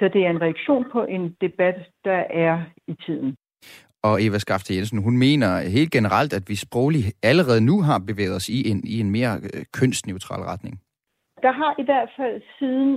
så 0.00 0.06
det 0.14 0.20
er 0.26 0.30
en 0.30 0.42
reaktion 0.46 0.84
på 0.92 1.00
en 1.04 1.36
debat, 1.40 1.78
der 2.04 2.22
er 2.46 2.54
i 2.86 2.94
tiden. 3.06 3.36
Og 4.02 4.14
Eva 4.24 4.38
Skafte 4.38 4.74
Jensen, 4.74 5.02
hun 5.02 5.16
mener 5.18 5.50
helt 5.76 5.92
generelt, 5.92 6.32
at 6.32 6.44
vi 6.48 6.56
sprogligt 6.56 7.08
allerede 7.22 7.60
nu 7.70 7.82
har 7.82 7.98
bevæget 7.98 8.36
os 8.36 8.48
i 8.48 8.70
en, 8.70 8.80
i 8.84 9.00
en 9.00 9.10
mere 9.10 9.34
øh, 9.44 9.64
kønsneutral 9.78 10.42
retning. 10.52 10.74
Der 11.42 11.52
har 11.52 11.74
i 11.78 11.84
hvert 11.88 12.10
fald 12.16 12.42
siden 12.58 12.90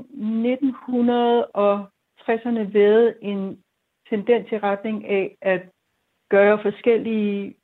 1960'erne 2.26 2.64
været 2.80 3.10
en 3.22 3.42
tendens 4.10 4.48
i 4.52 4.58
retning 4.58 4.98
af 5.06 5.38
at 5.42 5.62
gøre 6.30 6.60
forskellige 6.62 7.56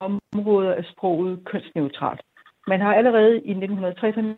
områder 0.00 0.70
er 0.70 0.82
sproget 0.82 1.44
kønsneutralt. 1.44 2.20
Man 2.66 2.80
har 2.80 2.94
allerede 2.94 3.40
i 3.40 3.52
1960'erne 3.52 4.34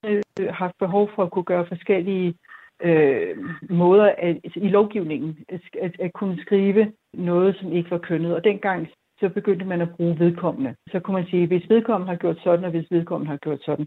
haft 0.50 0.74
behov 0.79 1.11
for 1.14 1.22
at 1.22 1.31
kunne 1.31 1.44
gøre 1.44 1.66
forskellige 1.66 2.35
øh, 2.83 3.37
måder 3.70 4.14
at, 4.18 4.37
i 4.55 4.68
lovgivningen 4.68 5.38
at, 5.48 5.61
at, 5.81 6.00
at 6.00 6.12
kunne 6.12 6.42
skrive 6.42 6.92
noget, 7.14 7.57
som 7.57 7.72
ikke 7.72 7.90
var 7.90 7.98
kønnet. 7.98 8.35
Og 8.35 8.44
dengang 8.44 8.88
så 9.20 9.29
begyndte 9.29 9.64
man 9.64 9.81
at 9.81 9.90
bruge 9.96 10.18
vedkommende. 10.18 10.74
Så 10.90 11.00
kunne 11.00 11.14
man 11.14 11.26
sige, 11.31 11.46
hvis 11.46 11.70
vedkommende 11.70 12.11
har 12.11 12.18
gjort 12.18 12.38
sådan, 12.44 12.64
og 12.64 12.70
hvis 12.70 12.90
vedkommende 12.90 13.31
har 13.31 13.37
gjort 13.37 13.64
sådan. 13.64 13.87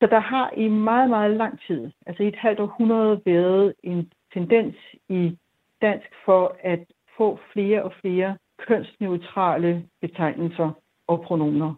Så 0.00 0.06
der 0.06 0.20
har 0.20 0.52
i 0.56 0.68
meget, 0.68 1.10
meget 1.10 1.36
lang 1.36 1.60
tid, 1.66 1.90
altså 2.06 2.22
i 2.22 2.28
et 2.28 2.36
halvt 2.36 2.60
århundrede, 2.60 3.20
været 3.26 3.74
en 3.82 4.12
tendens 4.34 4.76
i 5.08 5.38
dansk 5.82 6.08
for 6.24 6.56
at 6.62 6.84
få 7.16 7.38
flere 7.52 7.82
og 7.82 7.92
flere 8.00 8.36
kønsneutrale 8.66 9.84
betegnelser 10.00 10.70
og 11.08 11.24
pronomer. 11.26 11.74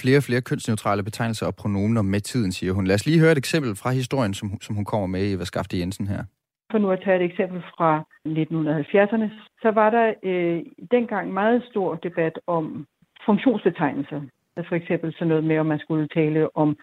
Flere 0.00 0.18
og 0.18 0.22
flere 0.22 0.40
kønsneutrale 0.40 1.02
betegnelser 1.02 1.46
og 1.46 1.54
pronomer 1.54 2.02
med 2.02 2.20
tiden, 2.20 2.52
siger 2.52 2.72
hun. 2.72 2.86
Lad 2.86 2.94
os 2.94 3.06
lige 3.06 3.20
høre 3.20 3.32
et 3.32 3.38
eksempel 3.38 3.76
fra 3.76 3.90
historien, 3.90 4.34
som, 4.34 4.48
som 4.60 4.76
hun 4.76 4.84
kommer 4.84 5.06
med, 5.06 5.32
Eva 5.32 5.44
Skafte 5.44 5.78
Jensen 5.78 6.06
her. 6.06 6.24
For 6.70 6.78
nu 6.78 6.90
at 6.90 7.00
tage 7.04 7.16
et 7.16 7.30
eksempel 7.30 7.60
fra 7.76 8.04
1970'erne, 8.28 9.28
så 9.62 9.70
var 9.70 9.90
der 9.90 10.14
øh, 10.22 10.62
dengang 10.90 11.32
meget 11.32 11.62
stor 11.70 11.94
debat 11.94 12.38
om 12.46 12.86
funktionsbetegnelser. 13.26 14.20
For 14.68 14.74
eksempel 14.74 15.12
sådan 15.12 15.28
noget 15.28 15.44
med, 15.44 15.58
om 15.58 15.66
man 15.66 15.78
skulle 15.78 16.08
tale 16.08 16.56
om 16.56 16.76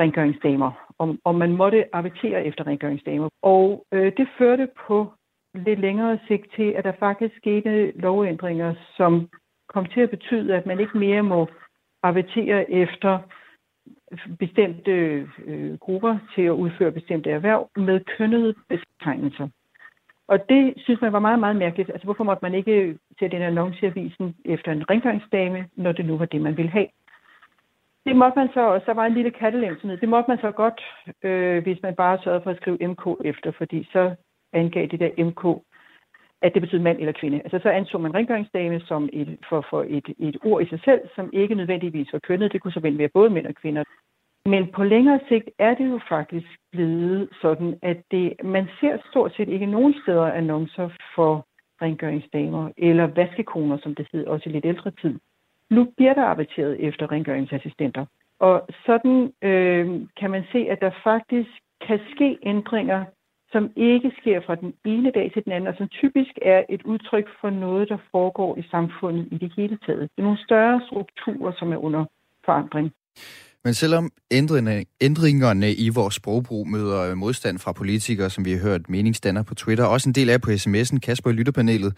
rengøringsdamer, 0.00 0.70
om, 0.98 1.18
om 1.24 1.34
man 1.34 1.52
måtte 1.56 1.84
avertere 1.92 2.44
efter 2.44 2.66
rengøringsdamer. 2.66 3.28
Og 3.42 3.86
øh, 3.92 4.12
det 4.16 4.28
førte 4.38 4.68
på 4.86 5.12
lidt 5.54 5.80
længere 5.80 6.18
sigt 6.28 6.46
til, 6.56 6.68
at 6.78 6.84
der 6.84 6.92
faktisk 6.98 7.36
skete 7.36 7.92
lovændringer, 8.00 8.74
som 8.96 9.28
kom 9.68 9.86
til 9.86 10.00
at 10.00 10.10
betyde, 10.10 10.56
at 10.56 10.66
man 10.66 10.80
ikke 10.80 10.98
mere 10.98 11.22
må 11.22 11.48
arbitere 12.02 12.70
efter 12.70 13.18
bestemte 14.38 14.92
øh, 15.46 15.78
grupper 15.78 16.18
til 16.34 16.42
at 16.42 16.50
udføre 16.50 16.92
bestemte 16.92 17.30
erhverv 17.30 17.70
med 17.76 18.00
kønnede 18.16 18.54
betegnelser. 18.68 19.48
Og 20.28 20.48
det 20.48 20.74
synes 20.76 21.00
man 21.00 21.12
var 21.12 21.18
meget, 21.18 21.38
meget 21.38 21.56
mærkeligt. 21.56 21.90
Altså, 21.90 22.04
hvorfor 22.04 22.24
måtte 22.24 22.42
man 22.42 22.54
ikke 22.54 22.98
sætte 23.18 23.36
en 23.36 23.42
annonce 23.42 23.86
i 23.86 23.88
avisen 23.88 24.36
efter 24.44 24.72
en 24.72 24.90
rengøringsdame, 24.90 25.68
når 25.76 25.92
det 25.92 26.06
nu 26.06 26.18
var 26.18 26.24
det, 26.24 26.40
man 26.40 26.56
ville 26.56 26.70
have? 26.70 26.86
Det 28.06 28.16
måtte 28.16 28.38
man 28.38 28.48
så, 28.54 28.60
og 28.60 28.82
så 28.84 28.92
var 28.92 29.06
en 29.06 29.14
lille 29.14 29.30
kattelemsned. 29.30 29.96
Det 29.96 30.08
måtte 30.08 30.30
man 30.30 30.38
så 30.38 30.50
godt, 30.50 30.80
øh, 31.22 31.62
hvis 31.62 31.82
man 31.82 31.94
bare 31.94 32.18
sørgede 32.24 32.42
for 32.42 32.50
at 32.50 32.56
skrive 32.56 32.88
MK 32.88 33.06
efter, 33.24 33.50
fordi 33.50 33.88
så 33.92 34.14
angav 34.52 34.86
det 34.86 35.00
der 35.00 35.24
MK, 35.24 35.62
at 36.42 36.54
det 36.54 36.62
betyder 36.62 36.82
mand 36.82 36.98
eller 36.98 37.12
kvinde. 37.12 37.40
Altså 37.44 37.58
så 37.62 37.68
anså 37.68 37.98
man 37.98 38.14
rengøringsdame 38.14 38.80
som 38.80 39.08
et, 39.12 39.38
for, 39.48 39.66
for 39.70 39.84
et, 39.88 40.06
et 40.18 40.36
ord 40.44 40.62
i 40.62 40.68
sig 40.68 40.80
selv, 40.84 41.00
som 41.14 41.30
ikke 41.32 41.54
nødvendigvis 41.54 42.12
var 42.12 42.18
kønnet. 42.18 42.52
Det 42.52 42.60
kunne 42.60 42.72
så 42.72 42.80
vel 42.80 42.98
være 42.98 43.08
både 43.08 43.30
mænd 43.30 43.46
og 43.46 43.54
kvinder. 43.54 43.84
Men 44.46 44.66
på 44.66 44.84
længere 44.84 45.20
sigt 45.28 45.50
er 45.58 45.74
det 45.74 45.88
jo 45.90 46.00
faktisk 46.08 46.46
blevet 46.72 47.28
sådan, 47.42 47.78
at 47.82 47.96
det, 48.10 48.32
man 48.44 48.68
ser 48.80 48.98
stort 49.10 49.34
set 49.36 49.48
ikke 49.48 49.66
nogen 49.66 49.94
steder 50.02 50.26
annoncer 50.26 50.88
for 51.14 51.46
rengøringsdamer 51.82 52.70
eller 52.76 53.06
vaskekoner, 53.06 53.78
som 53.82 53.94
det 53.94 54.08
hed 54.12 54.26
også 54.26 54.48
i 54.48 54.52
lidt 54.52 54.64
ældre 54.64 54.90
tid. 54.90 55.18
Nu 55.70 55.84
bliver 55.96 56.14
der 56.14 56.24
arbejdet 56.24 56.86
efter 56.88 57.12
rengøringsassistenter. 57.12 58.06
Og 58.40 58.68
sådan 58.86 59.32
øh, 59.42 60.00
kan 60.16 60.30
man 60.30 60.44
se, 60.52 60.58
at 60.70 60.80
der 60.80 60.90
faktisk 61.04 61.50
kan 61.86 62.00
ske 62.14 62.38
ændringer, 62.42 63.04
som 63.52 63.70
ikke 63.76 64.10
sker 64.20 64.40
fra 64.46 64.54
den 64.54 64.72
ene 64.84 65.10
dag 65.10 65.30
til 65.34 65.44
den 65.44 65.52
anden, 65.52 65.68
og 65.70 65.74
som 65.78 65.88
typisk 65.88 66.34
er 66.42 66.62
et 66.68 66.82
udtryk 66.82 67.26
for 67.40 67.50
noget, 67.50 67.88
der 67.88 67.98
foregår 68.10 68.58
i 68.58 68.62
samfundet 68.70 69.28
i 69.30 69.38
det 69.38 69.52
hele 69.56 69.78
taget. 69.86 70.02
Det 70.02 70.18
er 70.18 70.22
nogle 70.22 70.44
større 70.48 70.80
strukturer, 70.86 71.52
som 71.58 71.72
er 71.72 71.76
under 71.76 72.04
forandring. 72.44 72.92
Men 73.64 73.74
selvom 73.74 74.10
ændringerne, 74.30 74.84
ændringerne 75.00 75.72
i 75.72 75.88
vores 75.88 76.14
sprogbrug 76.14 76.68
møder 76.68 77.10
øh, 77.10 77.16
modstand 77.16 77.58
fra 77.58 77.72
politikere, 77.72 78.30
som 78.30 78.44
vi 78.44 78.52
har 78.52 78.62
hørt 78.68 78.88
meningsdanner 78.88 79.42
på 79.42 79.54
Twitter, 79.54 79.84
også 79.84 80.08
en 80.08 80.14
del 80.14 80.30
af 80.30 80.40
på 80.40 80.50
sms'en, 80.50 80.98
Kasper 80.98 81.30
i 81.30 81.32
lytterpanelet, 81.32 81.92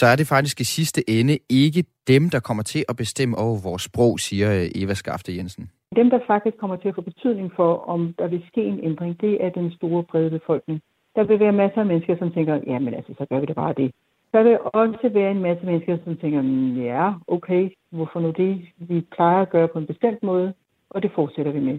så 0.00 0.06
er 0.06 0.16
det 0.16 0.26
faktisk 0.26 0.60
i 0.60 0.64
sidste 0.64 1.00
ende 1.18 1.38
ikke 1.48 1.84
dem, 2.12 2.30
der 2.30 2.40
kommer 2.40 2.62
til 2.62 2.84
at 2.88 2.96
bestemme 2.96 3.38
over 3.38 3.58
vores 3.68 3.82
sprog, 3.82 4.20
siger 4.20 4.48
øh, 4.58 4.82
Eva 4.82 4.94
Skafte 4.94 5.36
Jensen. 5.36 5.70
Dem, 5.96 6.10
der 6.10 6.20
faktisk 6.26 6.56
kommer 6.56 6.76
til 6.76 6.88
at 6.88 6.94
få 6.94 7.00
betydning 7.00 7.52
for, 7.56 7.70
om 7.94 8.14
der 8.18 8.26
vil 8.26 8.42
ske 8.50 8.62
en 8.64 8.80
ændring, 8.82 9.20
det 9.20 9.44
er 9.44 9.50
den 9.50 9.72
store 9.72 10.02
brede 10.02 10.30
befolkning. 10.30 10.80
Der 11.16 11.24
vil 11.24 11.40
være 11.40 11.52
masser 11.52 11.80
af 11.80 11.86
mennesker, 11.86 12.18
som 12.18 12.32
tænker, 12.32 12.54
ja, 12.66 12.78
men 12.78 12.94
altså, 12.94 13.12
så 13.18 13.26
gør 13.30 13.40
vi 13.40 13.46
det 13.46 13.56
bare 13.56 13.74
det. 13.76 13.90
Der 14.32 14.42
vil 14.42 14.58
også 14.72 15.08
være 15.12 15.30
en 15.30 15.42
masse 15.42 15.66
mennesker, 15.66 15.98
som 16.04 16.16
tænker, 16.16 16.42
ja, 16.82 17.12
okay, 17.26 17.70
hvorfor 17.90 18.20
nu 18.20 18.30
det? 18.30 18.60
Vi 18.78 19.00
plejer 19.00 19.42
at 19.42 19.50
gøre 19.50 19.68
på 19.68 19.78
en 19.78 19.86
bestemt 19.86 20.22
måde, 20.22 20.52
og 20.90 21.02
det 21.02 21.10
fortsætter 21.14 21.52
vi 21.52 21.60
med. 21.60 21.78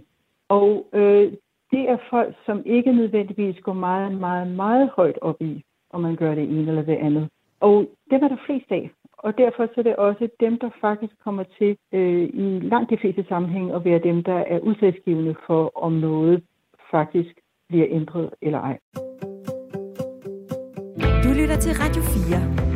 Og 0.49 0.85
øh, 0.93 1.31
det 1.71 1.89
er 1.89 1.97
folk, 2.09 2.35
som 2.45 2.63
ikke 2.65 2.91
nødvendigvis 2.93 3.55
går 3.63 3.73
meget, 3.73 4.11
meget, 4.19 4.47
meget 4.47 4.89
højt 4.95 5.19
op 5.21 5.41
i, 5.41 5.63
om 5.89 6.01
man 6.01 6.15
gør 6.15 6.35
det 6.35 6.43
ene 6.43 6.69
eller 6.69 6.81
det 6.81 6.95
andet. 6.95 7.29
Og 7.59 7.89
det 8.11 8.21
var 8.21 8.27
der 8.27 8.37
flest 8.45 8.71
af. 8.71 8.91
Og 9.17 9.37
derfor 9.37 9.65
så 9.65 9.73
er 9.77 9.83
det 9.83 9.95
også 9.95 10.29
dem, 10.39 10.59
der 10.59 10.69
faktisk 10.81 11.13
kommer 11.23 11.43
til 11.57 11.77
øh, 11.93 12.23
i 12.33 12.59
langt 12.59 12.89
de 12.89 12.97
fleste 13.01 13.25
sammenhænge 13.29 13.75
at 13.75 13.85
være 13.85 13.99
dem, 13.99 14.23
der 14.23 14.39
er 14.53 14.59
udsatsgivende 14.59 15.35
for, 15.47 15.71
om 15.85 15.93
noget 15.93 16.43
faktisk 16.91 17.35
bliver 17.69 17.87
ændret 17.89 18.29
eller 18.41 18.59
ej. 18.59 18.77
Du 21.23 21.29
lytter 21.39 21.57
til 21.65 21.73
Radio 21.83 22.01
4 22.01 22.67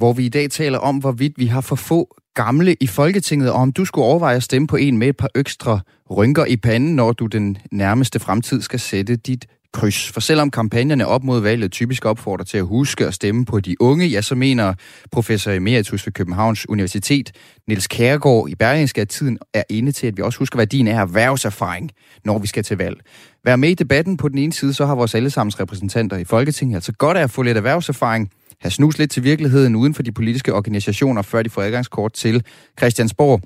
hvor 0.00 0.12
vi 0.12 0.24
i 0.26 0.28
dag 0.28 0.50
taler 0.50 0.78
om, 0.78 0.98
hvorvidt 0.98 1.38
vi 1.38 1.46
har 1.46 1.60
for 1.60 1.76
få 1.76 2.16
gamle 2.34 2.76
i 2.80 2.86
Folketinget, 2.86 3.52
og 3.52 3.56
om 3.56 3.72
du 3.72 3.84
skulle 3.84 4.04
overveje 4.04 4.36
at 4.36 4.42
stemme 4.42 4.68
på 4.68 4.76
en 4.76 4.98
med 4.98 5.08
et 5.08 5.16
par 5.16 5.30
ekstra 5.34 5.80
rynker 6.10 6.44
i 6.44 6.56
panden, 6.56 6.96
når 6.96 7.12
du 7.12 7.26
den 7.26 7.58
nærmeste 7.72 8.20
fremtid 8.20 8.60
skal 8.60 8.80
sætte 8.80 9.16
dit 9.16 9.46
kryds. 9.72 10.10
For 10.10 10.20
selvom 10.20 10.50
kampagnerne 10.50 11.06
op 11.06 11.24
mod 11.24 11.40
valget 11.40 11.72
typisk 11.72 12.04
opfordrer 12.04 12.44
til 12.44 12.58
at 12.58 12.66
huske 12.66 13.06
at 13.06 13.14
stemme 13.14 13.44
på 13.44 13.60
de 13.60 13.82
unge, 13.82 14.06
ja, 14.06 14.22
så 14.22 14.34
mener 14.34 14.74
professor 15.12 15.52
emeritus 15.52 16.06
ved 16.06 16.12
Københavns 16.12 16.68
Universitet, 16.68 17.32
Niels 17.68 17.86
Kærgaard 17.86 18.48
i 18.48 18.54
Berlingske, 18.54 19.00
at 19.00 19.08
tiden 19.08 19.38
er 19.54 19.62
inde 19.70 19.92
til, 19.92 20.06
at 20.06 20.16
vi 20.16 20.22
også 20.22 20.38
husker 20.38 20.56
værdien 20.56 20.88
af 20.88 21.00
erhvervserfaring, 21.00 21.90
når 22.24 22.38
vi 22.38 22.46
skal 22.46 22.64
til 22.64 22.76
valg. 22.76 23.00
Vær 23.44 23.56
med 23.56 23.68
i 23.68 23.74
debatten 23.74 24.16
på 24.16 24.28
den 24.28 24.38
ene 24.38 24.52
side, 24.52 24.74
så 24.74 24.86
har 24.86 24.94
vores 24.94 25.14
allesammens 25.14 25.60
repræsentanter 25.60 26.16
i 26.16 26.24
Folketinget 26.24 26.74
altså 26.74 26.92
godt 26.92 27.16
af 27.16 27.22
at 27.22 27.30
få 27.30 27.42
lidt 27.42 27.56
erhvervserfaring, 27.56 28.30
have 28.60 28.70
snus 28.70 28.98
lidt 28.98 29.10
til 29.10 29.24
virkeligheden 29.24 29.76
uden 29.76 29.94
for 29.94 30.02
de 30.02 30.12
politiske 30.12 30.54
organisationer, 30.54 31.22
før 31.22 31.42
de 31.42 31.50
får 31.50 31.62
adgangskort 31.62 32.12
til 32.12 32.44
Christiansborg. 32.78 33.40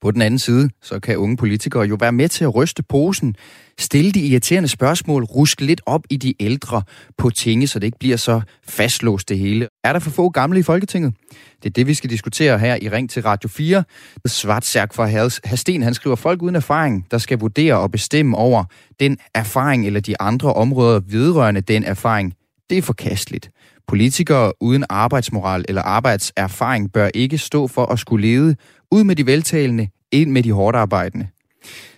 På 0.00 0.10
den 0.10 0.22
anden 0.22 0.38
side, 0.38 0.70
så 0.82 1.00
kan 1.00 1.16
unge 1.16 1.36
politikere 1.36 1.82
jo 1.82 1.96
være 2.00 2.12
med 2.12 2.28
til 2.28 2.44
at 2.44 2.54
ryste 2.54 2.82
posen, 2.82 3.36
stille 3.78 4.12
de 4.12 4.20
irriterende 4.20 4.68
spørgsmål, 4.68 5.24
ruske 5.24 5.64
lidt 5.64 5.80
op 5.86 6.04
i 6.10 6.16
de 6.16 6.34
ældre 6.40 6.82
på 7.18 7.30
tinge, 7.30 7.66
så 7.66 7.78
det 7.78 7.86
ikke 7.86 7.98
bliver 7.98 8.16
så 8.16 8.40
fastlåst 8.68 9.28
det 9.28 9.38
hele. 9.38 9.68
Er 9.84 9.92
der 9.92 10.00
for 10.00 10.10
få 10.10 10.28
gamle 10.28 10.58
i 10.58 10.62
Folketinget? 10.62 11.14
Det 11.62 11.68
er 11.68 11.72
det, 11.72 11.86
vi 11.86 11.94
skal 11.94 12.10
diskutere 12.10 12.58
her 12.58 12.78
i 12.82 12.88
Ring 12.88 13.10
til 13.10 13.22
Radio 13.22 13.48
4. 13.48 13.84
Svartsærk 14.26 14.94
fra 14.94 15.28
Hasten, 15.44 15.82
han 15.82 15.94
skriver, 15.94 16.16
folk 16.16 16.42
uden 16.42 16.56
erfaring, 16.56 17.06
der 17.10 17.18
skal 17.18 17.38
vurdere 17.38 17.78
og 17.78 17.90
bestemme 17.90 18.36
over 18.36 18.64
den 19.00 19.18
erfaring 19.34 19.86
eller 19.86 20.00
de 20.00 20.20
andre 20.20 20.52
områder 20.52 21.00
vedrørende 21.08 21.60
den 21.60 21.84
erfaring, 21.84 22.34
det 22.70 22.78
er 22.78 22.82
forkasteligt. 22.82 23.50
Politikere 23.88 24.52
uden 24.60 24.84
arbejdsmoral 24.88 25.64
eller 25.68 25.82
arbejdserfaring 25.82 26.92
bør 26.92 27.10
ikke 27.14 27.38
stå 27.38 27.66
for 27.66 27.86
at 27.86 27.98
skulle 27.98 28.28
lede 28.28 28.56
ud 28.90 29.04
med 29.04 29.16
de 29.16 29.26
veltalende, 29.26 29.88
ind 30.12 30.30
med 30.30 30.42
de 30.42 30.52
hårdt 30.52 30.76
arbejdende. 30.76 31.28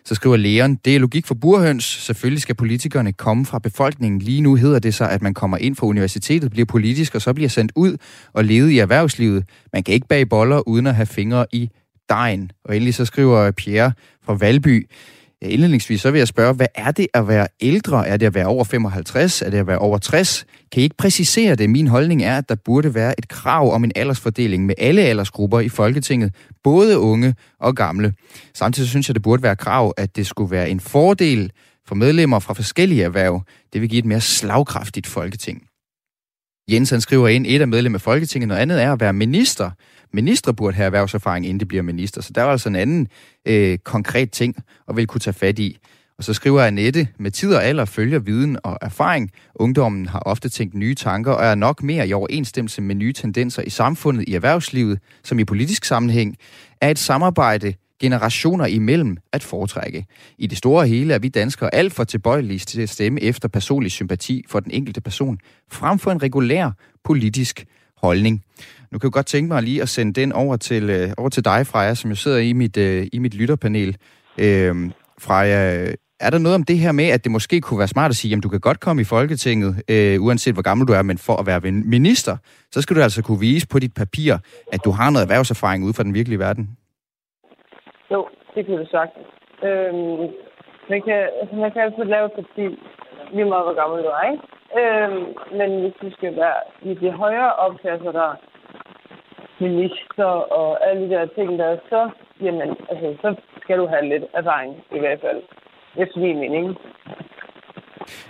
Så 0.08 0.14
skriver 0.14 0.36
Leon, 0.36 0.74
det 0.74 0.96
er 0.96 1.00
logik 1.00 1.26
for 1.26 1.34
burhøns. 1.34 1.84
Selvfølgelig 1.84 2.42
skal 2.42 2.54
politikerne 2.54 3.12
komme 3.12 3.46
fra 3.46 3.58
befolkningen. 3.58 4.20
Lige 4.20 4.40
nu 4.40 4.54
hedder 4.54 4.78
det 4.78 4.94
så, 4.94 5.04
at 5.08 5.22
man 5.22 5.34
kommer 5.34 5.56
ind 5.56 5.76
fra 5.76 5.86
universitetet, 5.86 6.50
bliver 6.50 6.66
politisk 6.66 7.14
og 7.14 7.22
så 7.22 7.34
bliver 7.34 7.48
sendt 7.48 7.72
ud 7.76 7.96
og 8.32 8.44
levet 8.44 8.70
i 8.70 8.78
erhvervslivet. 8.78 9.44
Man 9.72 9.82
kan 9.82 9.94
ikke 9.94 10.06
bage 10.06 10.26
boller 10.26 10.68
uden 10.68 10.86
at 10.86 10.94
have 10.94 11.06
fingre 11.06 11.46
i 11.52 11.70
dejen. 12.08 12.50
Og 12.64 12.76
endelig 12.76 12.94
så 12.94 13.04
skriver 13.04 13.50
Pierre 13.50 13.92
fra 14.24 14.34
Valby, 14.34 14.88
Indledningsvis 15.42 16.00
så 16.00 16.10
vil 16.10 16.18
jeg 16.18 16.28
spørge, 16.28 16.54
hvad 16.54 16.66
er 16.74 16.90
det 16.90 17.06
at 17.14 17.28
være 17.28 17.48
ældre? 17.60 18.08
Er 18.08 18.16
det 18.16 18.26
at 18.26 18.34
være 18.34 18.46
over 18.46 18.64
55? 18.64 19.42
Er 19.42 19.50
det 19.50 19.58
at 19.58 19.66
være 19.66 19.78
over 19.78 19.98
60? 19.98 20.46
Kan 20.72 20.80
I 20.80 20.84
ikke 20.84 20.96
præcisere 20.96 21.54
det? 21.54 21.70
Min 21.70 21.86
holdning 21.86 22.22
er, 22.22 22.38
at 22.38 22.48
der 22.48 22.54
burde 22.54 22.94
være 22.94 23.14
et 23.18 23.28
krav 23.28 23.72
om 23.72 23.84
en 23.84 23.92
aldersfordeling 23.96 24.66
med 24.66 24.74
alle 24.78 25.02
aldersgrupper 25.02 25.60
i 25.60 25.68
Folketinget, 25.68 26.34
både 26.64 26.98
unge 26.98 27.34
og 27.60 27.74
gamle. 27.74 28.14
Samtidig 28.54 28.88
synes 28.88 29.08
jeg, 29.08 29.14
det 29.14 29.22
burde 29.22 29.42
være 29.42 29.56
krav, 29.56 29.94
at 29.96 30.16
det 30.16 30.26
skulle 30.26 30.50
være 30.50 30.70
en 30.70 30.80
fordel 30.80 31.52
for 31.88 31.94
medlemmer 31.94 32.38
fra 32.38 32.54
forskellige 32.54 33.04
erhverv. 33.04 33.42
Det 33.72 33.80
vil 33.80 33.88
give 33.88 33.98
et 33.98 34.04
mere 34.04 34.20
slagkraftigt 34.20 35.06
Folketing. 35.06 35.62
Jens 36.70 36.90
han 36.90 37.00
skriver 37.00 37.28
ind, 37.28 37.46
et 37.48 37.60
af 37.60 37.68
medlem 37.68 37.94
af 37.94 38.00
Folketinget, 38.00 38.48
noget 38.48 38.60
andet 38.60 38.82
er 38.82 38.92
at 38.92 39.00
være 39.00 39.12
minister. 39.12 39.70
Minister 40.12 40.52
burde 40.52 40.76
have 40.76 40.86
erhvervserfaring, 40.86 41.46
inden 41.46 41.60
de 41.60 41.66
bliver 41.66 41.82
minister. 41.82 42.22
Så 42.22 42.32
der 42.32 42.42
er 42.42 42.46
altså 42.46 42.68
en 42.68 42.76
anden 42.76 43.08
øh, 43.46 43.78
konkret 43.78 44.30
ting, 44.30 44.56
at 44.88 44.96
vil 44.96 45.06
kunne 45.06 45.20
tage 45.20 45.34
fat 45.34 45.58
i. 45.58 45.78
Og 46.18 46.24
så 46.24 46.34
skriver 46.34 46.62
Annette, 46.62 47.08
med 47.18 47.30
tid 47.30 47.54
og 47.54 47.64
alder 47.64 47.84
følger 47.84 48.18
viden 48.18 48.58
og 48.64 48.78
erfaring. 48.82 49.30
Ungdommen 49.54 50.06
har 50.06 50.18
ofte 50.18 50.48
tænkt 50.48 50.74
nye 50.74 50.94
tanker 50.94 51.32
og 51.32 51.44
er 51.44 51.54
nok 51.54 51.82
mere 51.82 52.08
i 52.08 52.12
overensstemmelse 52.12 52.82
med 52.82 52.94
nye 52.94 53.12
tendenser 53.12 53.62
i 53.62 53.70
samfundet, 53.70 54.28
i 54.28 54.34
erhvervslivet, 54.34 54.98
som 55.24 55.38
i 55.38 55.44
politisk 55.44 55.84
sammenhæng, 55.84 56.36
er 56.80 56.90
et 56.90 56.98
samarbejde 56.98 57.74
generationer 58.00 58.66
imellem 58.66 59.16
at 59.32 59.42
foretrække. 59.42 60.06
I 60.38 60.46
det 60.46 60.58
store 60.58 60.86
hele 60.86 61.14
er 61.14 61.18
vi 61.18 61.28
danskere 61.28 61.74
alt 61.74 61.92
for 61.92 62.04
tilbøjelige 62.04 62.58
til 62.58 62.80
at 62.80 62.88
stemme 62.88 63.22
efter 63.22 63.48
personlig 63.48 63.92
sympati 63.92 64.44
for 64.48 64.60
den 64.60 64.72
enkelte 64.72 65.00
person, 65.00 65.38
frem 65.72 65.98
for 65.98 66.10
en 66.10 66.22
regulær 66.22 66.70
politisk 67.04 67.64
holdning. 68.02 68.44
Nu 68.90 68.98
kan 68.98 69.06
jeg 69.06 69.12
godt 69.12 69.26
tænke 69.26 69.48
mig 69.48 69.62
lige 69.62 69.82
at 69.82 69.88
sende 69.88 70.20
den 70.20 70.32
over 70.32 70.56
til, 70.56 70.90
øh, 70.90 71.08
over 71.18 71.28
til 71.28 71.44
dig, 71.44 71.66
Freja, 71.66 71.94
som 71.94 72.10
jo 72.10 72.16
sidder 72.16 72.38
i 72.38 72.52
mit, 72.52 72.76
øh, 72.76 73.06
i 73.12 73.18
mit 73.18 73.34
lytterpanel. 73.34 73.96
Øh, 74.38 74.74
Freja, 75.20 75.92
er 76.20 76.30
der 76.30 76.38
noget 76.38 76.54
om 76.54 76.62
det 76.62 76.78
her 76.78 76.92
med, 76.92 77.08
at 77.16 77.24
det 77.24 77.32
måske 77.32 77.60
kunne 77.60 77.78
være 77.78 77.94
smart 77.96 78.10
at 78.10 78.16
sige, 78.16 78.36
at 78.36 78.42
du 78.42 78.48
kan 78.48 78.60
godt 78.60 78.80
komme 78.80 79.02
i 79.02 79.04
Folketinget, 79.04 79.70
øh, 79.90 80.22
uanset 80.26 80.54
hvor 80.54 80.62
gammel 80.62 80.88
du 80.88 80.92
er, 80.92 81.02
men 81.02 81.18
for 81.18 81.36
at 81.40 81.46
være 81.46 81.60
minister, 81.96 82.36
så 82.72 82.82
skal 82.82 82.96
du 82.96 83.00
altså 83.00 83.22
kunne 83.22 83.40
vise 83.40 83.68
på 83.72 83.78
dit 83.78 83.94
papir, 83.94 84.32
at 84.72 84.80
du 84.84 84.90
har 84.90 85.10
noget 85.10 85.24
erhvervserfaring 85.24 85.84
ude 85.84 85.94
fra 85.94 86.02
den 86.02 86.14
virkelige 86.14 86.38
verden? 86.38 86.64
Jo, 88.12 88.28
det 88.54 88.66
kunne 88.66 88.80
du 88.82 88.86
sagt. 88.90 89.12
Øhm, 89.68 90.20
man, 90.90 91.00
kan, 91.06 91.20
man 91.62 91.70
kan 91.72 91.82
altid 91.82 92.04
lave 92.04 92.26
et 92.26 92.36
parti, 92.40 92.64
lige 93.34 93.48
meget 93.52 93.64
hvor 93.66 93.76
gammel 93.80 93.98
du 94.06 94.10
er, 94.18 94.24
ikke? 94.32 94.57
Øhm, 94.76 95.24
men 95.58 95.80
hvis 95.80 95.94
du 96.02 96.10
skal 96.16 96.36
være 96.36 96.60
i 96.82 96.94
de 96.94 97.10
højere 97.10 97.52
opklasser, 97.54 98.12
der 98.12 98.30
minister 99.60 100.30
og 100.58 100.88
alle 100.88 101.02
de 101.02 101.10
der 101.10 101.26
ting 101.26 101.58
der, 101.58 101.76
så, 101.88 102.10
jamen, 102.40 102.70
altså, 102.90 103.16
så 103.22 103.34
skal 103.62 103.78
du 103.78 103.86
have 103.86 104.08
lidt 104.08 104.24
erfaring 104.34 104.76
i 104.96 104.98
hvert 104.98 105.20
fald. 105.20 105.42
Efter 105.96 106.20
min 106.20 106.38
mening. 106.38 106.76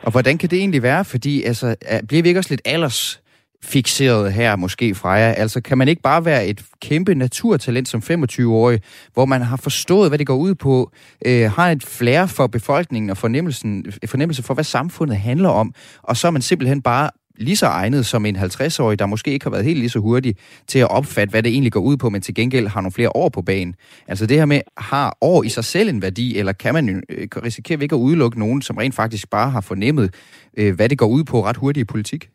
Og 0.03 0.11
hvordan 0.13 0.39
kan 0.39 0.49
det 0.51 0.59
egentlig 0.59 0.83
være? 0.83 1.05
Fordi 1.05 1.43
altså, 1.43 1.77
bliver 2.09 2.23
vi 2.23 2.29
ikke 2.29 2.41
også 2.41 2.53
lidt 2.53 2.69
alders 2.75 3.23
fixeret 3.63 4.33
her 4.33 4.57
måske, 4.57 4.95
Freja? 4.95 5.33
Altså, 5.33 5.61
kan 5.61 5.79
man 5.79 5.89
ikke 5.89 6.03
bare 6.03 6.25
være 6.25 6.47
et 6.47 6.63
kæmpe 6.83 7.15
naturtalent 7.15 7.89
som 7.89 8.03
25-årig, 8.11 8.81
hvor 9.15 9.25
man 9.25 9.43
har 9.43 9.57
forstået, 9.57 10.11
hvad 10.11 10.19
det 10.19 10.27
går 10.27 10.37
ud 10.37 10.55
på, 10.55 10.93
øh, 11.27 11.51
har 11.51 11.71
et 11.71 11.83
flair 11.83 12.27
for 12.27 12.47
befolkningen 12.47 13.11
og 13.11 13.17
fornemmelsen, 13.17 13.85
øh, 13.87 14.09
fornemmelse 14.09 14.43
for, 14.43 14.55
hvad 14.55 14.65
samfundet 14.65 15.17
handler 15.17 15.49
om, 15.49 15.75
og 16.03 16.17
så 16.17 16.27
er 16.27 16.31
man 16.31 16.43
simpelthen 16.43 16.83
bare 16.83 17.11
lige 17.39 17.57
så 17.57 17.67
egnet 17.67 18.07
som 18.07 18.27
en 18.27 18.37
50-årig, 18.37 18.99
der 18.99 19.07
måske 19.07 19.31
ikke 19.31 19.45
har 19.45 19.51
været 19.51 19.65
helt 19.65 19.79
lige 19.79 19.91
så 19.91 19.99
hurtig 19.99 20.37
til 20.67 20.79
at 20.79 20.91
opfatte, 20.91 21.31
hvad 21.31 21.43
det 21.43 21.53
egentlig 21.53 21.73
går 21.73 21.81
ud 21.81 21.97
på, 21.97 22.11
men 22.11 22.23
til 22.23 22.35
gengæld 22.35 22.67
har 22.67 22.81
nogle 22.81 22.93
flere 22.93 23.17
år 23.17 23.29
på 23.29 23.43
banen. 23.43 23.75
Altså 24.09 24.27
det 24.27 24.37
her 24.37 24.45
med, 24.45 24.61
har 24.77 25.17
år 25.21 25.43
i 25.43 25.49
sig 25.49 25.65
selv 25.65 25.89
en 25.89 26.03
værdi, 26.03 26.39
eller 26.39 26.53
kan 26.53 26.75
man 26.75 27.03
øh, 27.09 27.29
risikere 27.45 27.83
ikke 27.83 27.95
at 27.95 28.01
udelukke 28.01 28.39
nogen, 28.39 28.63
som 28.63 28.77
rent 28.77 28.95
faktisk 28.95 29.31
bare 29.31 29.51
har 29.51 29.61
fornemmet, 29.61 30.15
øh, 30.57 30.75
hvad 30.75 30.89
det 30.89 30.99
går 30.99 31.07
ud 31.07 31.25
på 31.25 31.45
ret 31.45 31.57
hurtigt 31.57 31.83
i 31.83 31.85
politik? 31.85 32.29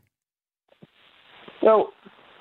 Jo, 1.67 1.89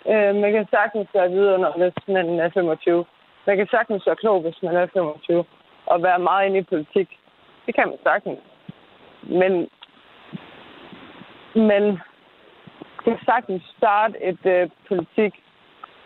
øh, 0.06 0.34
man 0.34 0.52
kan 0.52 0.66
sagtens 0.70 1.08
være 1.14 1.30
videre, 1.30 1.72
hvis 1.76 2.08
man 2.08 2.40
er 2.40 2.50
25. 2.50 3.04
Man 3.46 3.56
kan 3.56 3.66
sagtens 3.70 4.06
være 4.06 4.16
klog, 4.16 4.40
hvis 4.40 4.62
man 4.62 4.76
er 4.76 4.86
25. 4.86 5.44
Og 5.86 6.02
være 6.02 6.18
meget 6.18 6.46
inde 6.46 6.58
i 6.58 6.62
politik. 6.62 7.08
Det 7.66 7.74
kan 7.74 7.88
man 7.88 7.98
sagtens. 8.02 8.38
Men, 9.22 9.68
men 11.54 12.00
kan 13.04 13.18
sagtens 13.24 13.62
starte 13.78 14.22
et 14.22 14.46
øh, 14.46 14.70
politik, 14.88 15.32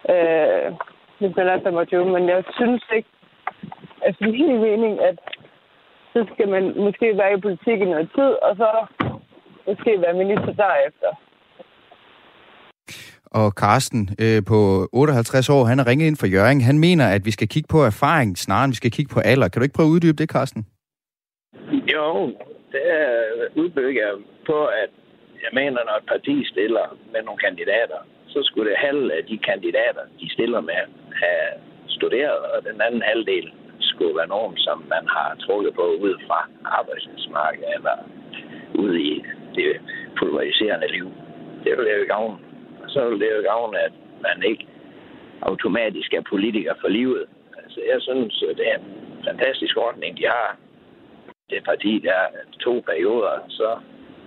øh, 0.09 0.73
hvis 1.19 1.37
man 1.37 1.49
er 1.49 1.61
25. 1.63 2.05
Men 2.05 2.29
jeg 2.29 2.45
synes 2.55 2.85
ikke, 2.97 3.09
altså 4.03 4.25
min 4.25 4.61
mening, 4.61 5.01
at 5.01 5.19
så 6.13 6.27
skal 6.33 6.49
man 6.49 6.65
måske 6.77 7.19
være 7.19 7.33
i 7.33 7.41
politik 7.41 7.81
i 7.81 7.85
noget 7.85 8.11
tid, 8.15 8.33
og 8.47 8.57
så 8.57 8.71
måske 9.67 10.01
være 10.01 10.15
minister 10.23 10.53
derefter. 10.53 11.11
Og 13.31 13.51
Carsten 13.51 14.03
øh, 14.25 14.43
på 14.49 14.89
58 14.93 15.49
år, 15.49 15.65
han 15.65 15.79
har 15.79 15.87
ringet 15.87 16.07
ind 16.07 16.17
for 16.17 16.27
Jørgen. 16.27 16.61
Han 16.61 16.79
mener, 16.79 17.07
at 17.17 17.23
vi 17.25 17.31
skal 17.31 17.49
kigge 17.49 17.69
på 17.75 17.81
erfaring 17.83 18.39
snarere 18.39 18.65
end 18.65 18.73
vi 18.73 18.83
skal 18.83 18.91
kigge 18.91 19.15
på 19.15 19.21
alder. 19.21 19.49
Kan 19.49 19.61
du 19.61 19.65
ikke 19.65 19.79
prøve 19.79 19.91
at 19.91 19.97
uddybe 19.97 20.19
det, 20.23 20.31
Carsten? 20.31 20.67
Jo, 21.95 22.07
det 22.73 22.83
er 22.99 23.13
udbygget 23.57 24.13
på, 24.47 24.59
at 24.83 24.91
jeg 25.45 25.53
mener, 25.61 25.81
når 25.89 25.97
et 26.01 26.09
parti 26.15 26.37
stiller 26.53 26.87
med 27.13 27.23
nogle 27.23 27.41
kandidater, 27.47 28.01
så 28.33 28.39
skulle 28.43 28.71
det 28.71 28.79
halve 28.89 29.13
af 29.19 29.25
de 29.31 29.39
kandidater, 29.51 30.05
de 30.21 30.27
stiller 30.37 30.61
med, 30.61 30.83
have 31.23 31.49
studeret, 31.97 32.43
og 32.55 32.59
den 32.69 32.81
anden 32.87 33.03
halvdel 33.11 33.47
skulle 33.81 34.17
være 34.17 34.35
nogen, 34.37 34.57
som 34.57 34.79
man 34.95 35.05
har 35.17 35.29
trukket 35.47 35.75
på 35.75 35.85
ud 36.07 36.15
fra 36.27 36.41
arbejdsmarkedet 36.65 37.75
eller 37.77 37.97
ud 38.85 38.95
i 38.97 39.25
det 39.55 39.71
pulveriserende 40.19 40.89
liv. 40.97 41.09
Det 41.65 41.73
vil 41.79 41.87
jo 42.01 42.07
gavne. 42.15 42.46
Så 42.89 43.09
vil 43.09 43.21
det 43.21 43.29
jo 43.37 43.43
gavne, 43.51 43.79
at 43.79 43.93
man 44.27 44.43
ikke 44.51 44.67
automatisk 45.43 46.13
er 46.15 46.23
politiker 46.31 46.75
for 46.81 46.89
livet. 46.89 47.25
Altså, 47.63 47.81
jeg 47.93 47.99
synes, 48.01 48.45
det 48.59 48.67
er 48.73 48.79
en 48.79 49.25
fantastisk 49.29 49.77
ordning, 49.77 50.19
de 50.19 50.25
har. 50.27 50.57
Det 51.51 51.65
parti, 51.65 51.93
der 52.05 52.13
er 52.13 52.29
to 52.61 52.83
perioder, 52.87 53.35
så 53.49 53.69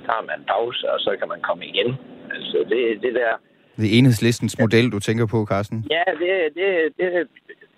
tager 0.06 0.24
man 0.32 0.40
pause, 0.48 0.92
og 0.92 1.00
så 1.00 1.16
kan 1.20 1.28
man 1.28 1.42
komme 1.42 1.66
igen. 1.66 1.90
Altså, 2.36 2.58
det, 2.70 3.02
det 3.04 3.14
der... 3.16 3.32
Det 3.78 3.86
er 3.88 3.98
enhedslistens 3.98 4.60
model, 4.60 4.92
du 4.92 5.00
tænker 5.00 5.26
på, 5.28 5.46
Carsten? 5.46 5.86
Ja, 5.96 6.04
det, 6.22 6.56
det, 6.56 6.70
det, 6.98 7.28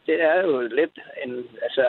det 0.07 0.17
er 0.23 0.41
jo 0.45 0.61
lidt 0.61 0.95
en... 1.23 1.31
Altså, 1.65 1.85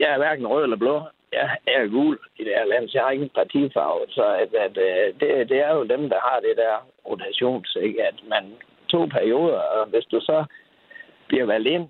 jeg 0.00 0.08
er 0.14 0.18
hverken 0.18 0.46
rød 0.46 0.62
eller 0.62 0.76
blå. 0.76 1.02
Jeg 1.32 1.56
er 1.66 1.86
gul 1.86 2.18
i 2.38 2.44
det 2.44 2.52
her 2.58 2.66
land, 2.66 2.88
så 2.88 2.98
jeg 2.98 3.04
har 3.04 3.10
ikke 3.10 3.24
en 3.24 3.38
partifarve. 3.40 4.02
Så 4.08 4.24
at, 4.42 4.50
at, 4.66 4.76
øh, 4.88 5.06
det, 5.20 5.48
det 5.48 5.58
er 5.66 5.72
jo 5.74 5.82
dem, 5.84 6.08
der 6.08 6.20
har 6.28 6.40
det 6.40 6.56
der 6.56 6.74
rotations, 7.10 7.76
ikke? 7.82 8.02
at 8.02 8.18
man 8.28 8.44
to 8.88 9.06
perioder, 9.06 9.58
og 9.58 9.86
hvis 9.86 10.04
du 10.04 10.20
så 10.20 10.44
bliver 11.28 11.46
valgt 11.46 11.68
ind, 11.68 11.88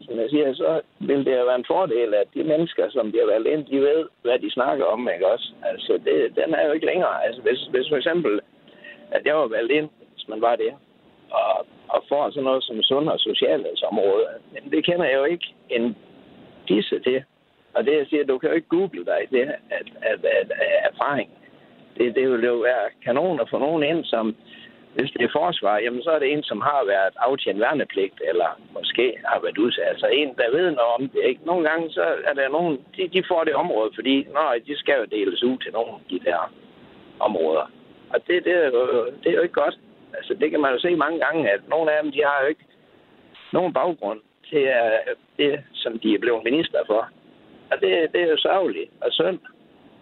som 0.00 0.18
jeg 0.18 0.30
siger, 0.30 0.54
så 0.54 0.80
vil 0.98 1.26
det 1.26 1.46
være 1.48 1.54
en 1.54 1.70
fordel, 1.74 2.14
at 2.14 2.28
de 2.34 2.44
mennesker, 2.44 2.90
som 2.90 3.10
bliver 3.10 3.26
valgt 3.26 3.48
ind, 3.48 3.66
de 3.66 3.80
ved, 3.80 4.08
hvad 4.22 4.38
de 4.38 4.50
snakker 4.50 4.84
om, 4.84 5.08
ikke 5.08 5.26
også? 5.32 5.52
Altså, 5.64 5.92
det, 5.92 6.36
den 6.36 6.54
er 6.54 6.66
jo 6.66 6.72
ikke 6.72 6.86
længere. 6.86 7.24
Altså, 7.24 7.42
hvis, 7.42 7.60
hvis 7.72 7.88
for 7.88 7.96
eksempel, 7.96 8.40
at 9.10 9.22
jeg 9.26 9.36
var 9.36 9.46
valgt 9.46 9.72
ind, 9.72 9.88
hvis 10.14 10.28
man 10.28 10.40
var 10.40 10.56
det, 10.56 10.72
og, 11.30 11.66
og 11.88 12.04
får 12.08 12.30
sådan 12.30 12.44
noget 12.44 12.64
som 12.64 12.82
sund- 12.82 13.08
og 13.08 13.20
socialhedsområde, 13.20 14.26
men 14.52 14.72
det 14.72 14.84
kender 14.84 15.04
jeg 15.04 15.18
jo 15.18 15.24
ikke 15.24 15.54
en 15.70 15.96
disse 16.68 17.00
til. 17.00 17.24
Og 17.74 17.84
det, 17.84 17.92
jeg 17.96 18.06
siger, 18.06 18.24
du 18.24 18.38
kan 18.38 18.48
jo 18.50 18.56
ikke 18.56 18.68
google 18.68 19.04
dig 19.04 19.20
det, 19.30 19.42
at, 19.42 19.56
at, 19.70 19.86
at, 20.02 20.24
at, 20.24 20.50
at 20.50 20.92
erfaring. 20.92 21.30
Det, 21.96 22.14
det 22.14 22.30
vil 22.30 22.44
jo 22.44 22.54
være 22.54 22.84
kanon 23.04 23.40
at 23.40 23.50
få 23.50 23.58
nogen 23.58 23.82
ind, 23.82 24.04
som 24.04 24.36
hvis 24.94 25.10
det 25.10 25.22
er 25.24 25.38
forsvar, 25.40 25.78
jamen 25.78 26.02
så 26.02 26.10
er 26.10 26.18
det 26.18 26.32
en, 26.32 26.42
som 26.42 26.60
har 26.60 26.82
været 26.86 27.14
aftjent 27.16 27.60
værnepligt, 27.60 28.22
eller 28.30 28.60
måske 28.72 29.18
har 29.24 29.40
været 29.40 29.58
udsat. 29.58 29.84
Altså 29.88 30.06
en, 30.06 30.34
der 30.38 30.56
ved 30.56 30.70
noget 30.70 30.92
om 30.98 31.08
det. 31.08 31.22
Ikke? 31.24 31.40
Nogle 31.44 31.68
gange 31.68 31.90
så 31.90 32.04
er 32.24 32.34
der 32.34 32.48
nogen, 32.48 32.78
de, 32.96 33.08
de 33.08 33.22
får 33.28 33.44
det 33.44 33.54
område, 33.54 33.90
fordi 33.94 34.26
nej, 34.32 34.60
de 34.66 34.78
skal 34.78 34.96
jo 34.98 35.04
deles 35.04 35.42
ud 35.42 35.58
til 35.58 35.72
nogle 35.72 35.92
af 35.92 36.00
de 36.10 36.20
der 36.24 36.52
områder. 37.20 37.70
Og 38.10 38.18
det, 38.26 38.44
det, 38.44 38.52
er 38.52 38.66
jo, 38.66 39.06
det 39.22 39.28
er 39.30 39.36
jo 39.36 39.42
ikke 39.42 39.60
godt. 39.64 39.78
Altså 40.14 40.34
det 40.34 40.50
kan 40.50 40.60
man 40.60 40.72
jo 40.72 40.78
se 40.78 40.96
mange 40.96 41.18
gange, 41.18 41.50
at 41.50 41.60
nogle 41.68 41.92
af 41.92 42.02
dem, 42.02 42.12
de 42.12 42.22
har 42.24 42.42
jo 42.42 42.48
ikke 42.48 42.64
nogen 43.52 43.72
baggrund 43.72 44.20
til 44.48 44.62
uh, 44.62 45.14
det, 45.36 45.60
som 45.74 45.98
de 45.98 46.14
er 46.14 46.18
blevet 46.18 46.44
minister 46.44 46.78
for. 46.86 47.08
Og 47.70 47.80
det, 47.80 48.12
det 48.12 48.20
er 48.22 48.30
jo 48.30 48.36
sørgeligt 48.36 48.90
og 49.00 49.12
synd. 49.12 49.38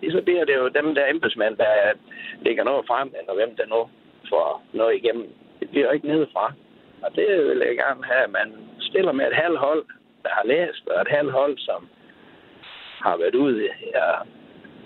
Så 0.03 0.23
bliver 0.23 0.45
det 0.45 0.55
jo 0.57 0.69
dem 0.69 0.95
der 0.95 1.11
embedsmænd, 1.11 1.57
der 1.57 1.93
lægger 2.41 2.65
noget 2.65 2.87
frem, 2.87 3.15
eller 3.21 3.35
hvem 3.35 3.57
der 3.57 3.67
nu 3.67 3.89
får 4.29 4.63
noget 4.73 4.97
igennem. 4.97 5.27
Det 5.61 5.71
bliver 5.71 5.87
jo 5.87 5.93
ikke 5.93 6.09
nedefra. 6.09 6.53
Og 7.03 7.17
det 7.17 7.27
vil 7.49 7.63
jeg 7.67 7.77
gerne 7.77 8.05
have, 8.05 8.25
at 8.25 8.31
man 8.31 8.53
stiller 8.81 9.13
med 9.13 9.27
et 9.27 9.37
halvt 9.37 9.59
hold, 9.59 9.85
der 10.23 10.29
har 10.33 10.45
læst, 10.47 10.89
og 10.89 11.01
et 11.01 11.09
halvt 11.09 11.33
hold, 11.33 11.59
som 11.59 11.89
har 13.05 13.17
været 13.17 13.35
ude 13.35 13.69
og 13.95 14.27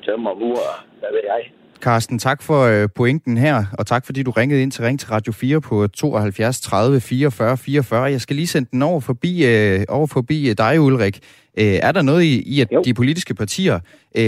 tømmer 0.05 0.35
mur, 0.35 0.65
hvad 1.01 1.11
ved 1.13 1.21
jeg. 1.25 1.53
Carsten, 1.83 2.19
tak 2.19 2.43
for 2.43 2.63
øh, 2.63 2.89
pointen 2.95 3.39
her, 3.39 3.65
og 3.73 3.87
tak 3.87 4.07
fordi 4.07 4.23
du 4.23 4.31
ringede 4.31 4.63
ind 4.63 4.73
til 4.73 4.85
Ring 4.85 5.01
til 5.01 5.09
Radio 5.09 5.33
4 5.33 5.61
på 5.61 5.87
72 5.87 6.61
30 6.61 7.01
44 7.01 7.57
44. 7.57 8.03
Jeg 8.03 8.21
skal 8.21 8.37
lige 8.37 8.47
sende 8.47 8.69
den 8.71 8.83
over 8.83 9.01
forbi, 9.01 9.45
øh, 9.45 9.85
over 9.89 10.07
forbi 10.07 10.49
øh, 10.51 10.57
dig, 10.59 10.81
Ulrik. 10.81 11.21
er 11.57 11.93
der 11.93 12.03
noget 12.03 12.23
i, 12.23 12.43
i 12.43 12.61
at 12.61 12.69
jo. 12.73 12.83
de 12.85 12.95
politiske 12.95 13.35
partier 13.35 13.81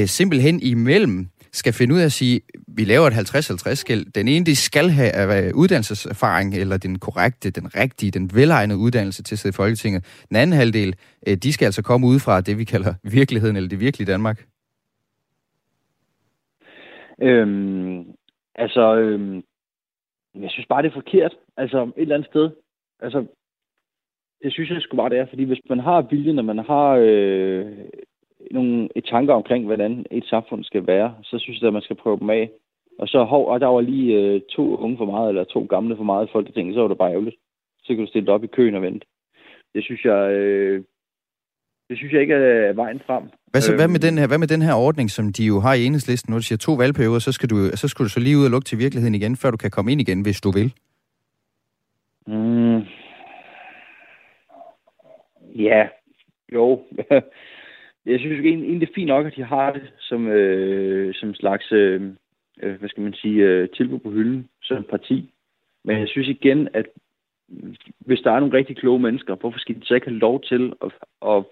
simpelthen 0.06 0.60
imellem 0.62 1.28
skal 1.52 1.72
finde 1.72 1.94
ud 1.94 2.00
af 2.00 2.04
at 2.04 2.12
sige, 2.12 2.40
vi 2.68 2.84
laver 2.84 3.06
et 3.06 3.34
50-50-skæld. 3.34 4.12
Den 4.14 4.28
ene, 4.28 4.46
de 4.46 4.56
skal 4.56 4.90
have 4.90 5.54
uddannelseserfaring, 5.54 6.54
eller 6.54 6.76
den 6.76 6.98
korrekte, 6.98 7.50
den 7.50 7.76
rigtige, 7.76 8.10
den 8.10 8.30
velegnede 8.34 8.78
uddannelse 8.78 9.22
til 9.22 9.34
at 9.34 9.38
sidde 9.38 9.52
i 9.52 9.56
Folketinget. 9.56 10.04
Den 10.28 10.36
anden 10.36 10.56
halvdel, 10.56 10.94
de 11.42 11.52
skal 11.52 11.66
altså 11.66 11.82
komme 11.82 12.06
ud 12.06 12.18
fra 12.18 12.40
det, 12.40 12.58
vi 12.58 12.64
kalder 12.64 12.94
virkeligheden, 13.04 13.56
eller 13.56 13.68
det 13.68 13.80
virkelige 13.80 14.12
Danmark. 14.12 14.44
Øhm, 17.22 18.14
altså, 18.54 18.96
øhm, 18.96 19.42
jeg 20.34 20.50
synes 20.50 20.66
bare, 20.66 20.82
det 20.82 20.88
er 20.88 21.00
forkert. 21.02 21.36
Altså, 21.56 21.82
et 21.82 21.92
eller 21.96 22.14
andet 22.14 22.30
sted. 22.30 22.50
Altså, 23.00 23.26
det 24.42 24.52
synes 24.52 24.70
jeg 24.70 24.82
sgu 24.82 24.96
bare, 24.96 25.10
det 25.10 25.18
er. 25.18 25.26
Fordi 25.26 25.44
hvis 25.44 25.60
man 25.68 25.80
har 25.80 26.02
viljen, 26.02 26.38
og 26.38 26.44
man 26.44 26.58
har 26.58 26.96
øh, 27.00 27.78
nogle 28.50 28.88
et 28.96 29.04
tanker 29.04 29.34
omkring, 29.34 29.64
hvordan 29.64 30.06
et 30.10 30.24
samfund 30.24 30.64
skal 30.64 30.86
være, 30.86 31.16
så 31.22 31.38
synes 31.38 31.60
jeg, 31.60 31.66
at 31.66 31.72
man 31.72 31.82
skal 31.82 31.96
prøve 31.96 32.18
dem 32.18 32.30
af. 32.30 32.50
Og 32.98 33.08
så 33.08 33.24
hov, 33.24 33.48
og 33.48 33.60
der 33.60 33.66
var 33.66 33.80
lige 33.80 34.20
øh, 34.20 34.40
to 34.40 34.76
unge 34.76 34.96
for 34.96 35.04
meget, 35.04 35.28
eller 35.28 35.44
to 35.44 35.66
gamle 35.70 35.96
for 35.96 36.04
meget 36.04 36.28
i 36.28 36.32
Folketinget, 36.32 36.74
så 36.74 36.80
var 36.80 36.88
det 36.88 36.98
bare 36.98 37.10
ærgerligt. 37.10 37.36
Så 37.82 37.88
kan 37.88 37.98
du 37.98 38.06
stille 38.06 38.32
op 38.32 38.44
i 38.44 38.46
køen 38.46 38.74
og 38.74 38.82
vente. 38.82 39.06
Det 39.74 39.84
synes 39.84 40.04
jeg, 40.04 40.32
øh, 40.32 40.84
det 41.88 41.96
synes 41.96 42.12
jeg 42.12 42.20
ikke 42.20 42.34
er 42.34 42.72
vejen 42.72 43.00
frem. 43.00 43.24
Hvad, 43.54 43.62
så, 43.62 43.74
hvad, 43.76 43.88
med 43.88 44.00
øhm. 44.04 44.08
den 44.08 44.18
her, 44.18 44.26
hvad 44.26 44.38
med 44.38 44.48
den 44.54 44.62
her 44.62 44.74
ordning, 44.74 45.10
som 45.10 45.32
de 45.32 45.44
jo 45.44 45.60
har 45.60 45.74
i 45.74 45.84
enhedslisten, 45.84 46.30
når 46.30 46.38
du 46.38 46.42
siger 46.42 46.58
to 46.58 46.72
valgperioder, 46.72 47.18
så 47.18 47.32
skal, 47.32 47.50
du, 47.50 47.56
så 47.74 47.88
skal 47.88 48.04
du 48.04 48.10
så 48.10 48.20
lige 48.20 48.38
ud 48.38 48.44
og 48.44 48.50
lukke 48.50 48.64
til 48.64 48.78
virkeligheden 48.78 49.14
igen, 49.14 49.36
før 49.36 49.50
du 49.50 49.56
kan 49.56 49.70
komme 49.70 49.92
ind 49.92 50.00
igen, 50.00 50.22
hvis 50.22 50.40
du 50.40 50.50
vil? 50.50 50.72
Mm. 52.26 52.80
Ja, 55.68 55.82
jo. 56.52 56.82
jeg 58.12 58.18
synes 58.20 58.40
egentlig, 58.44 58.80
det 58.80 58.88
er 58.88 58.94
fint 58.94 59.12
nok, 59.14 59.26
at 59.26 59.36
de 59.36 59.44
har 59.44 59.72
det 59.72 59.92
som, 59.98 60.26
øh, 60.28 61.14
som 61.14 61.34
slags, 61.34 61.72
øh, 61.72 62.02
øh, 62.62 62.78
hvad 62.78 62.88
skal 62.88 63.02
man 63.02 63.14
sige, 63.14 63.38
øh, 63.42 63.68
tilbud 63.76 63.98
på 63.98 64.10
hylden 64.10 64.48
som 64.62 64.86
parti. 64.90 65.30
Men 65.84 65.98
jeg 65.98 66.08
synes 66.08 66.28
igen, 66.28 66.68
at 66.74 66.86
hvis 67.98 68.20
der 68.24 68.32
er 68.32 68.40
nogle 68.40 68.56
rigtig 68.58 68.76
kloge 68.76 69.00
mennesker, 69.00 69.34
hvorfor 69.34 69.58
skal 69.58 69.74
de 69.74 69.86
så 69.86 69.94
ikke 69.94 70.06
have 70.06 70.18
lov 70.18 70.42
til 70.42 70.72
at, 70.84 70.90
at 71.32 71.44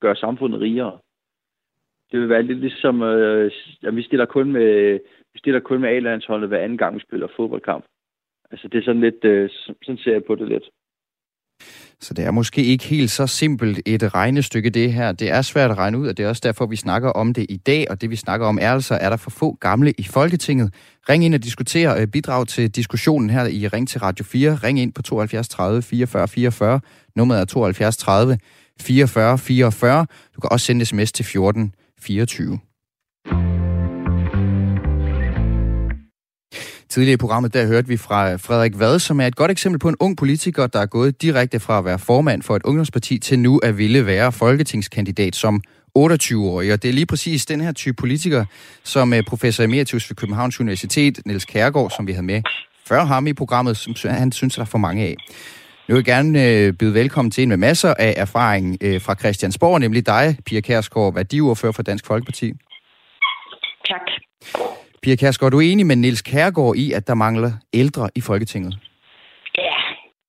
gøre 0.00 0.16
samfundet 0.16 0.60
rigere? 0.60 0.98
Det 2.10 2.20
vil 2.20 2.28
være 2.28 2.42
lidt 2.42 2.58
ligesom, 2.58 3.02
øh, 3.02 3.50
at 3.82 3.96
vi 3.96 4.02
stiller 4.02 4.26
kun 4.26 4.52
med, 4.52 4.98
vi 5.32 5.38
stiller 5.38 5.60
kun 5.60 5.80
med 5.80 5.88
A-landsholdet 5.88 6.48
hver 6.48 6.58
anden 6.58 6.78
gang, 6.78 6.94
vi 6.94 7.00
spiller 7.00 7.28
fodboldkamp. 7.36 7.84
Altså 8.50 8.68
det 8.68 8.78
er 8.78 8.84
sådan 8.84 9.00
lidt, 9.00 9.24
øh, 9.24 9.50
sådan 9.82 9.98
ser 9.98 10.12
jeg 10.12 10.24
på 10.24 10.34
det 10.34 10.48
lidt. 10.48 10.64
Så 12.00 12.14
det 12.14 12.24
er 12.24 12.30
måske 12.30 12.64
ikke 12.64 12.84
helt 12.84 13.10
så 13.10 13.26
simpelt 13.26 13.80
et 13.86 14.14
regnestykke, 14.14 14.70
det 14.70 14.92
her. 14.92 15.12
Det 15.12 15.30
er 15.30 15.42
svært 15.42 15.70
at 15.70 15.78
regne 15.78 15.98
ud, 15.98 16.08
og 16.08 16.16
det 16.16 16.24
er 16.24 16.28
også 16.28 16.42
derfor, 16.44 16.66
vi 16.66 16.76
snakker 16.76 17.10
om 17.10 17.34
det 17.34 17.46
i 17.48 17.56
dag. 17.56 17.86
Og 17.90 18.00
det, 18.00 18.10
vi 18.10 18.16
snakker 18.16 18.46
om, 18.46 18.58
er 18.60 18.72
altså, 18.72 18.94
er 19.00 19.10
der 19.10 19.16
for 19.16 19.30
få 19.30 19.56
gamle 19.60 19.92
i 19.98 20.02
Folketinget? 20.02 20.74
Ring 21.08 21.24
ind 21.24 21.34
og 21.34 21.44
diskuter, 21.44 22.00
øh, 22.00 22.06
bidrag 22.06 22.46
til 22.46 22.70
diskussionen 22.70 23.30
her 23.30 23.46
i 23.46 23.68
Ring 23.68 23.88
til 23.88 24.00
Radio 24.00 24.24
4. 24.24 24.54
Ring 24.54 24.80
ind 24.80 24.92
på 24.92 25.02
72 25.02 25.48
30 25.48 25.82
44 25.82 26.28
44. 26.28 26.80
Nummeret 27.16 27.40
er 27.40 27.44
72 27.44 27.96
30 27.96 28.38
44 28.80 29.38
44. 29.38 30.06
Du 30.36 30.40
kan 30.40 30.52
også 30.52 30.66
sende 30.66 30.84
sms 30.84 31.12
til 31.12 31.24
14 31.24 31.74
24. 32.06 32.58
Tidligere 36.88 37.14
i 37.14 37.16
programmet, 37.16 37.54
der 37.54 37.66
hørte 37.66 37.88
vi 37.88 37.96
fra 37.96 38.36
Frederik 38.36 38.78
Vad, 38.78 38.98
som 38.98 39.20
er 39.20 39.26
et 39.26 39.36
godt 39.36 39.50
eksempel 39.50 39.78
på 39.78 39.88
en 39.88 39.96
ung 40.00 40.16
politiker, 40.16 40.66
der 40.66 40.80
er 40.80 40.86
gået 40.86 41.22
direkte 41.22 41.60
fra 41.60 41.78
at 41.78 41.84
være 41.84 41.98
formand 41.98 42.42
for 42.42 42.56
et 42.56 42.62
ungdomsparti 42.62 43.18
til 43.18 43.38
nu 43.38 43.58
at 43.58 43.78
ville 43.78 44.06
være 44.06 44.32
folketingskandidat 44.32 45.36
som 45.36 45.62
28-årig. 45.98 46.72
Og 46.72 46.82
det 46.82 46.88
er 46.88 46.92
lige 46.92 47.06
præcis 47.06 47.46
den 47.46 47.60
her 47.60 47.72
type 47.72 47.96
politiker, 47.96 48.44
som 48.84 49.14
professor 49.26 49.64
emeritus 49.64 50.10
ved 50.10 50.16
Københavns 50.16 50.60
Universitet, 50.60 51.20
Niels 51.26 51.44
Kærgaard, 51.44 51.90
som 51.90 52.06
vi 52.06 52.12
havde 52.12 52.26
med 52.26 52.42
før 52.86 53.04
ham 53.04 53.26
i 53.26 53.32
programmet, 53.32 53.76
som 53.76 53.94
han 54.04 54.32
synes, 54.32 54.54
der 54.54 54.62
er 54.62 54.66
for 54.66 54.78
mange 54.78 55.02
af. 55.02 55.16
Nu 55.88 55.94
vil 55.94 56.04
jeg 56.06 56.14
gerne 56.16 56.32
øh, 56.46 56.72
byde 56.78 56.94
velkommen 56.94 57.30
til 57.30 57.42
en 57.42 57.48
med 57.48 57.56
masser 57.56 57.94
af 58.06 58.12
erfaring 58.16 58.66
øh, 58.86 59.00
fra 59.04 59.14
Christiansborg, 59.20 59.80
nemlig 59.80 60.06
dig, 60.06 60.26
Pia 60.46 60.60
Kærsgaard, 60.60 61.14
værdiordfører 61.14 61.72
for 61.76 61.82
Dansk 61.82 62.06
Folkeparti. 62.06 62.48
Tak. 63.90 64.06
Pia 65.02 65.16
Kærsgaard, 65.16 65.52
du 65.52 65.58
er 65.58 65.66
enig 65.72 65.86
med 65.86 65.96
Niels 65.96 66.22
Kærgaard 66.22 66.76
i, 66.84 66.86
at 66.98 67.06
der 67.08 67.14
mangler 67.14 67.52
ældre 67.74 68.04
i 68.14 68.20
Folketinget? 68.20 68.72
Ja, 69.58 69.76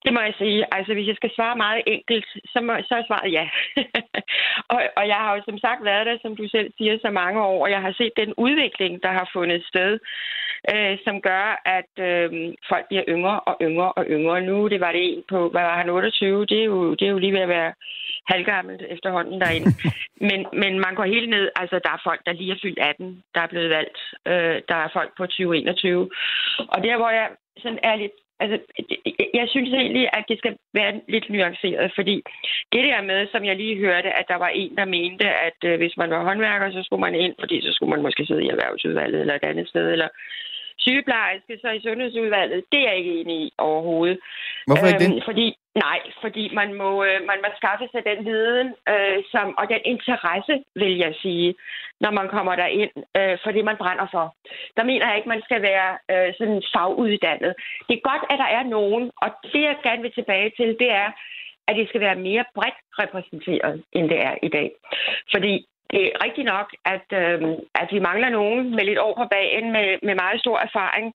det 0.06 0.12
må 0.14 0.20
jeg 0.28 0.34
sige. 0.38 0.60
Altså, 0.76 0.91
hvis 0.93 1.08
jeg 1.08 1.18
skal 1.18 1.32
svare 1.36 1.56
meget 1.66 1.82
enkelt, 1.95 2.28
så, 2.53 2.60
må, 2.66 2.74
så 2.88 2.93
er 2.99 3.03
svaret 3.08 3.32
ja. 3.39 3.45
og, 4.74 4.80
og 4.97 5.03
jeg 5.12 5.20
har 5.24 5.32
jo 5.36 5.41
som 5.45 5.58
sagt 5.66 5.82
været 5.89 6.06
der, 6.10 6.18
som 6.22 6.36
du 6.39 6.45
selv 6.56 6.70
siger, 6.78 6.93
så 7.01 7.10
mange 7.22 7.39
år, 7.51 7.60
og 7.66 7.70
jeg 7.76 7.82
har 7.86 7.93
set 7.99 8.14
den 8.22 8.32
udvikling, 8.45 8.93
der 9.06 9.12
har 9.20 9.30
fundet 9.36 9.62
sted, 9.72 9.91
øh, 10.74 10.97
som 11.05 11.22
gør, 11.22 11.61
at 11.78 11.93
øh, 12.07 12.30
folk 12.70 12.86
bliver 12.88 13.03
yngre 13.07 13.39
og 13.39 13.55
yngre 13.61 13.91
og 13.91 14.05
yngre. 14.09 14.41
Nu 14.41 14.68
det 14.68 14.80
var 14.80 14.91
det 14.91 15.03
en 15.13 15.24
på, 15.30 15.49
hvad 15.49 15.61
var 15.61 15.78
han, 15.78 15.89
28? 15.89 16.45
Det 16.45 16.59
er 16.59 16.63
jo, 16.63 16.93
det 16.93 17.05
er 17.05 17.11
jo 17.11 17.18
lige 17.18 17.34
ved 17.34 17.47
at 17.47 17.55
være 17.57 17.74
halvgammelt 18.32 18.82
efterhånden 18.89 19.41
derinde. 19.41 19.72
men, 20.30 20.39
men 20.53 20.80
man 20.80 20.95
går 20.95 21.03
helt 21.03 21.30
ned, 21.30 21.49
altså 21.55 21.80
der 21.84 21.91
er 21.93 22.01
folk, 22.03 22.22
der 22.26 22.34
lige 22.34 22.51
er 22.51 22.59
fyldt 22.61 22.80
18, 22.80 23.24
der 23.36 23.41
er 23.41 23.47
blevet 23.47 23.70
valgt. 23.70 23.97
Øh, 24.28 24.57
der 24.70 24.76
er 24.76 24.89
folk 24.93 25.11
på 25.18 25.26
2021. 25.26 26.09
Og 26.74 26.84
der, 26.84 26.97
hvor 26.97 27.09
jeg 27.09 27.28
sådan 27.57 27.80
er 27.84 27.95
lidt 27.95 28.18
Altså, 28.39 28.57
jeg 29.34 29.47
synes 29.49 29.70
egentlig, 29.74 30.09
at 30.13 30.26
det 30.30 30.38
skal 30.38 30.55
være 30.74 31.01
lidt 31.07 31.30
nuanceret, 31.30 31.91
fordi 31.95 32.16
det 32.74 32.84
der 32.89 33.01
med, 33.01 33.28
som 33.32 33.45
jeg 33.45 33.55
lige 33.55 33.78
hørte, 33.78 34.09
at 34.20 34.26
der 34.28 34.36
var 34.36 34.47
en, 34.47 34.76
der 34.78 34.86
mente, 34.86 35.26
at 35.47 35.59
øh, 35.66 35.78
hvis 35.78 35.97
man 35.97 36.09
var 36.09 36.24
håndværker, 36.24 36.72
så 36.72 36.84
skulle 36.84 37.01
man 37.01 37.16
ind, 37.16 37.36
fordi 37.39 37.61
så 37.61 37.72
skulle 37.74 37.89
man 37.89 38.01
måske 38.01 38.26
sidde 38.26 38.43
i 38.45 38.47
erhvervsudvalget 38.47 39.22
eller 39.22 39.36
et 39.36 39.43
andet 39.43 39.68
sted, 39.70 39.91
eller 39.91 40.09
sygeplejerske, 40.86 41.54
så 41.62 41.70
i 41.70 41.84
sundhedsudvalget, 41.86 42.64
det 42.72 42.80
er 42.80 42.88
jeg 42.90 42.98
ikke 42.98 43.20
enig 43.20 43.38
i 43.48 43.54
overhovedet. 43.58 44.18
Hvorfor 44.68 44.88
ikke 44.88 45.00
det? 45.00 45.12
Øhm, 45.12 45.22
fordi, 45.30 45.48
nej, 45.86 46.00
fordi 46.24 46.44
man 46.60 46.70
må, 46.82 46.90
øh, 47.04 47.20
man 47.32 47.40
må 47.44 47.50
skaffe 47.60 47.86
sig 47.92 48.02
den 48.12 48.20
viden 48.26 48.68
øh, 48.94 49.20
som, 49.32 49.58
og 49.60 49.66
den 49.74 49.82
interesse, 49.94 50.54
vil 50.82 50.98
jeg 50.98 51.14
sige, 51.24 51.56
når 52.04 52.12
man 52.12 52.28
kommer 52.36 52.54
derind 52.56 52.96
øh, 53.20 53.38
for 53.44 53.52
det, 53.52 53.64
man 53.66 53.78
brænder 53.84 54.08
for. 54.16 54.26
Der 54.78 54.84
mener 54.84 55.06
jeg 55.08 55.18
ikke, 55.18 55.34
man 55.36 55.46
skal 55.48 55.62
være 55.62 55.90
øh, 56.14 56.34
sådan 56.38 56.62
faguddannet. 56.74 57.54
Det 57.88 57.94
er 57.96 58.08
godt, 58.12 58.24
at 58.32 58.40
der 58.44 58.50
er 58.58 58.64
nogen, 58.78 59.04
og 59.24 59.30
det, 59.54 59.62
jeg 59.70 59.78
gerne 59.84 60.02
vil 60.02 60.14
tilbage 60.20 60.52
til, 60.58 60.70
det 60.82 60.92
er, 61.04 61.10
at 61.68 61.76
det 61.76 61.90
skal 61.90 62.02
være 62.02 62.24
mere 62.30 62.46
bredt 62.56 62.80
repræsenteret, 63.02 63.84
end 63.92 64.10
det 64.10 64.20
er 64.30 64.36
i 64.44 64.48
dag. 64.48 64.72
Fordi 65.34 65.66
det 65.96 66.04
er 66.06 66.24
rigtigt 66.26 66.48
nok, 66.56 66.68
at, 66.93 67.08
øh, 67.22 67.39
at 67.82 67.89
vi 67.91 68.00
mangler 68.10 68.30
nogen 68.30 68.76
med 68.76 68.84
lidt 68.86 69.00
år 69.00 69.14
på 69.18 69.26
bagen 69.36 69.72
med, 69.72 69.88
med 70.08 70.16
meget 70.16 70.39
stor 70.39 70.58
erfaring. 70.68 71.14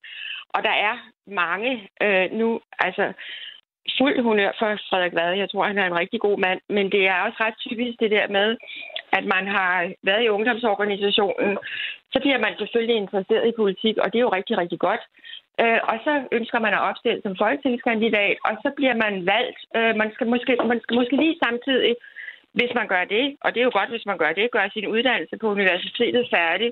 Og 0.55 0.63
der 0.63 0.75
er 0.87 0.95
mange 1.27 1.71
øh, 2.05 2.31
nu, 2.39 2.61
altså 2.79 3.13
fuld 3.97 4.23
honør 4.23 4.51
for 4.59 4.69
Frederik 4.89 5.15
Vade. 5.15 5.41
Jeg 5.41 5.49
tror, 5.49 5.63
han 5.71 5.77
er 5.77 5.87
en 5.87 5.99
rigtig 6.01 6.19
god 6.19 6.37
mand. 6.45 6.59
Men 6.69 6.85
det 6.91 7.03
er 7.07 7.17
også 7.25 7.37
ret 7.45 7.57
typisk 7.67 7.99
det 7.99 8.11
der 8.11 8.27
med, 8.37 8.57
at 9.17 9.25
man 9.35 9.47
har 9.47 9.93
været 10.03 10.23
i 10.23 10.33
ungdomsorganisationen. 10.35 11.57
Så 12.13 12.17
bliver 12.23 12.39
man 12.45 12.53
selvfølgelig 12.57 12.95
interesseret 12.95 13.47
i 13.47 13.57
politik, 13.61 13.95
og 13.97 14.07
det 14.11 14.17
er 14.17 14.27
jo 14.27 14.37
rigtig, 14.37 14.57
rigtig 14.57 14.79
godt. 14.79 15.03
Øh, 15.61 15.79
og 15.91 15.95
så 16.05 16.13
ønsker 16.31 16.59
man 16.59 16.73
at 16.73 16.85
opstille 16.89 17.21
som 17.23 17.35
folketingskandidat, 17.43 18.37
og 18.47 18.53
så 18.63 18.69
bliver 18.77 18.95
man 19.03 19.13
valgt. 19.33 19.59
Øh, 19.77 19.93
man, 20.01 20.09
skal 20.13 20.27
måske, 20.33 20.51
man 20.71 20.79
skal 20.83 20.95
måske 20.99 21.15
lige 21.23 21.41
samtidig 21.45 21.95
hvis 22.57 22.71
man 22.79 22.87
gør 22.93 23.03
det, 23.15 23.25
og 23.43 23.49
det 23.53 23.59
er 23.59 23.67
jo 23.69 23.77
godt, 23.79 23.89
hvis 23.93 24.05
man 24.09 24.17
gør 24.23 24.31
det, 24.39 24.53
gør 24.55 24.65
sin 24.73 24.87
uddannelse 24.95 25.35
på 25.41 25.47
universitetet 25.55 26.23
færdig, 26.35 26.69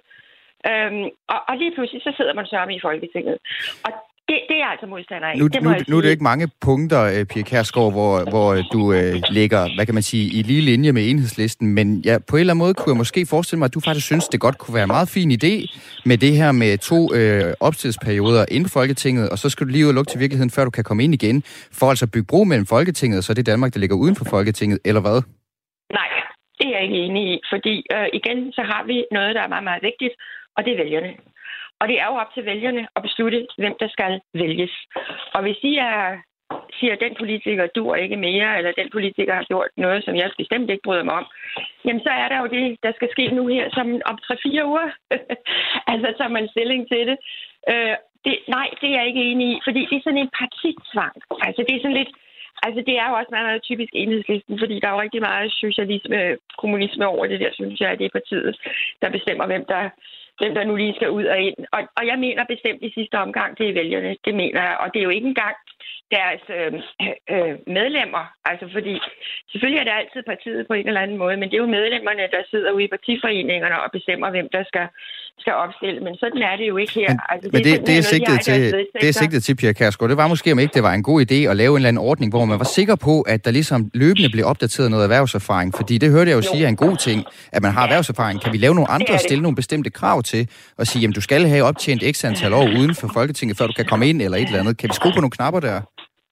øhm, 0.70 1.06
og, 1.34 1.40
og 1.50 1.54
lige 1.62 1.74
pludselig 1.76 2.02
så 2.08 2.12
sidder 2.18 2.34
man 2.40 2.46
sørme 2.46 2.74
i 2.76 2.84
Folketinget. 2.88 3.38
Og 3.86 3.92
det, 4.30 4.40
det 4.50 4.58
er 4.64 4.66
altså 4.74 4.86
modstander 4.86 5.28
af. 5.28 5.38
Nu, 5.38 5.48
det 5.48 5.64
nu, 5.64 5.70
nu 5.88 5.98
er 5.98 6.02
det 6.02 6.10
ikke 6.10 6.24
mange 6.24 6.48
punkter, 6.62 7.02
øh, 7.04 7.26
Pia 7.26 7.42
Kærsgaard, 7.42 7.92
hvor, 7.92 8.30
hvor 8.30 8.50
du 8.74 8.94
øh, 8.94 9.16
ligger, 9.30 9.76
hvad 9.76 9.86
kan 9.86 9.94
man 9.94 10.04
sige, 10.04 10.26
i 10.40 10.42
lige 10.42 10.62
linje 10.62 10.92
med 10.92 11.10
enhedslisten, 11.10 11.68
men 11.74 12.02
ja, 12.06 12.18
på 12.30 12.36
en 12.36 12.40
eller 12.40 12.54
anden 12.54 12.64
måde 12.66 12.74
kunne 12.74 12.94
jeg 12.94 12.98
måske 12.98 13.26
forestille 13.26 13.60
mig, 13.60 13.66
at 13.66 13.74
du 13.74 13.80
faktisk 13.80 14.06
synes, 14.06 14.28
det 14.28 14.40
godt 14.40 14.58
kunne 14.58 14.76
være 14.76 14.84
en 14.84 14.94
meget 14.98 15.10
fin 15.10 15.32
idé 15.32 15.78
med 16.06 16.18
det 16.18 16.34
her 16.36 16.52
med 16.52 16.78
to 16.78 17.14
øh, 17.14 17.54
opstillingsperioder 17.60 18.46
inden 18.52 18.70
Folketinget, 18.70 19.30
og 19.30 19.40
så 19.40 19.50
skal 19.50 19.68
du 19.68 19.72
lige 19.72 19.86
ud 19.86 19.90
og 19.90 19.96
lukke 19.96 20.10
til 20.10 20.20
virkeligheden, 20.20 20.52
før 20.52 20.64
du 20.64 20.70
kan 20.70 20.84
komme 20.84 21.04
ind 21.04 21.14
igen, 21.14 21.44
for 21.72 21.90
altså 21.90 22.06
at 22.06 22.12
bygge 22.12 22.28
bro 22.28 22.44
mellem 22.44 22.66
Folketinget 22.66 23.18
og 23.18 23.24
så 23.24 23.34
det 23.34 23.46
Danmark, 23.46 23.74
der 23.74 23.80
ligger 23.80 23.96
uden 23.96 24.16
for 24.16 24.26
Folketinget, 24.26 24.80
eller 24.86 25.02
hvad? 25.02 25.39
Det 26.60 26.68
er 26.68 26.74
jeg 26.76 26.84
ikke 26.84 27.04
enig 27.06 27.24
i, 27.34 27.42
fordi 27.54 27.86
øh, 27.96 28.08
igen, 28.14 28.54
så 28.54 28.62
har 28.62 28.84
vi 28.84 29.06
noget, 29.12 29.36
der 29.36 29.42
er 29.42 29.54
meget, 29.54 29.64
meget 29.64 29.84
vigtigt, 29.84 30.14
og 30.56 30.66
det 30.66 30.74
er 30.74 30.78
vælgerne. 30.84 31.14
Og 31.80 31.88
det 31.88 32.00
er 32.00 32.08
jo 32.12 32.16
op 32.24 32.34
til 32.34 32.46
vælgerne 32.46 32.88
at 32.96 33.02
beslutte, 33.02 33.48
hvem 33.58 33.76
der 33.80 33.90
skal 33.96 34.22
vælges. 34.34 34.74
Og 35.34 35.42
hvis 35.42 35.60
I 35.64 35.76
er, 35.76 36.18
siger, 36.80 36.94
at 36.94 37.04
den 37.06 37.16
politiker 37.20 37.68
dur 37.68 37.96
ikke 37.96 38.18
mere, 38.18 38.58
eller 38.58 38.72
den 38.72 38.90
politiker 38.92 39.34
har 39.34 39.44
gjort 39.44 39.70
noget, 39.78 40.06
som 40.06 40.16
jeg 40.16 40.32
bestemt 40.38 40.70
ikke 40.70 40.86
bryder 40.88 41.04
mig 41.04 41.14
om, 41.14 41.28
jamen 41.86 42.02
så 42.04 42.10
er 42.10 42.28
der 42.30 42.40
jo 42.40 42.48
det, 42.48 42.78
der 42.84 42.92
skal 42.96 43.10
ske 43.12 43.26
nu 43.28 43.48
her, 43.48 43.70
som 43.74 43.88
om 44.06 44.18
3-4 44.24 44.64
uger. 44.72 44.90
altså 45.92 46.08
tager 46.18 46.36
man 46.38 46.48
stilling 46.48 46.82
til 46.92 47.08
det. 47.10 47.18
Øh, 47.72 47.96
det. 48.26 48.36
Nej, 48.48 48.68
det 48.82 48.88
er 48.90 48.98
jeg 48.98 49.08
ikke 49.08 49.24
enig 49.32 49.48
i, 49.54 49.60
fordi 49.68 49.82
det 49.90 49.96
er 49.98 50.06
sådan 50.06 50.24
en 50.26 50.36
partitvang. 50.42 51.16
Altså 51.48 51.62
det 51.68 51.76
er 51.76 51.82
sådan 51.82 52.00
lidt, 52.02 52.14
Altså, 52.66 52.80
det 52.88 52.96
er 52.98 53.08
jo 53.10 53.16
også 53.16 53.32
meget, 53.32 53.48
meget 53.50 53.68
typisk 53.70 53.92
enhedslisten, 53.94 54.60
fordi 54.60 54.80
der 54.80 54.88
er 54.88 54.96
jo 54.96 55.02
rigtig 55.02 55.22
meget 55.22 55.52
socialisme, 55.52 56.38
kommunisme 56.62 57.08
over 57.08 57.26
det 57.28 57.40
der, 57.40 57.52
synes 57.54 57.80
jeg, 57.80 57.90
at 57.92 58.00
det 58.00 58.06
er 58.06 58.18
partiet, 58.20 58.56
der 59.02 59.10
bestemmer, 59.10 59.46
hvem 59.46 59.66
der, 59.66 59.90
hvem 60.40 60.54
der 60.56 60.64
nu 60.64 60.76
lige 60.76 60.96
skal 60.96 61.10
ud 61.10 61.26
og 61.26 61.40
ind. 61.40 61.58
Og, 61.72 61.82
og 61.98 62.04
jeg 62.08 62.18
mener 62.20 62.44
bestemt 62.54 62.82
i 62.84 62.92
sidste 62.98 63.16
omgang, 63.26 63.58
det 63.58 63.70
er 63.70 63.74
vælgerne. 63.74 64.16
Det 64.26 64.34
mener 64.36 64.62
jeg. 64.68 64.78
Og 64.80 64.88
det 64.94 65.00
er 65.00 65.08
jo 65.08 65.16
ikke 65.18 65.28
engang 65.28 65.56
deres 66.18 66.44
øh, 66.58 66.74
øh, 67.34 67.56
medlemmer. 67.78 68.24
Altså 68.46 68.66
fordi, 68.76 68.96
selvfølgelig 69.52 69.80
er 69.80 69.88
det 69.88 70.00
altid 70.00 70.22
partiet 70.24 70.68
på 70.68 70.74
en 70.74 70.88
eller 70.88 71.02
anden 71.02 71.18
måde, 71.18 71.38
men 71.38 71.50
det 71.50 71.56
er 71.56 71.66
jo 71.66 71.76
medlemmerne, 71.80 72.24
der 72.36 72.42
sidder 72.52 72.72
ude 72.72 72.84
i 72.84 72.94
partiforeningerne 72.96 73.82
og 73.84 73.92
bestemmer, 73.92 74.30
hvem 74.30 74.50
der 74.56 74.64
skal, 74.64 74.88
skal 75.40 75.54
opstille. 75.54 76.00
Men 76.06 76.16
sådan 76.16 76.42
er 76.42 76.56
det 76.60 76.68
jo 76.72 76.78
ikke 76.78 76.94
her. 76.94 77.10
Men, 77.10 77.20
altså, 77.30 77.46
det, 77.46 77.54
men 77.54 77.64
det, 77.64 77.88
det, 77.88 77.98
er 77.98 78.02
sigtet 78.02 78.38
til, 78.42 78.60
det 79.02 79.10
er 79.10 79.14
sigtet 79.14 79.44
til, 79.44 79.56
Pia 79.56 79.74
Kærsgaard. 79.74 80.10
Det 80.10 80.18
var 80.18 80.28
måske, 80.28 80.52
om 80.52 80.60
ikke 80.60 80.74
det 80.74 80.84
var 80.84 80.94
en 80.94 81.04
god 81.04 81.22
idé 81.32 81.36
at 81.52 81.56
lave 81.58 81.72
en 81.72 81.76
eller 81.76 81.88
anden 81.88 82.04
ordning, 82.10 82.32
hvor 82.32 82.46
man 82.46 82.60
var 82.60 82.66
sikker 82.66 82.96
på, 82.96 83.22
at 83.22 83.46
der 83.46 83.52
ligesom 83.52 83.92
løbende 83.94 84.30
blev 84.30 84.46
opdateret 84.46 84.92
noget 84.92 85.04
erhvervserfaring. 85.04 85.74
Fordi 85.76 85.98
det 85.98 86.12
hørte 86.12 86.30
jeg 86.32 86.36
jo, 86.36 86.42
jo. 86.42 86.52
sige 86.52 86.64
er 86.64 86.70
en 86.70 86.76
god 86.76 86.98
ting, 86.98 87.26
at 87.52 87.62
man 87.62 87.72
har 87.72 87.84
erhvervserfaring. 87.84 88.42
Kan 88.42 88.54
vi 88.54 88.58
lave 88.58 88.76
nogle 88.76 88.92
andre 88.92 89.14
og 89.14 89.20
stille 89.20 89.42
nogle 89.42 89.56
bestemte 89.56 89.90
krav 89.90 90.24
til 90.24 90.50
og 90.78 90.88
sige, 90.88 91.08
at 91.08 91.16
du 91.16 91.22
skal 91.22 91.48
have 91.48 91.64
optjent 91.64 92.04
x 92.16 92.26
antal 92.26 92.54
år 92.54 92.68
uden 92.80 92.96
for 92.96 93.10
Folketinget, 93.14 93.58
før 93.58 93.68
du 93.68 93.74
kan 93.74 93.86
komme 93.86 94.10
ind 94.10 94.22
eller 94.22 94.38
et 94.38 94.46
eller 94.46 94.60
andet? 94.60 94.78
Kan 94.78 94.90
vi 94.90 94.94
skrue 94.94 95.14
på 95.14 95.22
nogle 95.22 95.32
knapper 95.32 95.60
der? 95.60 95.82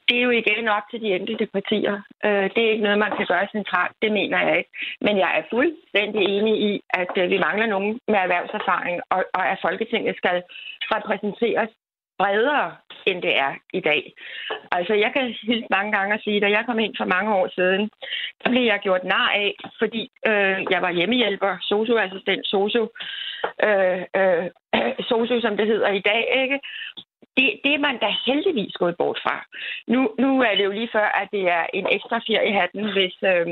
Det 0.07 0.17
er 0.17 0.21
jo 0.27 0.29
igen 0.29 0.67
op 0.67 0.83
til 0.91 1.01
de 1.01 1.15
enkelte 1.15 1.45
partier. 1.45 1.95
Øh, 2.25 2.47
det 2.53 2.61
er 2.63 2.71
ikke 2.71 2.87
noget, 2.87 2.99
man 3.05 3.13
kan 3.17 3.25
gøre 3.27 3.47
centralt. 3.51 3.95
Det 4.01 4.11
mener 4.11 4.39
jeg 4.47 4.57
ikke. 4.57 4.71
Men 5.01 5.17
jeg 5.17 5.31
er 5.37 5.43
fuldstændig 5.53 6.21
enig 6.35 6.55
i, 6.69 6.81
at 6.89 7.13
øh, 7.17 7.29
vi 7.29 7.37
mangler 7.37 7.65
nogen 7.65 7.99
med 8.07 8.19
erhvervserfaring, 8.25 9.01
og, 9.09 9.25
og 9.33 9.43
at 9.51 9.59
Folketinget 9.61 10.15
skal 10.17 10.43
repræsenteres 10.95 11.69
bredere, 12.19 12.75
end 13.05 13.21
det 13.21 13.37
er 13.37 13.53
i 13.73 13.79
dag. 13.79 14.13
Altså, 14.71 14.93
jeg 14.93 15.11
kan 15.15 15.35
helt 15.43 15.69
mange 15.69 15.91
gange 15.97 16.19
sige, 16.23 16.41
da 16.41 16.49
jeg 16.49 16.63
kom 16.65 16.79
ind 16.79 16.93
for 16.97 17.05
mange 17.05 17.35
år 17.35 17.47
siden, 17.55 17.89
der 18.43 18.49
blev 18.49 18.63
jeg 18.63 18.79
gjort 18.79 19.03
nar 19.03 19.29
af, 19.29 19.55
fordi 19.79 20.11
øh, 20.29 20.57
jeg 20.73 20.81
var 20.81 20.91
hjemmehjælper, 20.91 21.57
socioassistent, 21.61 22.47
socio, 22.47 22.83
øh, 23.67 24.01
øh, 24.19 24.45
socio, 25.09 25.41
som 25.41 25.57
det 25.57 25.67
hedder 25.67 25.89
i 25.91 26.03
dag, 26.11 26.23
ikke? 26.43 26.59
Det, 27.37 27.47
det 27.63 27.73
er 27.73 27.85
man 27.87 27.97
da 28.03 28.09
heldigvis 28.25 28.73
gået 28.73 28.97
bort 28.97 29.19
fra. 29.23 29.37
Nu, 29.87 30.01
nu 30.19 30.41
er 30.41 30.53
det 30.55 30.65
jo 30.65 30.71
lige 30.71 30.93
før, 30.97 31.07
at 31.21 31.27
det 31.31 31.43
er 31.57 31.65
en 31.73 31.87
ekstra 31.91 32.17
fjer 32.27 32.41
i 32.41 32.51
hatten, 32.59 32.83
hvis, 32.95 33.15
øh, 33.31 33.47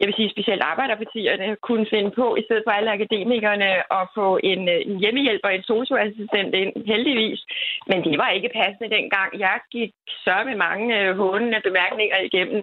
jeg 0.00 0.06
vil 0.06 0.18
sige 0.18 0.34
specielt 0.34 0.62
arbejderpartierne, 0.62 1.56
kunne 1.68 1.86
finde 1.94 2.10
på, 2.10 2.36
i 2.36 2.42
stedet 2.46 2.62
for 2.66 2.70
alle 2.70 2.90
akademikerne, 2.92 3.68
at 3.98 4.04
få 4.14 4.38
en, 4.42 4.68
en 4.68 4.90
en 4.90 4.98
hjemmehjælper, 5.02 5.48
en 5.48 5.62
socioassistent 5.62 6.54
ind, 6.54 6.72
heldigvis. 6.92 7.40
Men 7.86 7.98
det 8.04 8.18
var 8.18 8.30
ikke 8.30 8.56
passende 8.60 8.94
dengang. 8.96 9.30
Jeg 9.46 9.56
gik 9.72 9.92
så 10.24 10.36
med 10.48 10.56
mange 10.56 10.86
øh, 11.00 11.16
hånende 11.16 11.60
bemærkninger 11.64 12.18
igennem 12.28 12.60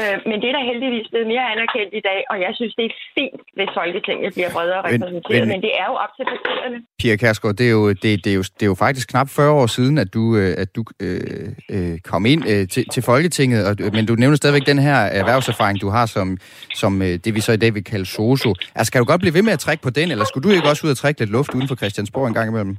Øh, 0.00 0.16
men 0.30 0.36
det 0.42 0.46
er 0.50 0.54
der 0.58 0.64
heldigvis 0.70 1.06
blevet 1.12 1.26
mere 1.32 1.44
anerkendt 1.54 1.92
i 2.00 2.02
dag, 2.10 2.20
og 2.32 2.36
jeg 2.46 2.52
synes, 2.58 2.72
det 2.78 2.84
er 2.90 2.94
fint, 3.18 3.40
hvis 3.56 3.70
Folketinget 3.80 4.28
bliver 4.36 4.50
bredere 4.56 4.80
Men- 4.82 4.92
repræsenteret, 4.94 5.40
men, 5.40 5.48
men- 5.52 5.62
det 5.66 5.72
er 5.82 5.86
jo 5.90 5.94
op 6.04 6.12
til 6.16 6.24
partierne. 6.32 6.76
Pia 7.00 7.16
Kærsgaard, 7.22 7.54
det 7.60 7.66
er, 7.66 7.74
jo, 7.80 7.84
det, 8.02 8.12
det, 8.24 8.30
er 8.34 8.38
jo, 8.40 8.44
det 8.58 8.62
er 8.66 8.70
jo 8.74 8.78
faktisk 8.86 9.06
knap 9.12 9.28
40 9.28 9.50
år 9.60 9.66
siden, 9.76 9.94
at 10.04 10.08
du, 10.16 10.22
øh, 10.40 10.54
at 10.62 10.68
du 10.76 10.82
øh, 11.06 11.48
øh, 11.74 11.94
kom 12.10 12.22
ind 12.32 12.42
øh, 12.52 12.62
til, 12.74 12.84
til 12.94 13.02
Folketinget, 13.10 13.60
og, 13.68 13.72
men 13.96 14.06
du 14.06 14.14
nævner 14.14 14.36
stadigvæk 14.36 14.66
den 14.72 14.78
her 14.78 14.96
erhvervserfaring, 15.20 15.80
du 15.80 15.88
har 15.96 16.06
som, 16.06 16.28
som 16.74 16.92
øh, 17.02 17.14
det, 17.24 17.34
vi 17.34 17.40
så 17.40 17.52
i 17.52 17.56
dag 17.64 17.74
vil 17.74 17.84
kalde 17.84 18.06
soso. 18.06 18.54
Altså, 18.74 18.92
kan 18.92 18.98
du 18.98 19.04
godt 19.04 19.20
blive 19.20 19.34
ved 19.34 19.42
med 19.42 19.52
at 19.52 19.58
trække 19.66 19.82
på 19.82 19.90
den, 19.90 20.10
eller 20.10 20.24
skulle 20.24 20.48
du 20.50 20.54
ikke 20.54 20.68
også 20.68 20.86
ud 20.86 20.90
og 20.90 20.96
trække 20.96 21.20
lidt 21.20 21.30
luft 21.30 21.54
uden 21.54 21.68
for 21.68 21.76
Christiansborg 21.76 22.28
en 22.28 22.34
gang 22.34 22.48
imellem? 22.50 22.76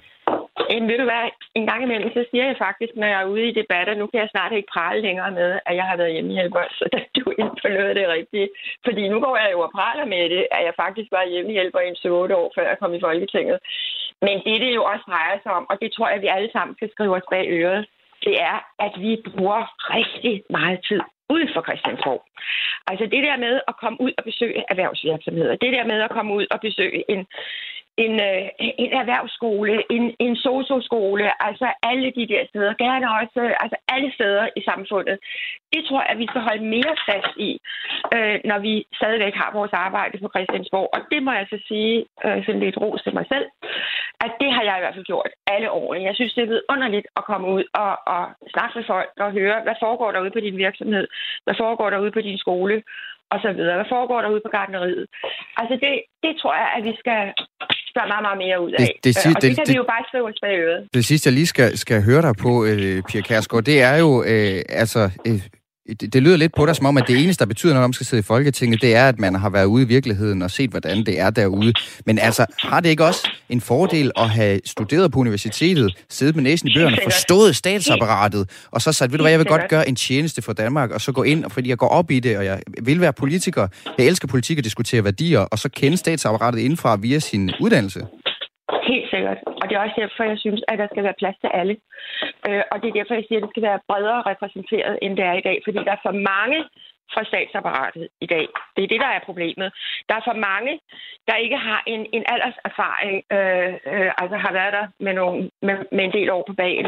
Jamen 0.76 0.90
ved 0.92 0.98
du 0.98 1.08
hvad, 1.12 1.26
en 1.60 1.68
gang 1.72 1.82
imellem, 1.84 2.12
så 2.14 2.22
siger 2.30 2.46
jeg 2.46 2.58
faktisk, 2.66 2.94
når 2.96 3.08
jeg 3.08 3.22
er 3.22 3.32
ude 3.34 3.48
i 3.48 3.58
debatter, 3.62 3.94
nu 3.96 4.06
kan 4.08 4.20
jeg 4.20 4.30
snart 4.32 4.54
ikke 4.54 4.74
prale 4.76 5.02
længere 5.02 5.32
med, 5.32 5.60
at 5.66 5.76
jeg 5.76 5.86
har 5.90 5.98
været 5.98 6.14
hjemmehjælper, 6.14 6.64
så 6.78 6.86
da 6.94 7.00
du 7.16 7.24
er 7.30 7.36
inde 7.40 7.56
på 7.62 7.68
noget 7.68 7.90
af 7.92 7.96
det 7.96 8.08
rigtige. 8.18 8.50
Fordi 8.86 9.04
nu 9.08 9.18
går 9.26 9.38
jeg 9.44 9.50
jo 9.52 9.60
og 9.60 9.72
praler 9.78 10.06
med 10.06 10.30
det, 10.30 10.44
at 10.52 10.62
jeg 10.68 10.74
faktisk 10.84 11.10
var 11.12 11.32
hjemmehjælper 11.34 11.80
i 11.80 11.88
en 11.88 12.12
8 12.12 12.36
år, 12.36 12.52
før 12.56 12.68
jeg 12.68 12.80
kom 12.80 12.94
i 12.94 13.04
Folketinget. 13.08 13.58
Men 14.22 14.36
det, 14.46 14.62
det 14.64 14.76
jo 14.76 14.84
også 14.84 15.06
drejer 15.14 15.38
sig 15.44 15.52
om, 15.60 15.66
og 15.70 15.76
det 15.82 15.90
tror 15.92 16.10
jeg, 16.10 16.22
vi 16.22 16.28
alle 16.36 16.52
sammen 16.52 16.76
skal 16.76 16.92
skrive 16.92 17.16
os 17.16 17.30
bag 17.32 17.46
øret, 17.60 17.86
det 18.26 18.36
er, 18.52 18.58
at 18.86 18.94
vi 19.06 19.12
bruger 19.30 19.62
rigtig 19.96 20.44
meget 20.50 20.80
tid 20.88 21.02
uden 21.30 21.50
for 21.54 21.62
Christiansborg. 21.68 22.22
Altså 22.88 23.06
det 23.14 23.22
der 23.28 23.38
med 23.46 23.62
at 23.68 23.76
komme 23.82 23.98
ud 24.06 24.14
og 24.18 24.24
besøge 24.24 24.64
erhvervsvirksomheder, 24.70 25.56
det 25.56 25.72
der 25.74 25.86
med 25.92 26.00
at 26.02 26.12
komme 26.16 26.34
ud 26.34 26.46
og 26.52 26.60
besøge 26.68 27.12
en, 27.14 27.22
en, 27.98 28.14
øh, 28.30 28.44
en 28.84 28.92
erhvervsskole, 29.02 29.84
en, 29.96 30.16
en 30.20 30.36
socioskole, 30.36 31.44
altså 31.48 31.68
alle 31.84 32.12
de 32.18 32.28
der 32.28 32.44
steder, 32.50 32.74
gerne 32.86 33.08
også 33.20 33.40
øh, 33.46 33.54
altså 33.64 33.78
alle 33.88 34.10
steder 34.18 34.46
i 34.56 34.62
samfundet. 34.70 35.18
Det 35.74 35.82
tror 35.86 36.02
jeg, 36.02 36.10
at 36.10 36.18
vi 36.18 36.28
skal 36.32 36.42
holde 36.42 36.66
mere 36.76 36.94
fast 37.10 37.34
i, 37.50 37.52
øh, 38.16 38.38
når 38.50 38.60
vi 38.60 38.74
stadigvæk 39.00 39.36
har 39.42 39.50
vores 39.54 39.74
arbejde 39.74 40.18
på 40.18 40.30
Christiansborg. 40.34 40.90
Og 40.96 41.02
det 41.12 41.24
må 41.24 41.32
jeg 41.32 41.48
så 41.50 41.58
sige, 41.68 42.06
øh, 42.26 42.46
sådan 42.46 42.64
lidt 42.66 42.78
ros 42.78 43.02
til 43.04 43.14
mig 43.14 43.26
selv, 43.34 43.48
at 44.26 44.32
det 44.42 44.50
har 44.56 44.64
jeg 44.64 44.76
i 44.78 44.84
hvert 44.84 44.96
fald 44.96 45.12
gjort 45.12 45.32
alle 45.48 45.72
årene. 45.72 46.08
Jeg 46.10 46.16
synes, 46.16 46.34
det 46.34 46.44
er 46.44 46.62
underligt 46.74 47.08
at 47.16 47.26
komme 47.30 47.48
ud 47.56 47.64
og, 47.74 47.94
og 48.16 48.24
snakke 48.54 48.74
med 48.78 48.86
folk 48.94 49.12
og 49.18 49.32
høre, 49.32 49.58
hvad 49.64 49.76
foregår 49.80 50.12
derude 50.12 50.36
på 50.36 50.40
din 50.40 50.58
virksomhed, 50.58 51.08
hvad 51.46 51.56
foregår 51.58 51.90
derude 51.90 52.12
på 52.12 52.22
din 52.22 52.38
skole, 52.38 52.84
og 53.36 53.40
så 53.46 53.50
videre. 53.58 53.76
Hvad 53.80 53.90
foregår 53.96 54.20
derude 54.26 54.42
på 54.46 54.52
gardneriet? 54.58 55.06
Altså, 55.60 55.74
det, 55.84 55.92
det 56.26 56.32
tror 56.42 56.54
jeg, 56.62 56.68
at 56.78 56.82
vi 56.90 56.94
skal 57.02 57.22
gøre 57.96 58.08
meget, 58.14 58.24
meget 58.28 58.40
mere 58.46 58.58
ud 58.66 58.72
af. 58.78 58.80
Det- 58.82 58.94
det 59.06 59.12
Øh, 59.18 59.32
og 59.36 59.42
det, 59.42 59.50
det- 59.50 59.56
kan 59.58 59.66
det- 59.66 59.74
vi 59.74 59.78
jo 59.84 59.88
bare 59.94 60.04
skrive 60.10 60.26
os 60.32 60.40
bag 60.46 60.56
øret. 60.66 60.82
Det 60.98 61.04
sidste, 61.12 61.28
jeg 61.28 61.34
lige 61.40 61.50
skal, 61.54 61.70
skal 61.84 61.98
høre 62.10 62.22
dig 62.28 62.36
på, 62.46 62.52
øh, 62.70 62.96
Pia 63.10 63.22
Kærsgaard, 63.30 63.64
det 63.72 63.78
er 63.90 63.96
jo, 64.06 64.12
øh, 64.32 64.58
altså, 64.84 65.02
øh, 65.28 65.40
det, 65.90 66.14
det 66.14 66.24
lyder 66.24 66.38
lidt 66.38 66.56
på 66.56 66.66
dig 66.66 66.76
som 66.76 66.86
om, 66.86 66.98
at 66.98 67.04
det 67.08 67.24
eneste, 67.24 67.40
der 67.40 67.48
betyder 67.48 67.74
noget, 67.74 67.84
om 67.84 67.90
man 67.90 67.94
skal 67.94 68.06
sidde 68.06 68.20
i 68.20 68.24
Folketinget, 68.24 68.82
det 68.82 68.96
er, 68.96 69.10
at 69.10 69.20
man 69.20 69.36
har 69.36 69.50
været 69.50 69.66
ude 69.66 69.84
i 69.84 69.88
virkeligheden 69.88 70.42
og 70.42 70.52
set, 70.52 70.70
hvordan 70.70 71.06
det 71.06 71.20
er 71.20 71.30
derude. 71.30 71.74
Men 72.06 72.20
altså, 72.20 72.46
har 72.60 72.80
det 72.80 72.90
ikke 72.90 73.06
også 73.06 73.30
en 73.50 73.62
fordel 73.62 74.12
at 74.18 74.30
have 74.30 74.60
studeret 74.66 75.12
på 75.12 75.20
universitetet, 75.20 76.06
siddet 76.10 76.36
med 76.36 76.44
næsen 76.44 76.68
i 76.68 76.74
bøgerne, 76.76 76.98
forstået 77.04 77.56
statsapparatet, 77.56 78.50
og 78.72 78.82
så 78.82 78.92
sagt, 78.92 79.12
ved 79.12 79.18
du 79.18 79.24
hvad, 79.24 79.32
jeg 79.32 79.40
vil 79.40 79.48
godt 79.48 79.70
gøre 79.70 79.90
en 79.90 79.96
tjeneste 79.96 80.42
for 80.42 80.54
Danmark, 80.54 80.92
og 80.92 81.02
så 81.02 81.12
gå 81.12 81.24
ind, 81.24 81.46
fordi 81.50 81.70
jeg 81.70 81.78
går 81.78 81.88
op 81.88 82.12
i 82.12 82.20
det, 82.20 82.38
og 82.38 82.46
jeg 82.46 82.62
vil 82.84 83.02
være 83.02 83.14
politiker. 83.14 83.68
Jeg 83.98 84.06
elsker 84.06 84.28
politik 84.28 84.58
og 84.58 84.64
diskutere 84.64 85.04
værdier, 85.04 85.40
og 85.40 85.60
så 85.60 85.70
kende 85.70 85.98
statsapparatet 85.98 86.60
indenfra 86.60 86.96
via 86.96 87.20
sin 87.20 87.52
uddannelse. 87.60 88.00
Helt 88.88 89.05
sikkert. 89.16 89.40
Og 89.60 89.64
det 89.66 89.74
er 89.76 89.84
også 89.86 89.98
derfor, 90.02 90.24
jeg 90.34 90.40
synes, 90.46 90.62
at 90.70 90.78
der 90.82 90.88
skal 90.92 91.04
være 91.08 91.20
plads 91.22 91.38
til 91.44 91.50
alle. 91.60 91.76
Øh, 92.48 92.64
og 92.72 92.76
det 92.80 92.88
er 92.88 92.98
derfor, 93.00 93.14
jeg 93.14 93.26
siger, 93.28 93.40
at 93.40 93.46
det 93.46 93.54
skal 93.54 93.68
være 93.70 93.86
bredere 93.90 94.22
repræsenteret, 94.32 94.96
end 95.04 95.14
det 95.18 95.26
er 95.32 95.36
i 95.38 95.46
dag. 95.48 95.58
Fordi 95.66 95.78
der 95.88 95.94
er 95.96 96.06
for 96.08 96.16
mange 96.34 96.60
fra 97.14 97.24
statsapparatet 97.30 98.08
i 98.26 98.28
dag. 98.36 98.46
Det 98.76 98.84
er 98.84 98.92
det, 98.94 99.02
der 99.06 99.12
er 99.18 99.28
problemet. 99.30 99.68
Der 100.10 100.16
er 100.16 100.24
for 100.30 100.38
mange, 100.50 100.74
der 101.28 101.36
ikke 101.46 101.58
har 101.68 101.80
en, 101.94 102.02
en 102.18 102.24
alderserfaring, 102.34 103.16
øh, 103.38 103.74
øh, 103.94 104.12
altså 104.22 104.38
har 104.46 104.52
været 104.60 104.74
der 104.78 104.86
med, 105.06 105.14
nogle, 105.20 105.50
med, 105.68 105.78
med 105.96 106.04
en 106.06 106.16
del 106.18 106.30
år 106.36 106.44
på 106.48 106.54
bagen. 106.54 106.88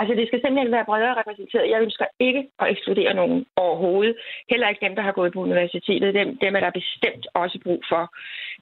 Altså 0.00 0.12
det 0.18 0.26
skal 0.26 0.40
simpelthen 0.40 0.72
være 0.76 0.88
bredere 0.90 1.18
repræsenteret. 1.20 1.72
Jeg 1.72 1.82
ønsker 1.86 2.06
ikke 2.28 2.42
at 2.60 2.70
ekskludere 2.72 3.14
nogen 3.20 3.38
overhovedet. 3.56 4.14
Heller 4.50 4.68
ikke 4.68 4.84
dem, 4.86 4.94
der 4.96 5.02
har 5.08 5.14
gået 5.18 5.32
på 5.32 5.40
universitetet. 5.48 6.14
Dem, 6.14 6.28
dem 6.44 6.56
er 6.56 6.60
der 6.60 6.78
bestemt 6.80 7.24
også 7.34 7.58
brug 7.64 7.80
for 7.92 8.04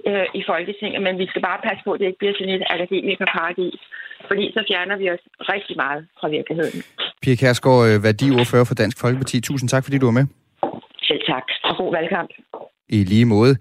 øh, 0.08 0.26
i 0.40 0.42
Folketinget. 0.50 1.02
Men 1.06 1.18
vi 1.18 1.26
skal 1.26 1.42
bare 1.42 1.60
passe 1.68 1.82
på, 1.84 1.92
at 1.92 2.00
det 2.00 2.06
ikke 2.06 2.22
bliver 2.22 2.36
sådan 2.38 2.54
et 2.54 2.66
akademikerparadis. 2.74 3.80
Fordi 4.28 4.44
så 4.54 4.64
fjerner 4.68 4.96
vi 4.96 5.10
os 5.10 5.24
rigtig 5.40 5.76
meget 5.76 6.06
fra 6.20 6.28
virkeligheden. 6.28 6.82
Pia 7.22 7.34
Kærsgaard, 7.34 7.82
øh, 7.88 8.02
værdiordfører 8.08 8.64
for 8.64 8.74
Dansk 8.74 9.00
Folkeparti. 9.00 9.40
Tusind 9.40 9.68
tak, 9.68 9.84
fordi 9.84 9.98
du 9.98 10.06
var 10.06 10.18
med. 10.20 10.26
Selv 11.08 11.20
tak. 11.28 11.42
Og 11.64 11.76
god 11.76 11.90
valgkamp. 11.96 12.30
I 12.88 13.04
lige 13.04 13.24
måde. 13.24 13.56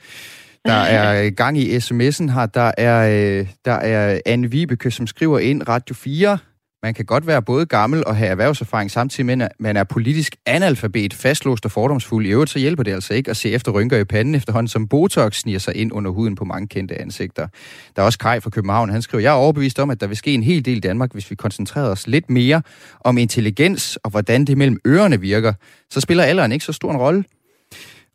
Der 0.66 0.74
er 0.74 1.30
gang 1.42 1.58
i 1.58 1.78
sms'en 1.78 2.32
her. 2.32 2.46
Der 2.46 2.72
er, 2.78 2.98
øh, 3.14 3.48
der 3.66 3.72
er 3.72 4.20
Anne 4.26 4.52
Vibeke, 4.52 4.92
som 4.92 5.08
skriver 5.08 5.40
ind 5.40 5.70
Radio 5.70 5.96
4. 5.96 6.38
Man 6.86 6.94
kan 6.94 7.06
godt 7.06 7.28
være 7.28 7.42
både 7.42 7.66
gammel 7.66 8.06
og 8.06 8.16
have 8.16 8.30
erhvervserfaring, 8.30 8.92
samtidig 8.92 9.26
med, 9.26 9.42
at 9.42 9.52
man 9.60 9.78
er 9.78 9.84
politisk 9.84 10.36
analfabet, 10.46 11.14
fastlåst 11.14 11.66
og 11.66 11.72
fordomsfuld. 11.72 12.26
I 12.26 12.30
øvrigt 12.30 12.52
så 12.52 12.60
hjælper 12.60 12.84
det 12.84 12.94
altså 12.94 13.14
ikke 13.14 13.32
at 13.32 13.38
se 13.38 13.52
efter 13.52 13.72
rynker 13.72 13.98
i 13.98 14.04
panden 14.04 14.36
efterhånden, 14.36 14.68
som 14.68 14.88
Botox 14.88 15.40
sniger 15.40 15.60
sig 15.60 15.76
ind 15.76 15.94
under 15.94 16.12
huden 16.12 16.36
på 16.36 16.46
mange 16.46 16.68
kendte 16.68 17.02
ansigter. 17.02 17.48
Der 17.96 18.02
er 18.02 18.06
også 18.06 18.20
Kai 18.20 18.40
fra 18.40 18.50
København. 18.50 18.90
Han 18.90 19.02
skriver, 19.02 19.22
jeg 19.22 19.30
er 19.30 19.36
overbevist 19.36 19.80
om, 19.80 19.90
at 19.90 20.02
der 20.02 20.08
vil 20.08 20.18
ske 20.18 20.34
en 20.34 20.44
hel 20.44 20.66
del 20.66 20.78
i 20.78 20.80
Danmark, 20.80 21.14
hvis 21.14 21.32
vi 21.32 21.36
koncentrerer 21.36 21.90
os 21.90 22.08
lidt 22.08 22.30
mere 22.30 22.62
om 23.00 23.18
intelligens 23.18 23.98
og 24.04 24.12
hvordan 24.12 24.46
det 24.46 24.58
mellem 24.58 24.80
ørerne 24.88 25.22
virker. 25.22 25.54
Så 25.90 26.02
spiller 26.02 26.24
alderen 26.24 26.52
ikke 26.52 26.66
så 26.66 26.74
stor 26.74 26.92
en 26.92 26.98
rolle. 26.98 27.24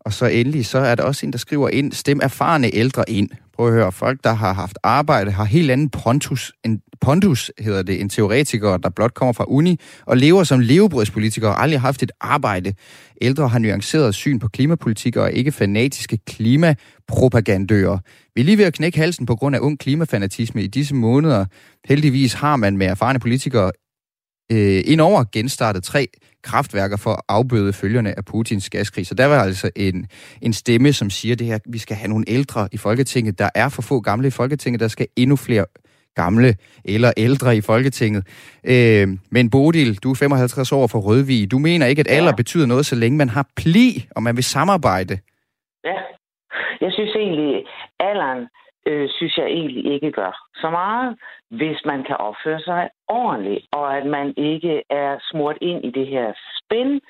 Og 0.01 0.13
så 0.13 0.27
endelig, 0.27 0.67
så 0.67 0.79
er 0.79 0.95
der 0.95 1.03
også 1.03 1.27
en, 1.27 1.33
der 1.33 1.39
skriver 1.39 1.69
ind, 1.69 1.93
stem 1.93 2.21
erfarne 2.23 2.75
ældre 2.75 3.11
ind. 3.11 3.29
Prøv 3.57 3.67
at 3.67 3.73
høre, 3.73 3.93
folk, 3.93 4.25
der 4.25 4.33
har 4.33 4.53
haft 4.53 4.79
arbejde, 4.83 5.31
har 5.31 5.45
helt 5.45 5.71
anden 5.71 5.91
pontus, 5.91 6.53
en 6.65 6.81
pondus, 7.01 7.53
hedder 7.59 7.83
det, 7.83 8.01
en 8.01 8.09
teoretiker, 8.09 8.77
der 8.77 8.91
blot 8.91 9.15
kommer 9.15 9.33
fra 9.33 9.45
uni, 9.49 9.81
og 10.07 10.17
lever 10.17 10.45
som 10.45 10.61
levebrødspolitikere 10.61 11.51
og 11.51 11.63
aldrig 11.63 11.81
har 11.81 11.89
haft 11.89 12.03
et 12.03 12.13
arbejde. 12.21 12.75
Ældre 13.23 13.49
har 13.49 13.59
nuanceret 13.59 14.15
syn 14.15 14.39
på 14.39 14.49
klimapolitik 14.49 15.17
og 15.17 15.25
er 15.25 15.29
ikke 15.29 15.53
fanatiske 15.53 16.19
klimapropagandører. 16.27 17.99
Vi 18.35 18.41
er 18.41 18.45
lige 18.45 18.59
ved 18.59 18.65
at 18.65 18.75
knække 18.75 18.99
halsen 18.99 19.27
på 19.27 19.37
grund 19.37 19.57
af 19.57 19.61
ung 19.61 19.79
klimafanatisme 19.79 20.63
i 20.63 20.67
disse 20.67 20.95
måneder. 20.95 21.45
Heldigvis 21.89 22.33
har 22.33 22.57
man 22.57 22.77
med 22.77 22.87
erfarne 22.87 23.19
politikere 23.19 23.73
øh, 24.53 24.83
indover 24.87 25.25
genstartet 25.33 25.85
tre 25.85 26.09
kraftværker 26.43 26.97
for 26.97 27.11
at 27.11 27.21
afbøde 27.29 27.73
følgerne 27.73 28.19
af 28.19 28.25
Putins 28.25 28.71
gaskrig. 28.71 29.07
Så 29.07 29.15
der 29.15 29.27
var 29.27 29.43
altså 29.43 29.71
en, 29.77 30.07
en 30.43 30.53
stemme, 30.53 30.93
som 30.93 31.11
siger 31.11 31.37
det 31.37 31.47
her, 31.47 31.59
vi 31.67 31.79
skal 31.79 31.97
have 31.97 32.09
nogle 32.09 32.25
ældre 32.29 32.69
i 32.73 32.77
Folketinget. 32.77 33.39
Der 33.39 33.51
er 33.55 33.69
for 33.69 33.83
få 33.83 34.01
gamle 34.01 34.27
i 34.29 34.31
Folketinget, 34.31 34.81
der 34.81 34.89
skal 34.89 35.07
endnu 35.17 35.37
flere 35.37 35.65
gamle 36.15 36.55
eller 36.85 37.13
ældre 37.17 37.57
i 37.57 37.61
Folketinget. 37.61 38.23
Øh, 38.65 39.09
men 39.31 39.51
Bodil, 39.51 39.97
du 39.97 40.11
er 40.11 40.15
55 40.15 40.73
år 40.73 40.87
fra 40.87 40.99
Rødvig. 40.99 41.51
Du 41.51 41.59
mener 41.59 41.87
ikke, 41.87 42.01
at 42.01 42.11
alder 42.11 42.33
betyder 42.37 42.67
noget, 42.67 42.87
så 42.87 42.97
længe 42.97 43.19
man 43.19 43.29
har 43.29 43.47
pli, 43.57 44.07
og 44.17 44.23
man 44.23 44.37
vil 44.37 44.45
samarbejde. 44.45 45.15
Ja. 45.85 45.99
Jeg 46.81 46.93
synes 46.93 47.15
egentlig, 47.15 47.65
alderen 48.01 48.43
øh, 48.87 49.09
synes 49.17 49.37
jeg 49.39 49.47
egentlig 49.47 49.93
ikke 49.93 50.13
gør 50.13 50.47
så 50.55 50.71
meget, 50.71 51.19
hvis 51.51 51.85
man 51.85 52.05
kan 52.05 52.17
opføre 52.17 52.61
sig 52.61 52.91
ordentligt, 53.09 53.67
og 53.73 53.97
at 53.97 54.07
man 54.07 54.35
ikke 54.37 54.83
er 54.91 55.19
smurt 55.31 55.57
ind 55.61 55.85
i 55.85 55.91
det 55.91 56.07
her 56.07 56.33
spænd, 56.59 57.01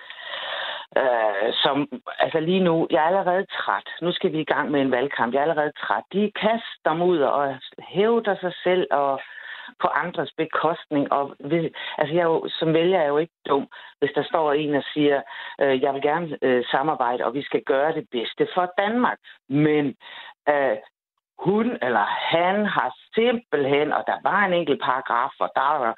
øh, 0.97 1.53
som, 1.63 1.89
altså 2.19 2.41
lige 2.41 2.61
nu, 2.61 2.87
jeg 2.91 2.99
er 3.03 3.07
allerede 3.07 3.47
træt. 3.47 3.89
Nu 4.03 4.13
skal 4.13 4.33
vi 4.33 4.41
i 4.41 4.51
gang 4.55 4.71
med 4.71 4.81
en 4.81 4.91
valgkamp. 4.91 5.35
Jeg 5.35 5.39
er 5.39 5.43
allerede 5.43 5.73
træt. 5.73 6.05
De 6.13 6.33
kaster 6.37 6.95
mod 6.95 7.19
og 7.21 7.59
hævder 7.79 8.37
sig 8.41 8.53
selv 8.65 8.87
og 8.91 9.21
på 9.83 9.89
andres 9.89 10.33
bekostning. 10.37 11.13
Og 11.13 11.37
ved, 11.41 11.71
altså 11.99 12.15
jeg 12.15 12.21
er 12.21 12.33
jo, 12.35 12.49
som 12.49 12.75
vælger 12.75 12.99
er 12.99 13.03
jeg 13.03 13.09
jo 13.09 13.19
ikke 13.19 13.39
dum, 13.49 13.69
hvis 13.99 14.11
der 14.15 14.23
står 14.23 14.53
en 14.53 14.75
og 14.75 14.85
siger, 14.95 15.23
øh, 15.61 15.83
jeg 15.83 15.95
vil 15.95 16.03
gerne 16.03 16.39
øh, 16.43 16.65
samarbejde, 16.71 17.25
og 17.25 17.35
vi 17.35 17.43
skal 17.43 17.63
gøre 17.63 17.93
det 17.93 18.07
bedste 18.11 18.49
for 18.55 18.73
Danmark. 18.79 19.19
Men 19.49 19.95
øh, 20.49 20.77
hun 21.47 21.67
eller 21.83 22.05
han 22.35 22.57
har 22.77 22.91
simpelthen, 23.15 23.93
og 23.93 24.03
der 24.07 24.19
var 24.29 24.41
en 24.45 24.53
enkelt 24.53 24.81
paragraf, 24.83 25.35
og 25.41 25.51
der 25.55 25.71
var, 25.83 25.95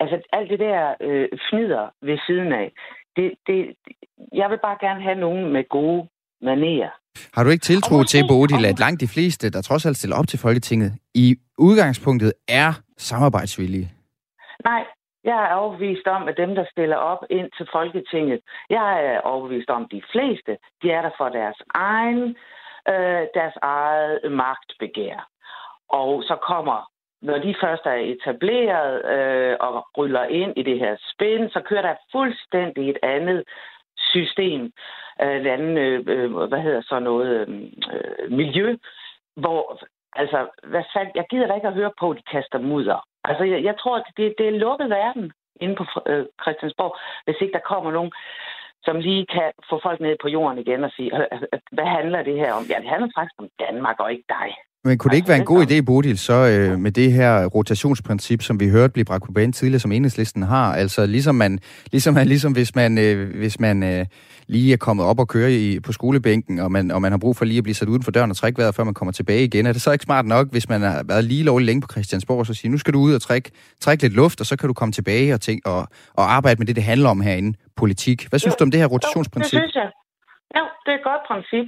altså 0.00 0.16
alt 0.32 0.50
det 0.50 0.58
der 0.58 0.94
øh, 1.00 1.28
fnider 1.48 1.84
ved 2.02 2.18
siden 2.26 2.52
af, 2.52 2.72
det, 3.16 3.34
det, 3.46 3.74
jeg 4.32 4.50
vil 4.50 4.58
bare 4.66 4.78
gerne 4.80 5.02
have 5.02 5.18
nogen 5.26 5.52
med 5.52 5.64
gode 5.68 6.08
manerer. 6.42 6.90
Har 7.34 7.44
du 7.44 7.50
ikke 7.50 7.62
tiltro 7.62 8.02
til, 8.02 8.22
Bodil, 8.28 8.64
at 8.66 8.78
langt 8.78 9.00
de 9.00 9.08
fleste, 9.14 9.50
der 9.50 9.62
trods 9.62 9.86
alt 9.86 9.96
stiller 9.96 10.16
op 10.16 10.28
til 10.28 10.38
Folketinget, 10.38 10.92
i 11.14 11.36
udgangspunktet 11.58 12.32
er 12.48 12.72
samarbejdsvillige? 12.98 13.88
Nej, 14.64 14.84
jeg 15.24 15.38
er 15.50 15.54
overbevist 15.54 16.06
om, 16.06 16.28
at 16.28 16.36
dem, 16.36 16.54
der 16.54 16.64
stiller 16.70 16.96
op 16.96 17.22
ind 17.30 17.48
til 17.56 17.66
Folketinget, 17.72 18.40
jeg 18.70 19.04
er 19.04 19.20
overbevist 19.20 19.70
om, 19.70 19.82
at 19.82 19.90
de 19.90 20.02
fleste, 20.12 20.52
de 20.82 20.90
er 20.90 21.02
der 21.02 21.10
for 21.18 21.28
deres 21.28 21.58
egen, 21.74 22.36
øh, 22.88 23.26
deres 23.34 23.56
eget 23.62 24.32
magtbegær. 24.32 25.28
Og 25.88 26.22
så 26.22 26.36
kommer, 26.36 26.90
når 27.22 27.38
de 27.38 27.54
først 27.60 27.86
er 27.86 27.94
etableret 27.94 29.04
øh, 29.04 29.56
og 29.60 29.86
ryller 29.98 30.24
ind 30.24 30.52
i 30.56 30.62
det 30.62 30.78
her 30.78 30.96
spil, 31.12 31.50
så 31.52 31.60
kører 31.60 31.82
der 31.82 31.94
fuldstændig 32.12 32.90
et 32.90 32.98
andet 33.02 33.44
system, 33.96 34.72
øh, 35.22 35.36
et 35.40 35.46
andet, 35.46 35.78
øh, 35.78 36.04
øh 36.06 36.32
hvad 36.48 36.60
hedder 36.60 36.82
så 36.82 36.98
noget, 36.98 37.48
øh, 37.48 37.62
øh, 37.92 38.32
miljø, 38.32 38.76
hvor, 39.36 39.80
altså, 40.12 40.48
hvad 40.62 40.82
fanden, 40.92 41.12
jeg 41.14 41.26
gider 41.30 41.46
da 41.46 41.54
ikke 41.54 41.68
at 41.68 41.74
høre 41.80 41.92
på, 42.00 42.10
at 42.10 42.16
de 42.16 42.22
kaster 42.30 42.58
mudder. 42.58 43.06
Altså, 43.24 43.44
jeg, 43.44 43.64
jeg 43.64 43.78
tror, 43.78 43.96
at 43.96 44.04
det, 44.16 44.34
det 44.38 44.46
er 44.48 44.60
lukket 44.66 44.90
verden 44.90 45.32
inde 45.60 45.76
på 45.76 45.84
øh, 46.06 46.26
Christiansborg, 46.42 46.96
hvis 47.24 47.40
ikke 47.40 47.52
der 47.52 47.68
kommer 47.72 47.90
nogen, 47.90 48.12
som 48.86 48.96
lige 49.00 49.26
kan 49.26 49.52
få 49.70 49.80
folk 49.82 50.00
ned 50.00 50.16
på 50.22 50.28
jorden 50.28 50.58
igen 50.58 50.84
og 50.84 50.90
sige, 50.96 51.10
altså, 51.32 51.46
hvad 51.72 51.88
handler 51.96 52.22
det 52.22 52.36
her 52.42 52.52
om? 52.52 52.64
Ja, 52.70 52.76
det 52.82 52.88
handler 52.88 53.10
faktisk 53.16 53.38
om 53.38 53.48
Danmark 53.58 54.00
og 54.00 54.12
ikke 54.12 54.28
dig. 54.28 54.48
Men 54.84 54.98
kunne 54.98 55.10
det 55.10 55.16
ikke 55.16 55.28
være 55.28 55.38
en 55.38 55.44
god 55.44 55.66
idé, 55.66 55.80
Bodil, 55.80 56.18
så 56.18 56.32
øh, 56.32 56.78
med 56.78 56.92
det 56.92 57.12
her 57.12 57.46
rotationsprincip, 57.46 58.42
som 58.42 58.60
vi 58.60 58.68
hørte 58.68 58.92
blive 58.92 59.04
bragt 59.04 59.24
på 59.26 59.32
banen 59.32 59.52
tidligere, 59.52 59.80
som 59.80 59.92
enhedslisten 59.92 60.42
har? 60.42 60.74
Altså 60.74 61.06
ligesom, 61.06 61.34
man, 61.34 61.58
ligesom, 61.92 62.14
man, 62.14 62.26
ligesom 62.26 62.52
hvis 62.52 62.74
man, 62.74 62.98
øh, 62.98 63.36
hvis 63.36 63.60
man 63.60 63.82
øh, 63.82 64.06
lige 64.46 64.72
er 64.72 64.76
kommet 64.76 65.06
op 65.06 65.18
og 65.18 65.28
kører 65.28 65.48
i, 65.48 65.80
på 65.80 65.92
skolebænken, 65.92 66.58
og 66.58 66.72
man, 66.72 66.90
og 66.90 67.02
man 67.02 67.12
har 67.12 67.18
brug 67.18 67.36
for 67.36 67.44
lige 67.44 67.58
at 67.58 67.64
blive 67.64 67.74
sat 67.74 67.88
uden 67.88 68.02
for 68.02 68.10
døren 68.10 68.30
og 68.30 68.36
trække 68.36 68.58
vejret, 68.58 68.74
før 68.74 68.84
man 68.84 68.94
kommer 68.94 69.12
tilbage 69.12 69.44
igen. 69.44 69.66
Er 69.66 69.72
det 69.72 69.82
så 69.82 69.92
ikke 69.92 70.02
smart 70.02 70.26
nok, 70.26 70.50
hvis 70.50 70.68
man 70.68 70.80
har 70.80 71.02
været 71.08 71.24
lige 71.24 71.44
lovlig 71.44 71.66
længe 71.66 71.80
på 71.80 71.88
Christiansborg, 71.90 72.38
og 72.38 72.46
så 72.46 72.54
sige, 72.54 72.70
nu 72.70 72.78
skal 72.78 72.94
du 72.94 73.00
ud 73.00 73.14
og 73.14 73.22
trække, 73.22 73.50
trække 73.80 74.02
lidt 74.02 74.14
luft, 74.14 74.40
og 74.40 74.46
så 74.46 74.56
kan 74.56 74.66
du 74.66 74.72
komme 74.72 74.92
tilbage 74.92 75.34
og, 75.34 75.40
tænke, 75.40 75.68
og, 75.68 75.88
og 76.14 76.32
arbejde 76.32 76.58
med 76.58 76.66
det, 76.66 76.76
det 76.76 76.84
handler 76.84 77.08
om 77.10 77.20
herinde, 77.20 77.58
politik. 77.76 78.28
Hvad 78.28 78.38
synes 78.38 78.54
jo, 78.54 78.56
du 78.58 78.64
om 78.64 78.70
det 78.70 78.80
her 78.80 78.86
rotationsprincip? 78.86 79.52
Det 79.52 79.60
synes 79.60 79.74
jeg. 79.74 79.90
Ja, 80.56 80.62
det 80.84 80.90
er 80.92 80.98
et 80.98 81.04
godt 81.10 81.22
princip. 81.30 81.66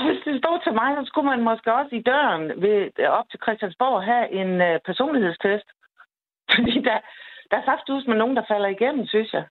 Og 0.00 0.06
hvis 0.06 0.20
det 0.26 0.34
stod 0.42 0.56
til 0.64 0.74
mig, 0.80 0.90
så 0.98 1.02
skulle 1.06 1.30
man 1.32 1.40
måske 1.50 1.68
også 1.80 1.92
i 2.00 2.02
døren 2.10 2.44
ved, 2.64 2.76
op 3.18 3.28
til 3.30 3.40
Christiansborg 3.44 3.96
have 4.10 4.24
en 4.40 4.50
uh, 4.68 4.74
personlighedstest. 4.88 5.68
Fordi 6.54 6.74
der, 6.88 6.98
der 7.50 7.56
er 7.60 7.64
faktisk 7.72 8.08
med 8.08 8.18
nogen, 8.22 8.36
der 8.36 8.44
falder 8.52 8.68
igennem, 8.76 9.06
synes 9.06 9.32
jeg. 9.32 9.44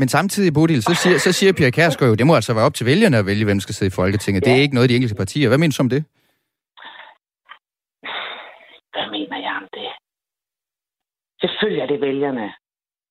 Men 0.00 0.08
samtidig, 0.08 0.54
Bodil, 0.54 0.82
så 0.82 0.94
siger, 1.02 1.18
så 1.18 1.32
siger 1.32 1.52
Pia 1.52 1.70
Kærsgaard 1.70 2.10
jo, 2.10 2.16
det 2.20 2.26
må 2.26 2.34
altså 2.34 2.54
være 2.54 2.68
op 2.68 2.74
til 2.74 2.86
vælgerne 2.86 3.16
at 3.18 3.26
vælge, 3.26 3.44
hvem 3.44 3.60
skal 3.60 3.74
sidde 3.74 3.92
i 3.92 3.98
Folketinget. 4.00 4.40
Ja. 4.40 4.44
Det 4.46 4.58
er 4.58 4.62
ikke 4.62 4.74
noget 4.74 4.90
de 4.90 4.96
enkelte 4.96 5.20
partier. 5.22 5.48
Hvad 5.48 5.58
mener 5.58 5.74
du 5.78 5.82
om 5.82 5.92
det? 5.94 6.02
Hvad 8.94 9.06
mener 9.16 9.38
jeg 9.46 9.54
om 9.62 9.68
det? 9.76 9.88
Selvfølgelig 11.42 11.82
er 11.82 11.86
det 11.86 12.00
vælgerne. 12.00 12.46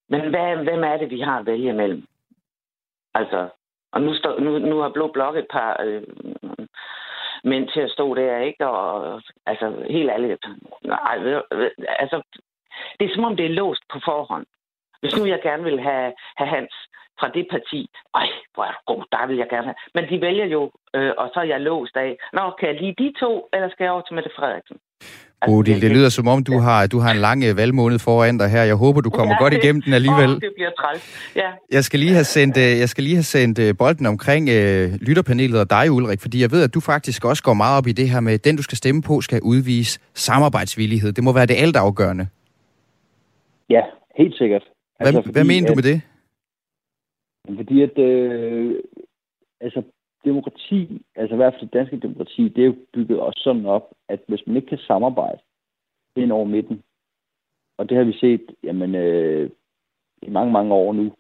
Men 0.10 0.22
hvad, 0.32 0.48
hvem 0.68 0.84
er 0.84 0.98
det, 0.98 1.10
vi 1.10 1.20
har 1.22 1.38
at 1.40 1.46
vælge 1.46 1.70
imellem? 1.70 2.04
Altså, 3.14 3.50
og 3.98 4.04
nu, 4.04 4.14
står, 4.14 4.40
nu, 4.40 4.52
nu 4.60 4.76
har 4.80 4.90
Blå 4.90 5.08
Blok 5.08 5.36
et 5.36 5.48
par 5.52 5.82
øh, 5.86 6.04
mænd 7.44 7.70
til 7.74 7.80
at 7.80 7.92
stå 7.92 8.16
der, 8.16 8.38
ikke? 8.38 8.68
Og 8.68 9.22
altså, 9.46 9.66
helt 9.90 10.10
ærligt, 10.10 10.46
nej, 10.84 11.18
ved, 11.18 11.42
ved, 11.52 11.72
altså, 12.00 12.22
det 13.00 13.06
er 13.06 13.16
som 13.16 13.24
om, 13.24 13.36
det 13.36 13.46
er 13.46 13.60
låst 13.62 13.84
på 13.94 14.00
forhånd. 14.06 14.46
Hvis 15.02 15.16
nu 15.18 15.26
jeg 15.26 15.42
gerne 15.44 15.64
vil 15.64 15.80
have, 15.80 16.14
have 16.38 16.50
Hans 16.56 16.74
fra 17.20 17.30
det 17.30 17.48
parti, 17.52 17.90
ej, 18.16 18.28
hvor 18.54 18.64
er 18.64 18.82
god, 18.86 19.04
der 19.12 19.28
vil 19.28 19.38
jeg 19.38 19.50
gerne 19.50 19.68
have. 19.70 19.82
Men 19.94 20.10
de 20.10 20.22
vælger 20.22 20.46
jo, 20.46 20.72
øh, 20.94 21.14
og 21.18 21.30
så 21.34 21.40
er 21.40 21.44
jeg 21.54 21.62
låst 21.62 21.98
af, 21.98 22.18
nå, 22.34 22.52
kan 22.60 22.70
jeg 22.70 22.82
lige 22.82 22.96
de 22.98 23.14
to, 23.20 23.50
eller 23.54 23.70
skal 23.70 23.84
jeg 23.84 23.94
over 23.94 24.02
til 24.02 24.16
Mette 24.16 24.32
Frederiksen? 24.36 24.78
Altså, 25.42 25.56
Bodil, 25.56 25.74
det, 25.74 25.82
det 25.82 25.92
lyder 25.92 26.10
som 26.10 26.28
om, 26.28 26.44
du 26.44 26.58
har, 26.60 26.88
du 26.88 27.00
har 27.00 27.12
en 27.12 27.18
lang 27.18 27.44
øh, 27.44 27.58
valgmåned 27.58 28.00
foran 28.00 28.38
dig 28.38 28.50
her. 28.50 28.64
Jeg 28.64 28.76
håber, 28.76 29.02
du 29.02 29.10
kommer 29.10 29.36
ja, 29.40 29.44
godt 29.44 29.54
igennem 29.54 29.82
den 29.82 29.94
alligevel. 29.94 30.30
Oh, 30.30 30.42
det 30.42 30.52
bliver 30.56 30.70
træls. 30.80 31.34
Ja. 31.36 31.50
Jeg 31.72 31.84
skal 31.84 32.00
lige 32.00 32.14
have 32.14 32.24
sendt, 32.24 32.58
øh, 32.58 32.80
jeg 32.84 32.90
skal 32.90 33.04
lige 33.04 33.16
have 33.16 33.24
sendt 33.24 33.60
øh, 33.60 33.78
bolden 33.78 34.06
omkring 34.06 34.44
uh, 34.50 34.56
lytterpanelet 35.08 35.60
og 35.60 35.70
dig, 35.70 35.92
Ulrik, 35.92 36.22
fordi 36.22 36.42
jeg 36.42 36.52
ved, 36.52 36.64
at 36.64 36.74
du 36.74 36.80
faktisk 36.80 37.26
også 37.26 37.44
går 37.44 37.54
meget 37.54 37.78
op 37.78 37.88
i 37.88 37.92
det 37.92 38.10
her 38.10 38.20
med, 38.20 38.34
at 38.34 38.46
den, 38.46 38.56
du 38.56 38.64
skal 38.64 38.78
stemme 38.78 39.02
på, 39.02 39.22
skal 39.22 39.42
udvise 39.42 40.00
samarbejdsvillighed. 40.14 41.12
Det 41.12 41.24
må 41.24 41.34
være 41.34 41.46
det 41.46 41.58
altafgørende. 41.58 42.28
Ja, 43.70 43.82
helt 44.18 44.36
sikkert. 44.38 44.64
Hvad, 44.98 45.08
altså, 45.08 45.22
fordi, 45.22 45.32
hvad 45.32 45.44
mener 45.44 45.68
du 45.68 45.76
med 45.76 45.84
det? 45.84 46.02
Fordi 47.58 47.82
at, 47.82 47.98
øh, 47.98 48.76
altså, 49.62 49.82
demokrati, 50.30 51.02
altså 51.16 51.34
i 51.36 51.38
hvert 51.38 51.54
fald 51.54 51.62
det 51.62 51.74
danske 51.74 52.00
demokrati, 52.00 52.44
det 52.50 52.62
er 52.62 52.66
jo 52.66 52.76
bygget 52.94 53.20
også 53.20 53.42
sådan 53.44 53.66
op, 53.66 53.86
at 54.10 54.20
hvis 54.28 54.48
man 54.48 54.56
ikke 54.56 54.68
kan 54.68 54.78
samarbejde 54.78 55.40
ind 56.16 56.32
over 56.32 56.46
midten, 56.46 56.84
og 57.78 57.90
det 57.90 57.98
har 57.98 58.04
vi 58.04 58.14
set 58.14 58.46
jamen, 58.64 58.96
øh, 58.96 59.50
i 60.22 60.30
mange, 60.30 60.52
mange 60.52 60.74
år 60.74 60.94
nu, 60.94 61.12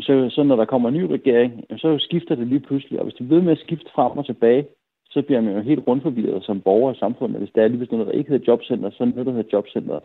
så, 0.00 0.30
så 0.30 0.42
når 0.42 0.56
der 0.56 0.64
kommer 0.64 0.88
en 0.88 0.94
ny 0.94 1.02
regering, 1.02 1.64
så 1.76 1.98
skifter 1.98 2.34
det 2.34 2.46
lige 2.46 2.60
pludselig, 2.60 2.98
og 2.98 3.04
hvis 3.04 3.14
det 3.14 3.30
ved 3.30 3.42
med 3.42 3.52
at 3.52 3.58
skifte 3.58 3.90
frem 3.94 4.18
og 4.18 4.26
tilbage, 4.26 4.66
så 5.10 5.22
bliver 5.22 5.40
man 5.40 5.54
jo 5.54 5.60
helt 5.60 5.86
rundforvirret 5.86 6.44
som 6.44 6.60
borger 6.60 6.92
i 6.92 6.98
samfundet. 6.98 7.38
Hvis 7.38 7.50
der 7.54 7.62
er 7.62 7.68
lige 7.68 7.78
hvis 7.78 7.90
noget, 7.90 8.06
der 8.06 8.12
ikke 8.12 8.30
hedder 8.30 8.44
jobcenter, 8.48 8.90
så 8.90 9.02
er 9.02 9.06
noget, 9.06 9.26
der 9.26 9.32
hedder 9.32 9.50
jobcenter. 9.52 10.00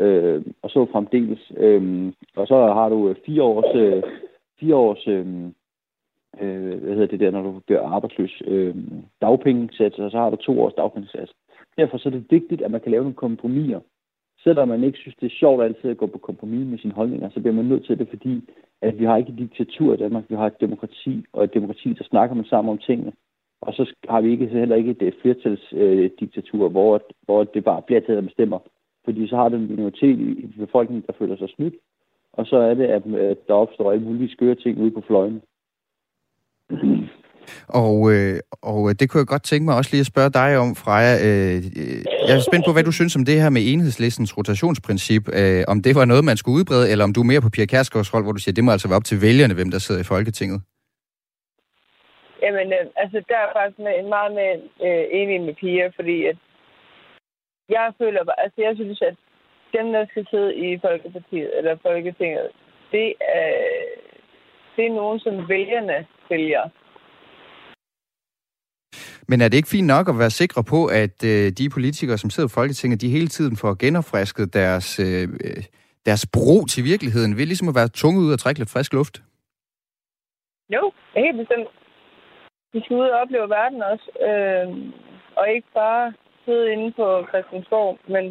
Øh, 0.00 0.44
og 0.62 0.70
så 0.70 0.86
fremdeles. 0.92 1.52
Øh, 1.56 2.12
og 2.36 2.46
så 2.46 2.54
har 2.54 2.88
du 2.88 3.08
øh, 3.08 3.16
fire 3.26 3.42
års, 3.42 3.76
øh, 3.76 4.02
fire 4.60 4.76
års 4.76 5.08
øh, 5.08 5.26
øh, 6.40 6.82
hvad 6.82 6.94
hedder 6.94 7.06
det 7.06 7.20
der, 7.20 7.30
når 7.30 7.42
du 7.42 7.60
bliver 7.66 7.82
arbejdsløs, 7.82 8.42
øh, 8.46 8.74
dagpengesats, 9.20 9.98
og 9.98 10.10
så 10.10 10.18
har 10.18 10.30
du 10.30 10.36
to 10.36 10.60
års 10.62 10.74
dagpengesats. 10.74 11.32
Derfor 11.78 11.98
så 11.98 12.08
er 12.08 12.12
det 12.12 12.30
vigtigt, 12.30 12.62
at 12.62 12.70
man 12.70 12.80
kan 12.80 12.90
lave 12.90 13.02
nogle 13.02 13.14
kompromiser. 13.14 13.80
Selvom 14.44 14.68
man 14.68 14.84
ikke 14.84 14.98
synes, 14.98 15.16
det 15.20 15.26
er 15.26 15.38
sjovt 15.40 15.62
altid 15.62 15.90
at 15.90 15.96
gå 15.96 16.06
på 16.06 16.18
kompromis 16.18 16.66
med 16.66 16.78
sine 16.78 16.92
holdninger, 16.92 17.30
så 17.30 17.40
bliver 17.40 17.54
man 17.54 17.64
nødt 17.64 17.86
til 17.86 17.98
det, 17.98 18.08
fordi 18.08 18.42
at 18.82 18.98
vi 18.98 19.04
har 19.04 19.16
ikke 19.16 19.32
et 19.32 19.38
diktatur 19.38 19.94
i 19.94 19.96
Danmark, 19.96 20.24
vi 20.28 20.34
har 20.34 20.46
et 20.46 20.60
demokrati, 20.60 21.24
og 21.32 21.44
et 21.44 21.54
demokrati, 21.54 21.92
der 21.92 22.04
snakker 22.04 22.36
man 22.36 22.44
sammen 22.44 22.70
om 22.70 22.78
tingene. 22.78 23.12
Og 23.60 23.72
så 23.74 23.94
har 24.08 24.20
vi 24.20 24.30
ikke, 24.30 24.48
så 24.48 24.58
heller 24.58 24.76
ikke 24.76 24.96
et 25.00 25.14
flertalsdiktatur, 25.22 26.64
øh, 26.64 26.70
hvor, 26.70 27.02
hvor 27.24 27.44
det 27.44 27.64
bare 27.64 27.82
bliver 27.82 28.00
taget, 28.00 28.16
der 28.16 28.28
bestemmer. 28.28 28.58
Fordi 29.04 29.28
så 29.28 29.36
har 29.36 29.48
du 29.48 29.56
en 29.56 29.70
minoritet 29.70 30.18
i 30.18 30.46
befolkningen, 30.58 31.04
der 31.06 31.12
føler 31.18 31.36
sig 31.36 31.48
snydt, 31.48 31.74
og 32.32 32.46
så 32.46 32.56
er 32.56 32.74
det, 32.74 32.84
at 32.84 33.48
der 33.48 33.54
opstår 33.54 33.92
alle 33.92 34.04
mulige 34.04 34.28
skøre 34.28 34.54
ting 34.54 34.80
ude 34.80 34.90
på 34.90 35.00
fløjen. 35.00 35.42
Og, 37.82 37.96
øh, 38.12 38.40
og 38.62 38.80
øh, 38.88 38.94
det 38.98 39.04
kunne 39.08 39.20
jeg 39.22 39.32
godt 39.34 39.44
tænke 39.50 39.64
mig 39.64 39.76
også 39.76 39.90
lige 39.92 40.04
at 40.06 40.12
spørge 40.12 40.36
dig 40.40 40.50
om, 40.58 40.74
Freja. 40.82 41.14
Øh, 41.26 41.56
øh, 41.80 42.00
jeg 42.28 42.34
er 42.36 42.48
spændt 42.48 42.66
på, 42.66 42.72
hvad 42.72 42.84
du 42.84 42.92
synes 42.92 43.16
om 43.16 43.24
det 43.24 43.42
her 43.42 43.50
med 43.50 43.62
enhedslistens 43.72 44.36
rotationsprincip. 44.38 45.24
Øh, 45.40 45.64
om 45.68 45.82
det 45.82 45.92
var 45.98 46.04
noget, 46.04 46.24
man 46.24 46.36
skulle 46.36 46.58
udbrede, 46.58 46.90
eller 46.90 47.04
om 47.04 47.12
du 47.12 47.20
er 47.20 47.30
mere 47.32 47.44
på 47.44 47.50
Pia 47.54 47.66
Kærsgaards 47.66 48.10
hold, 48.10 48.24
hvor 48.24 48.32
du 48.32 48.42
siger, 48.42 48.54
det 48.54 48.64
må 48.64 48.70
altså 48.72 48.88
være 48.88 49.00
op 49.00 49.08
til 49.10 49.22
vælgerne, 49.26 49.54
hvem 49.54 49.70
der 49.70 49.78
sidder 49.78 50.00
i 50.00 50.10
Folketinget. 50.14 50.60
Jamen, 52.42 52.68
øh, 52.78 52.86
altså, 53.02 53.18
der 53.30 53.38
er 53.44 53.50
faktisk 53.56 53.78
med, 53.78 53.94
meget 54.16 54.32
med 54.40 54.50
øh, 54.86 55.04
enig 55.20 55.40
med 55.46 55.54
Pia, 55.60 55.86
fordi 55.98 56.16
at 56.30 56.38
jeg 57.76 57.86
føler 58.00 58.24
bare, 58.24 58.40
altså, 58.44 58.58
jeg 58.66 58.74
synes, 58.80 59.02
at 59.10 59.16
dem, 59.76 59.86
der 59.92 60.06
skal 60.10 60.26
sidde 60.30 60.50
i 60.66 60.78
Folkepartiet, 60.86 61.50
eller 61.58 61.76
Folketinget, 61.88 62.48
det 62.92 63.08
er, 63.20 63.52
det 64.76 64.84
er 64.86 64.98
nogen, 65.00 65.18
som 65.20 65.34
vælgerne 65.48 66.06
vælger. 66.30 66.64
Men 69.28 69.40
er 69.40 69.48
det 69.48 69.56
ikke 69.56 69.74
fint 69.76 69.86
nok 69.86 70.08
at 70.08 70.18
være 70.18 70.30
sikre 70.30 70.64
på, 70.64 70.80
at 71.02 71.16
øh, 71.32 71.46
de 71.58 71.68
politikere, 71.76 72.18
som 72.18 72.30
sidder 72.30 72.48
i 72.48 72.56
Folketinget, 72.58 73.00
de 73.00 73.14
hele 73.16 73.28
tiden 73.28 73.56
får 73.56 73.72
genopfrisket 73.84 74.54
deres, 74.54 74.88
øh, 75.06 75.28
deres 76.06 76.26
bro 76.34 76.56
til 76.72 76.84
virkeligheden, 76.84 77.36
ved 77.36 77.46
ligesom 77.46 77.68
at 77.68 77.78
være 77.80 77.88
tunge 77.88 78.20
ud 78.20 78.32
og 78.32 78.38
trække 78.38 78.60
lidt 78.60 78.70
frisk 78.74 78.92
luft? 78.92 79.22
Jo, 80.74 80.92
helt 81.16 81.36
bestemt. 81.36 81.68
De 82.72 82.82
skal 82.84 82.96
ud 82.96 83.08
og 83.14 83.18
opleve 83.20 83.48
verden 83.58 83.82
også, 83.92 84.08
øh, 84.28 84.66
og 85.36 85.44
ikke 85.54 85.68
bare 85.74 86.12
sidde 86.44 86.72
inde 86.72 86.92
på 86.92 87.06
Christiansborg, 87.30 87.98
men 88.14 88.24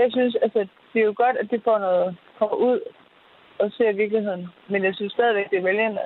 jeg 0.00 0.08
synes, 0.10 0.36
altså, 0.42 0.60
det 0.92 1.00
er 1.00 1.04
jo 1.10 1.14
godt, 1.16 1.36
at 1.36 1.50
det 1.50 1.60
får 1.64 1.78
noget, 1.78 2.16
kommer 2.38 2.56
ud 2.56 2.80
og 3.60 3.72
ser 3.76 3.92
virkeligheden. 3.92 4.46
Men 4.70 4.84
jeg 4.84 4.94
synes 4.94 5.12
stadigvæk, 5.12 5.50
det 5.50 5.58
er 5.58 5.68
vælgerne, 5.70 6.04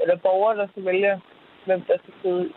eller 0.00 0.16
borgere, 0.16 0.56
der 0.56 0.66
skal 0.70 0.84
vælge, 0.84 1.20
hvem 1.66 1.80
der 1.88 1.96
skal 2.02 2.14
sidde 2.22 2.52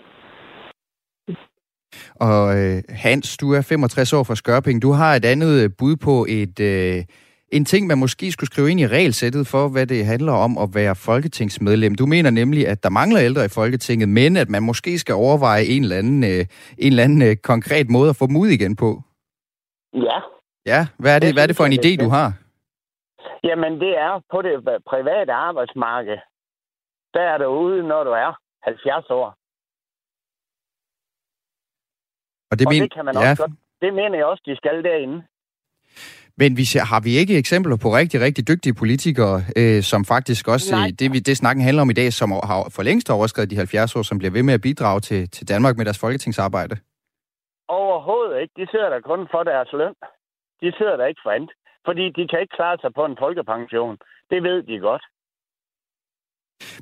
og 2.16 2.58
øh, 2.60 2.84
Hans, 2.90 3.38
du 3.38 3.54
er 3.54 3.62
65 3.62 4.14
år 4.14 4.24
fra 4.24 4.36
Skørping. 4.36 4.82
Du 4.82 4.92
har 4.92 5.16
et 5.16 5.26
andet 5.26 5.64
øh, 5.64 5.70
bud 5.78 5.96
på 5.96 6.26
et, 6.30 6.60
øh, 6.60 7.04
en 7.52 7.66
ting, 7.66 7.88
man 7.88 7.98
måske 7.98 8.32
skulle 8.32 8.48
skrive 8.48 8.72
ind 8.72 8.80
i 8.80 8.88
regelsættet 8.88 9.48
for, 9.48 9.68
hvad 9.68 9.88
det 9.88 10.06
handler 10.06 10.34
om 10.34 10.58
at 10.58 10.70
være 10.74 10.96
folketingsmedlem. 10.96 11.96
Du 11.96 12.06
mener 12.06 12.30
nemlig, 12.30 12.68
at 12.68 12.84
der 12.84 12.90
mangler 12.90 13.22
ældre 13.22 13.46
i 13.46 13.50
Folketinget, 13.50 14.10
men 14.10 14.38
at 14.38 14.50
man 14.50 14.64
måske 14.64 15.00
skal 15.00 15.16
overveje 15.16 15.64
en 15.64 15.84
eller 15.84 15.98
anden, 15.98 16.24
øh, 16.24 16.46
en 16.78 16.92
eller 16.92 17.04
anden 17.04 17.22
øh, 17.22 17.36
konkret 17.36 17.90
måde 17.90 18.10
at 18.10 18.16
få 18.16 18.28
dem 18.28 18.36
ud 18.36 18.48
igen 18.48 18.76
på. 18.76 19.02
Ja. 19.94 20.20
Ja, 20.66 20.88
hvad 21.00 21.16
er 21.16 21.20
det, 21.20 21.34
hvad 21.34 21.44
er 21.44 21.48
det 21.48 21.56
for 21.56 21.66
en 21.66 21.74
idé, 21.74 22.04
du 22.04 22.10
har? 22.10 22.34
Jamen, 23.44 23.80
det 23.80 23.98
er 23.98 24.22
på 24.32 24.42
det 24.42 24.84
private 24.92 25.34
arbejdsmarked. 25.34 26.18
Der 27.14 27.22
er 27.22 27.38
du 27.38 27.46
ude, 27.46 27.88
når 27.88 28.04
du 28.04 28.12
er 28.12 28.40
70 28.62 29.10
år. 29.10 29.36
Og 32.52 32.60
det, 32.60 32.68
og 32.68 32.74
men... 32.74 32.82
det 32.82 32.94
kan 32.94 33.06
man 33.06 33.16
ja. 33.16 33.30
også 33.30 33.44
godt. 33.44 33.52
Det 33.82 33.94
mener 33.94 34.18
jeg 34.18 34.26
også, 34.26 34.44
de 34.46 34.56
skal 34.56 34.84
derinde. 34.84 35.24
Men 36.38 36.58
vi, 36.58 36.66
har 36.92 37.02
vi 37.08 37.12
ikke 37.22 37.38
eksempler 37.38 37.78
på 37.84 37.90
rigtig, 38.00 38.22
rigtig 38.22 38.48
dygtige 38.48 38.74
politikere, 38.82 39.36
øh, 39.60 39.82
som 39.92 40.06
faktisk 40.06 40.48
også, 40.48 40.76
øh, 40.76 40.90
det, 41.00 41.26
det 41.28 41.38
snakken 41.38 41.64
handler 41.64 41.82
om 41.82 41.90
i 41.90 42.00
dag, 42.02 42.14
som 42.14 42.32
har 42.32 42.60
for 42.76 42.84
længst 42.84 43.10
overskrevet 43.10 43.50
de 43.50 43.56
70 43.56 43.96
år, 43.96 44.02
som 44.02 44.18
bliver 44.18 44.32
ved 44.32 44.44
med 44.44 44.54
at 44.54 44.62
bidrage 44.62 45.00
til, 45.00 45.30
til 45.30 45.48
Danmark 45.48 45.78
med 45.78 45.86
deres 45.86 46.00
folketingsarbejde? 46.00 46.76
Overhovedet 47.68 48.42
ikke. 48.42 48.54
De 48.60 48.68
sidder 48.72 48.90
der 48.90 49.00
kun 49.00 49.28
for 49.34 49.44
deres 49.44 49.70
løn. 49.74 49.96
De 50.62 50.70
sidder 50.78 50.96
der 50.98 51.06
ikke 51.06 51.22
for 51.24 51.32
andet. 51.32 51.52
Fordi 51.88 52.06
de 52.18 52.24
kan 52.30 52.40
ikke 52.42 52.56
klare 52.60 52.78
sig 52.82 52.92
på 52.98 53.06
en 53.06 53.18
folkepension. 53.24 53.98
Det 54.32 54.44
ved 54.44 54.64
de 54.70 54.80
godt. 54.80 55.04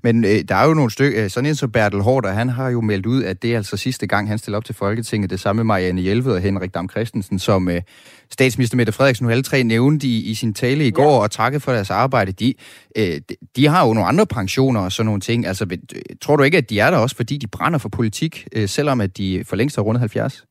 Men 0.04 0.26
øh, 0.26 0.40
der 0.50 0.56
er 0.56 0.68
jo 0.68 0.74
nogle 0.74 0.92
stykker, 0.92 1.28
sådan 1.28 1.50
en 1.50 1.56
som 1.56 1.72
Bertel 1.72 2.02
Hårder, 2.02 2.30
han 2.30 2.50
har 2.50 2.70
jo 2.70 2.82
meldt 2.82 3.06
ud, 3.06 3.24
at 3.24 3.42
det 3.42 3.54
er 3.54 3.58
altså 3.58 3.78
sidste 3.78 4.08
gang, 4.08 4.28
han 4.28 4.38
stiller 4.38 4.58
op 4.58 4.66
til 4.66 4.76
Folketinget. 4.76 5.30
Det 5.30 5.40
samme 5.40 5.60
med 5.60 5.64
Marianne 5.64 6.02
Hjelved 6.02 6.34
og 6.34 6.42
Henrik 6.42 6.74
Dam 6.74 6.90
Christensen, 6.90 7.40
som 7.40 7.70
øh, 7.70 7.82
statsminister 8.30 8.78
Mette 8.78 8.94
Frederiksen 8.94 9.26
nu 9.26 9.32
alle 9.32 9.44
tre 9.44 9.64
nævnte 9.64 10.08
i, 10.08 10.32
i 10.32 10.34
sin 10.34 10.54
tale 10.54 10.88
i 10.88 10.92
går, 10.92 11.14
ja. 11.14 11.24
og 11.24 11.32
takket 11.32 11.62
for 11.62 11.72
deres 11.72 11.90
arbejde. 11.90 12.32
De, 12.32 12.54
øh, 12.98 13.04
de, 13.04 13.36
de 13.56 13.68
har 13.68 13.88
jo 13.88 13.94
nogle 13.94 14.08
andre 14.08 14.26
pensioner 14.26 14.82
og 14.82 14.92
sådan 14.92 15.06
nogle 15.06 15.22
ting. 15.22 15.46
Altså, 15.46 15.78
tror 16.22 16.36
du 16.36 16.44
ikke, 16.44 16.58
at 16.58 16.70
de 16.70 16.80
er 16.80 16.92
der 16.92 16.98
også, 16.98 17.16
fordi 17.16 17.38
de 17.38 17.48
brænder 17.48 17.80
for 17.80 17.90
politik, 17.90 18.48
øh, 18.56 18.68
selvom 18.68 19.02
at 19.02 19.18
de 19.18 19.44
for 19.48 19.56
længst 19.56 19.76
har 19.76 19.84
rundet 19.84 20.00
70? 20.00 20.46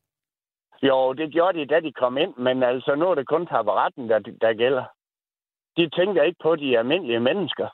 Jo, 0.81 1.13
det 1.13 1.31
gjorde 1.31 1.59
de, 1.59 1.65
da 1.65 1.79
de 1.79 1.91
kom 1.91 2.17
ind, 2.17 2.33
men 2.37 2.63
altså 2.63 2.95
nu 2.95 3.05
er 3.11 3.15
det 3.15 3.27
kun 3.27 3.45
taburetten, 3.47 4.09
der, 4.09 4.19
der 4.19 4.53
gælder. 4.53 4.85
De 5.77 5.89
tænker 5.89 6.23
ikke 6.23 6.39
på 6.43 6.55
de 6.55 6.77
almindelige 6.77 7.19
mennesker. 7.19 7.67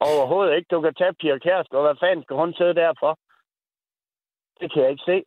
Overhovedet 0.00 0.56
ikke. 0.56 0.68
Du 0.70 0.80
kan 0.80 0.94
tage 0.94 1.14
Pia 1.20 1.38
Kjærsgaard. 1.38 1.84
Hvad 1.84 1.96
fanden 2.00 2.24
skal 2.24 2.36
hun 2.36 2.54
sidde 2.54 2.74
derfor? 2.74 3.18
Det 4.60 4.72
kan 4.72 4.82
jeg 4.82 4.90
ikke 4.90 5.02
se. 5.06 5.18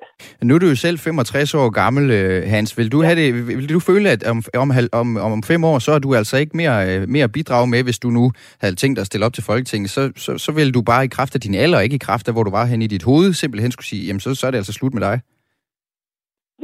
Nu 0.41 0.55
er 0.55 0.59
du 0.59 0.67
jo 0.67 0.75
selv 0.75 0.97
65 0.97 1.53
år 1.53 1.69
gammel, 1.69 2.11
øh, 2.11 2.43
Hans. 2.49 2.77
Vil 2.77 2.91
du, 2.91 3.01
ja. 3.01 3.07
have 3.07 3.19
det, 3.21 3.47
vil 3.47 3.69
du 3.69 3.79
føle, 3.79 4.09
at 4.09 4.23
om, 4.23 4.43
om, 4.53 4.71
om, 4.91 5.17
om 5.17 5.43
fem 5.43 5.63
år, 5.63 5.79
så 5.79 5.91
er 5.91 5.99
du 5.99 6.15
altså 6.15 6.37
ikke 6.37 6.57
mere, 6.57 6.95
øh, 6.95 7.09
mere 7.09 7.29
bidrag 7.29 7.69
med, 7.69 7.83
hvis 7.83 7.99
du 7.99 8.09
nu 8.09 8.31
havde 8.59 8.75
tænkt 8.75 8.95
dig 8.97 9.01
at 9.01 9.07
stille 9.07 9.25
op 9.25 9.33
til 9.33 9.43
Folketinget, 9.43 9.89
så, 9.89 10.11
så, 10.15 10.37
så 10.37 10.51
vil 10.51 10.73
du 10.73 10.81
bare 10.81 11.05
i 11.05 11.07
kraft 11.07 11.35
af 11.35 11.41
din 11.41 11.55
alder, 11.55 11.79
ikke 11.79 11.95
i 11.95 12.05
kraft 12.07 12.27
af, 12.27 12.33
hvor 12.33 12.43
du 12.43 12.51
var 12.51 12.65
hen 12.65 12.81
i 12.81 12.87
dit 12.87 13.03
hoved, 13.03 13.33
simpelthen 13.33 13.71
skulle 13.71 13.85
sige, 13.85 14.07
jamen 14.07 14.19
så, 14.19 14.35
så 14.35 14.47
er 14.47 14.51
det 14.51 14.57
altså 14.57 14.73
slut 14.73 14.93
med 14.93 15.01
dig. 15.01 15.21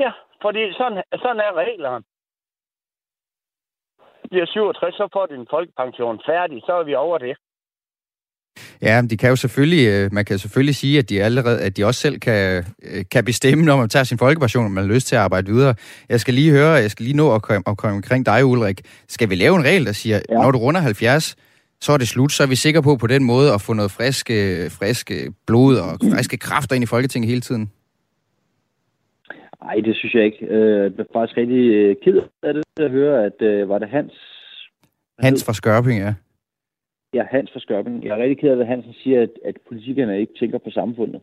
Ja, 0.04 0.12
fordi 0.43 0.62
sådan, 0.80 1.04
sådan 1.24 1.41
er 1.47 1.54
reglerne. 1.64 2.04
Bliver 4.32 4.45
67, 4.45 4.95
så 4.95 5.08
får 5.14 5.26
din 5.26 5.45
folkepension 5.49 6.22
færdig, 6.30 6.58
så 6.66 6.74
er 6.80 6.84
vi 6.84 6.95
over 6.95 7.18
det. 7.18 7.36
Ja, 8.82 9.02
de 9.10 9.18
kan 9.18 9.30
jo 9.30 9.36
selvfølgelig, 9.36 9.88
øh, 9.88 10.14
man 10.14 10.26
kan 10.26 10.39
selvfølgelig 10.39 10.76
sige, 10.76 10.99
at 10.99 11.10
de 11.10 11.24
allerede, 11.24 11.62
at 11.62 11.78
de 11.78 11.86
også 11.86 11.99
selv 11.99 12.20
kan, 12.20 12.66
øh, 12.84 13.06
kan 13.12 13.26
bestemme, 13.26 13.66
når 13.66 13.78
man 13.78 13.89
tager 13.89 14.04
sin 14.04 14.18
folkepension, 14.18 14.66
om 14.66 14.72
man 14.72 14.84
har 14.84 14.93
lyst 14.93 15.08
til 15.08 15.16
at 15.16 15.22
arbejde 15.22 15.52
videre. 15.52 15.76
Jeg 16.10 16.20
skal 16.20 16.34
lige 16.34 16.52
høre, 16.52 16.72
jeg 16.72 16.91
skal 16.91 17.04
lige 17.04 17.18
nå 17.18 17.36
at 17.36 17.41
komme, 17.41 17.64
at 17.68 17.78
komme 17.78 17.95
omkring 17.95 18.26
dig, 18.26 18.45
Ulrik. 18.45 18.82
Skal 19.08 19.30
vi 19.30 19.36
lave 19.36 19.56
en 19.56 19.64
regel, 19.64 19.86
der 19.86 19.91
siger, 19.91 20.20
ja. 20.30 20.36
når 20.36 20.52
du 20.52 20.58
runder 20.58 20.82
70, 20.82 21.36
så 21.82 21.91
er 21.91 21.97
det 21.97 22.08
slut, 22.08 22.32
så 22.32 22.43
er 22.43 22.47
vi 22.47 22.56
sikre 22.56 22.84
på 22.84 22.95
på 22.95 23.08
den 23.08 23.24
måde 23.24 23.54
at 23.54 23.62
få 23.62 23.74
noget 23.74 23.91
friske, 23.91 24.70
friske 24.70 25.34
blod 25.47 25.78
og 25.78 25.97
friske 26.12 26.38
kræfter 26.38 26.76
ind 26.76 26.84
i 26.84 26.88
Folketinget 26.88 27.30
hele 27.30 27.41
tiden? 27.41 27.72
Nej, 29.64 29.76
det 29.86 29.95
synes 29.95 30.14
jeg 30.14 30.26
ikke. 30.26 30.45
Øh, 30.45 30.84
jeg 30.97 30.99
er 30.99 31.14
faktisk 31.14 31.38
rigtig 31.38 31.97
ked 32.01 32.22
af 32.43 32.53
det 32.53 32.64
at 32.80 32.91
høre, 32.91 33.26
at 33.26 33.70
var 33.70 33.80
det 33.80 33.89
Hans... 33.89 34.14
Hans 35.20 35.45
fra 35.45 35.53
Skørping, 35.53 35.99
ja. 35.99 36.14
Ja, 37.14 37.24
Hans 37.32 37.51
fra 37.51 37.59
Skørben. 37.59 38.03
Jeg 38.03 38.12
er 38.12 38.24
rigtig 38.24 38.39
ked 38.39 38.49
af, 38.49 38.59
at 38.59 38.68
Hansen 38.68 38.93
siger, 38.93 39.22
at, 39.22 39.30
at 39.45 39.57
politikerne 39.68 40.20
ikke 40.20 40.34
tænker 40.39 40.57
på 40.57 40.72
samfundet. 40.72 41.22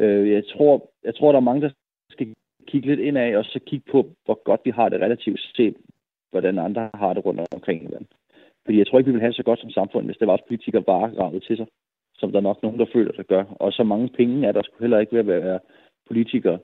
Øh, 0.00 0.30
jeg, 0.30 0.42
tror, 0.52 0.90
jeg 1.04 1.14
tror, 1.14 1.32
der 1.32 1.36
er 1.36 1.48
mange, 1.50 1.62
der 1.62 1.70
skal 2.10 2.34
kigge 2.68 2.88
lidt 2.88 3.00
ind 3.00 3.18
af, 3.18 3.36
og 3.36 3.44
så 3.44 3.60
kigge 3.66 3.92
på, 3.92 4.06
hvor 4.24 4.42
godt 4.44 4.60
vi 4.64 4.70
har 4.70 4.88
det 4.88 5.00
relativt 5.00 5.40
set, 5.56 5.76
hvordan 6.30 6.58
andre 6.58 6.90
har 6.94 7.12
det 7.14 7.24
rundt 7.24 7.40
omkring 7.54 7.84
i 7.84 7.86
landet. 7.86 8.12
Fordi 8.64 8.78
jeg 8.78 8.86
tror 8.86 8.98
ikke, 8.98 9.08
vi 9.08 9.12
vil 9.12 9.20
have 9.20 9.32
så 9.32 9.42
godt 9.42 9.60
som 9.60 9.70
samfund, 9.70 10.06
hvis 10.06 10.16
det 10.16 10.26
var 10.26 10.32
også 10.32 10.48
politikere 10.48 10.82
bare 10.82 11.12
ravet 11.20 11.42
til 11.42 11.56
sig, 11.56 11.66
som 12.14 12.32
der 12.32 12.38
er 12.38 12.48
nok 12.48 12.62
nogen, 12.62 12.78
der 12.78 12.86
føler, 12.92 13.12
der 13.12 13.22
gør. 13.22 13.44
Og 13.44 13.72
så 13.72 13.82
mange 13.82 14.08
penge 14.08 14.46
er 14.46 14.52
der 14.52 14.62
skulle 14.62 14.80
heller 14.80 14.98
ikke 14.98 15.12
ved 15.12 15.20
at 15.20 15.42
være 15.42 15.60
politikere 16.06 16.58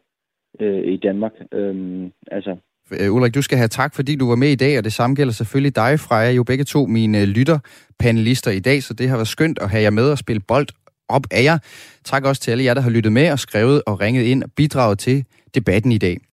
øh, 0.61 0.93
i 0.93 0.97
Danmark. 0.97 1.33
Øh, 1.53 2.11
altså, 2.31 2.57
Øh, 2.93 3.15
Ulrik, 3.15 3.35
du 3.35 3.43
skal 3.43 3.59
have 3.59 3.69
tak, 3.69 3.95
fordi 3.95 4.17
du 4.17 4.29
var 4.29 4.37
med 4.37 4.49
i 4.49 4.55
dag, 4.55 4.79
og 4.79 4.85
det 4.85 4.93
samme 4.93 5.17
gælder 5.17 5.33
selvfølgelig 5.33 5.77
dig, 5.77 6.01
Freja. 6.01 6.33
jo 6.33 6.43
begge 6.43 6.65
to 6.65 6.87
mine 6.87 7.21
øh, 7.21 7.29
lytterpanelister 7.29 8.51
i 8.51 8.59
dag, 8.59 8.83
så 8.83 8.95
det 8.95 9.09
har 9.09 9.17
været 9.17 9.29
skønt 9.29 9.59
at 9.59 9.71
have 9.71 9.83
jer 9.83 9.91
med 9.91 10.11
og 10.11 10.19
spille 10.19 10.41
bold 10.41 10.67
op 11.09 11.27
af 11.31 11.45
jer. 11.45 11.59
Tak 12.05 12.25
også 12.25 12.43
til 12.43 12.51
alle 12.51 12.65
jer, 12.65 12.75
der 12.75 12.81
har 12.81 12.91
lyttet 12.91 13.13
med 13.13 13.33
og 13.33 13.39
skrevet 13.39 13.83
og 13.87 14.01
ringet 14.01 14.23
ind 14.23 14.43
og 14.43 14.51
bidraget 14.57 14.99
til 14.99 15.25
debatten 15.55 15.93
i 15.93 15.99
dag. 15.99 16.21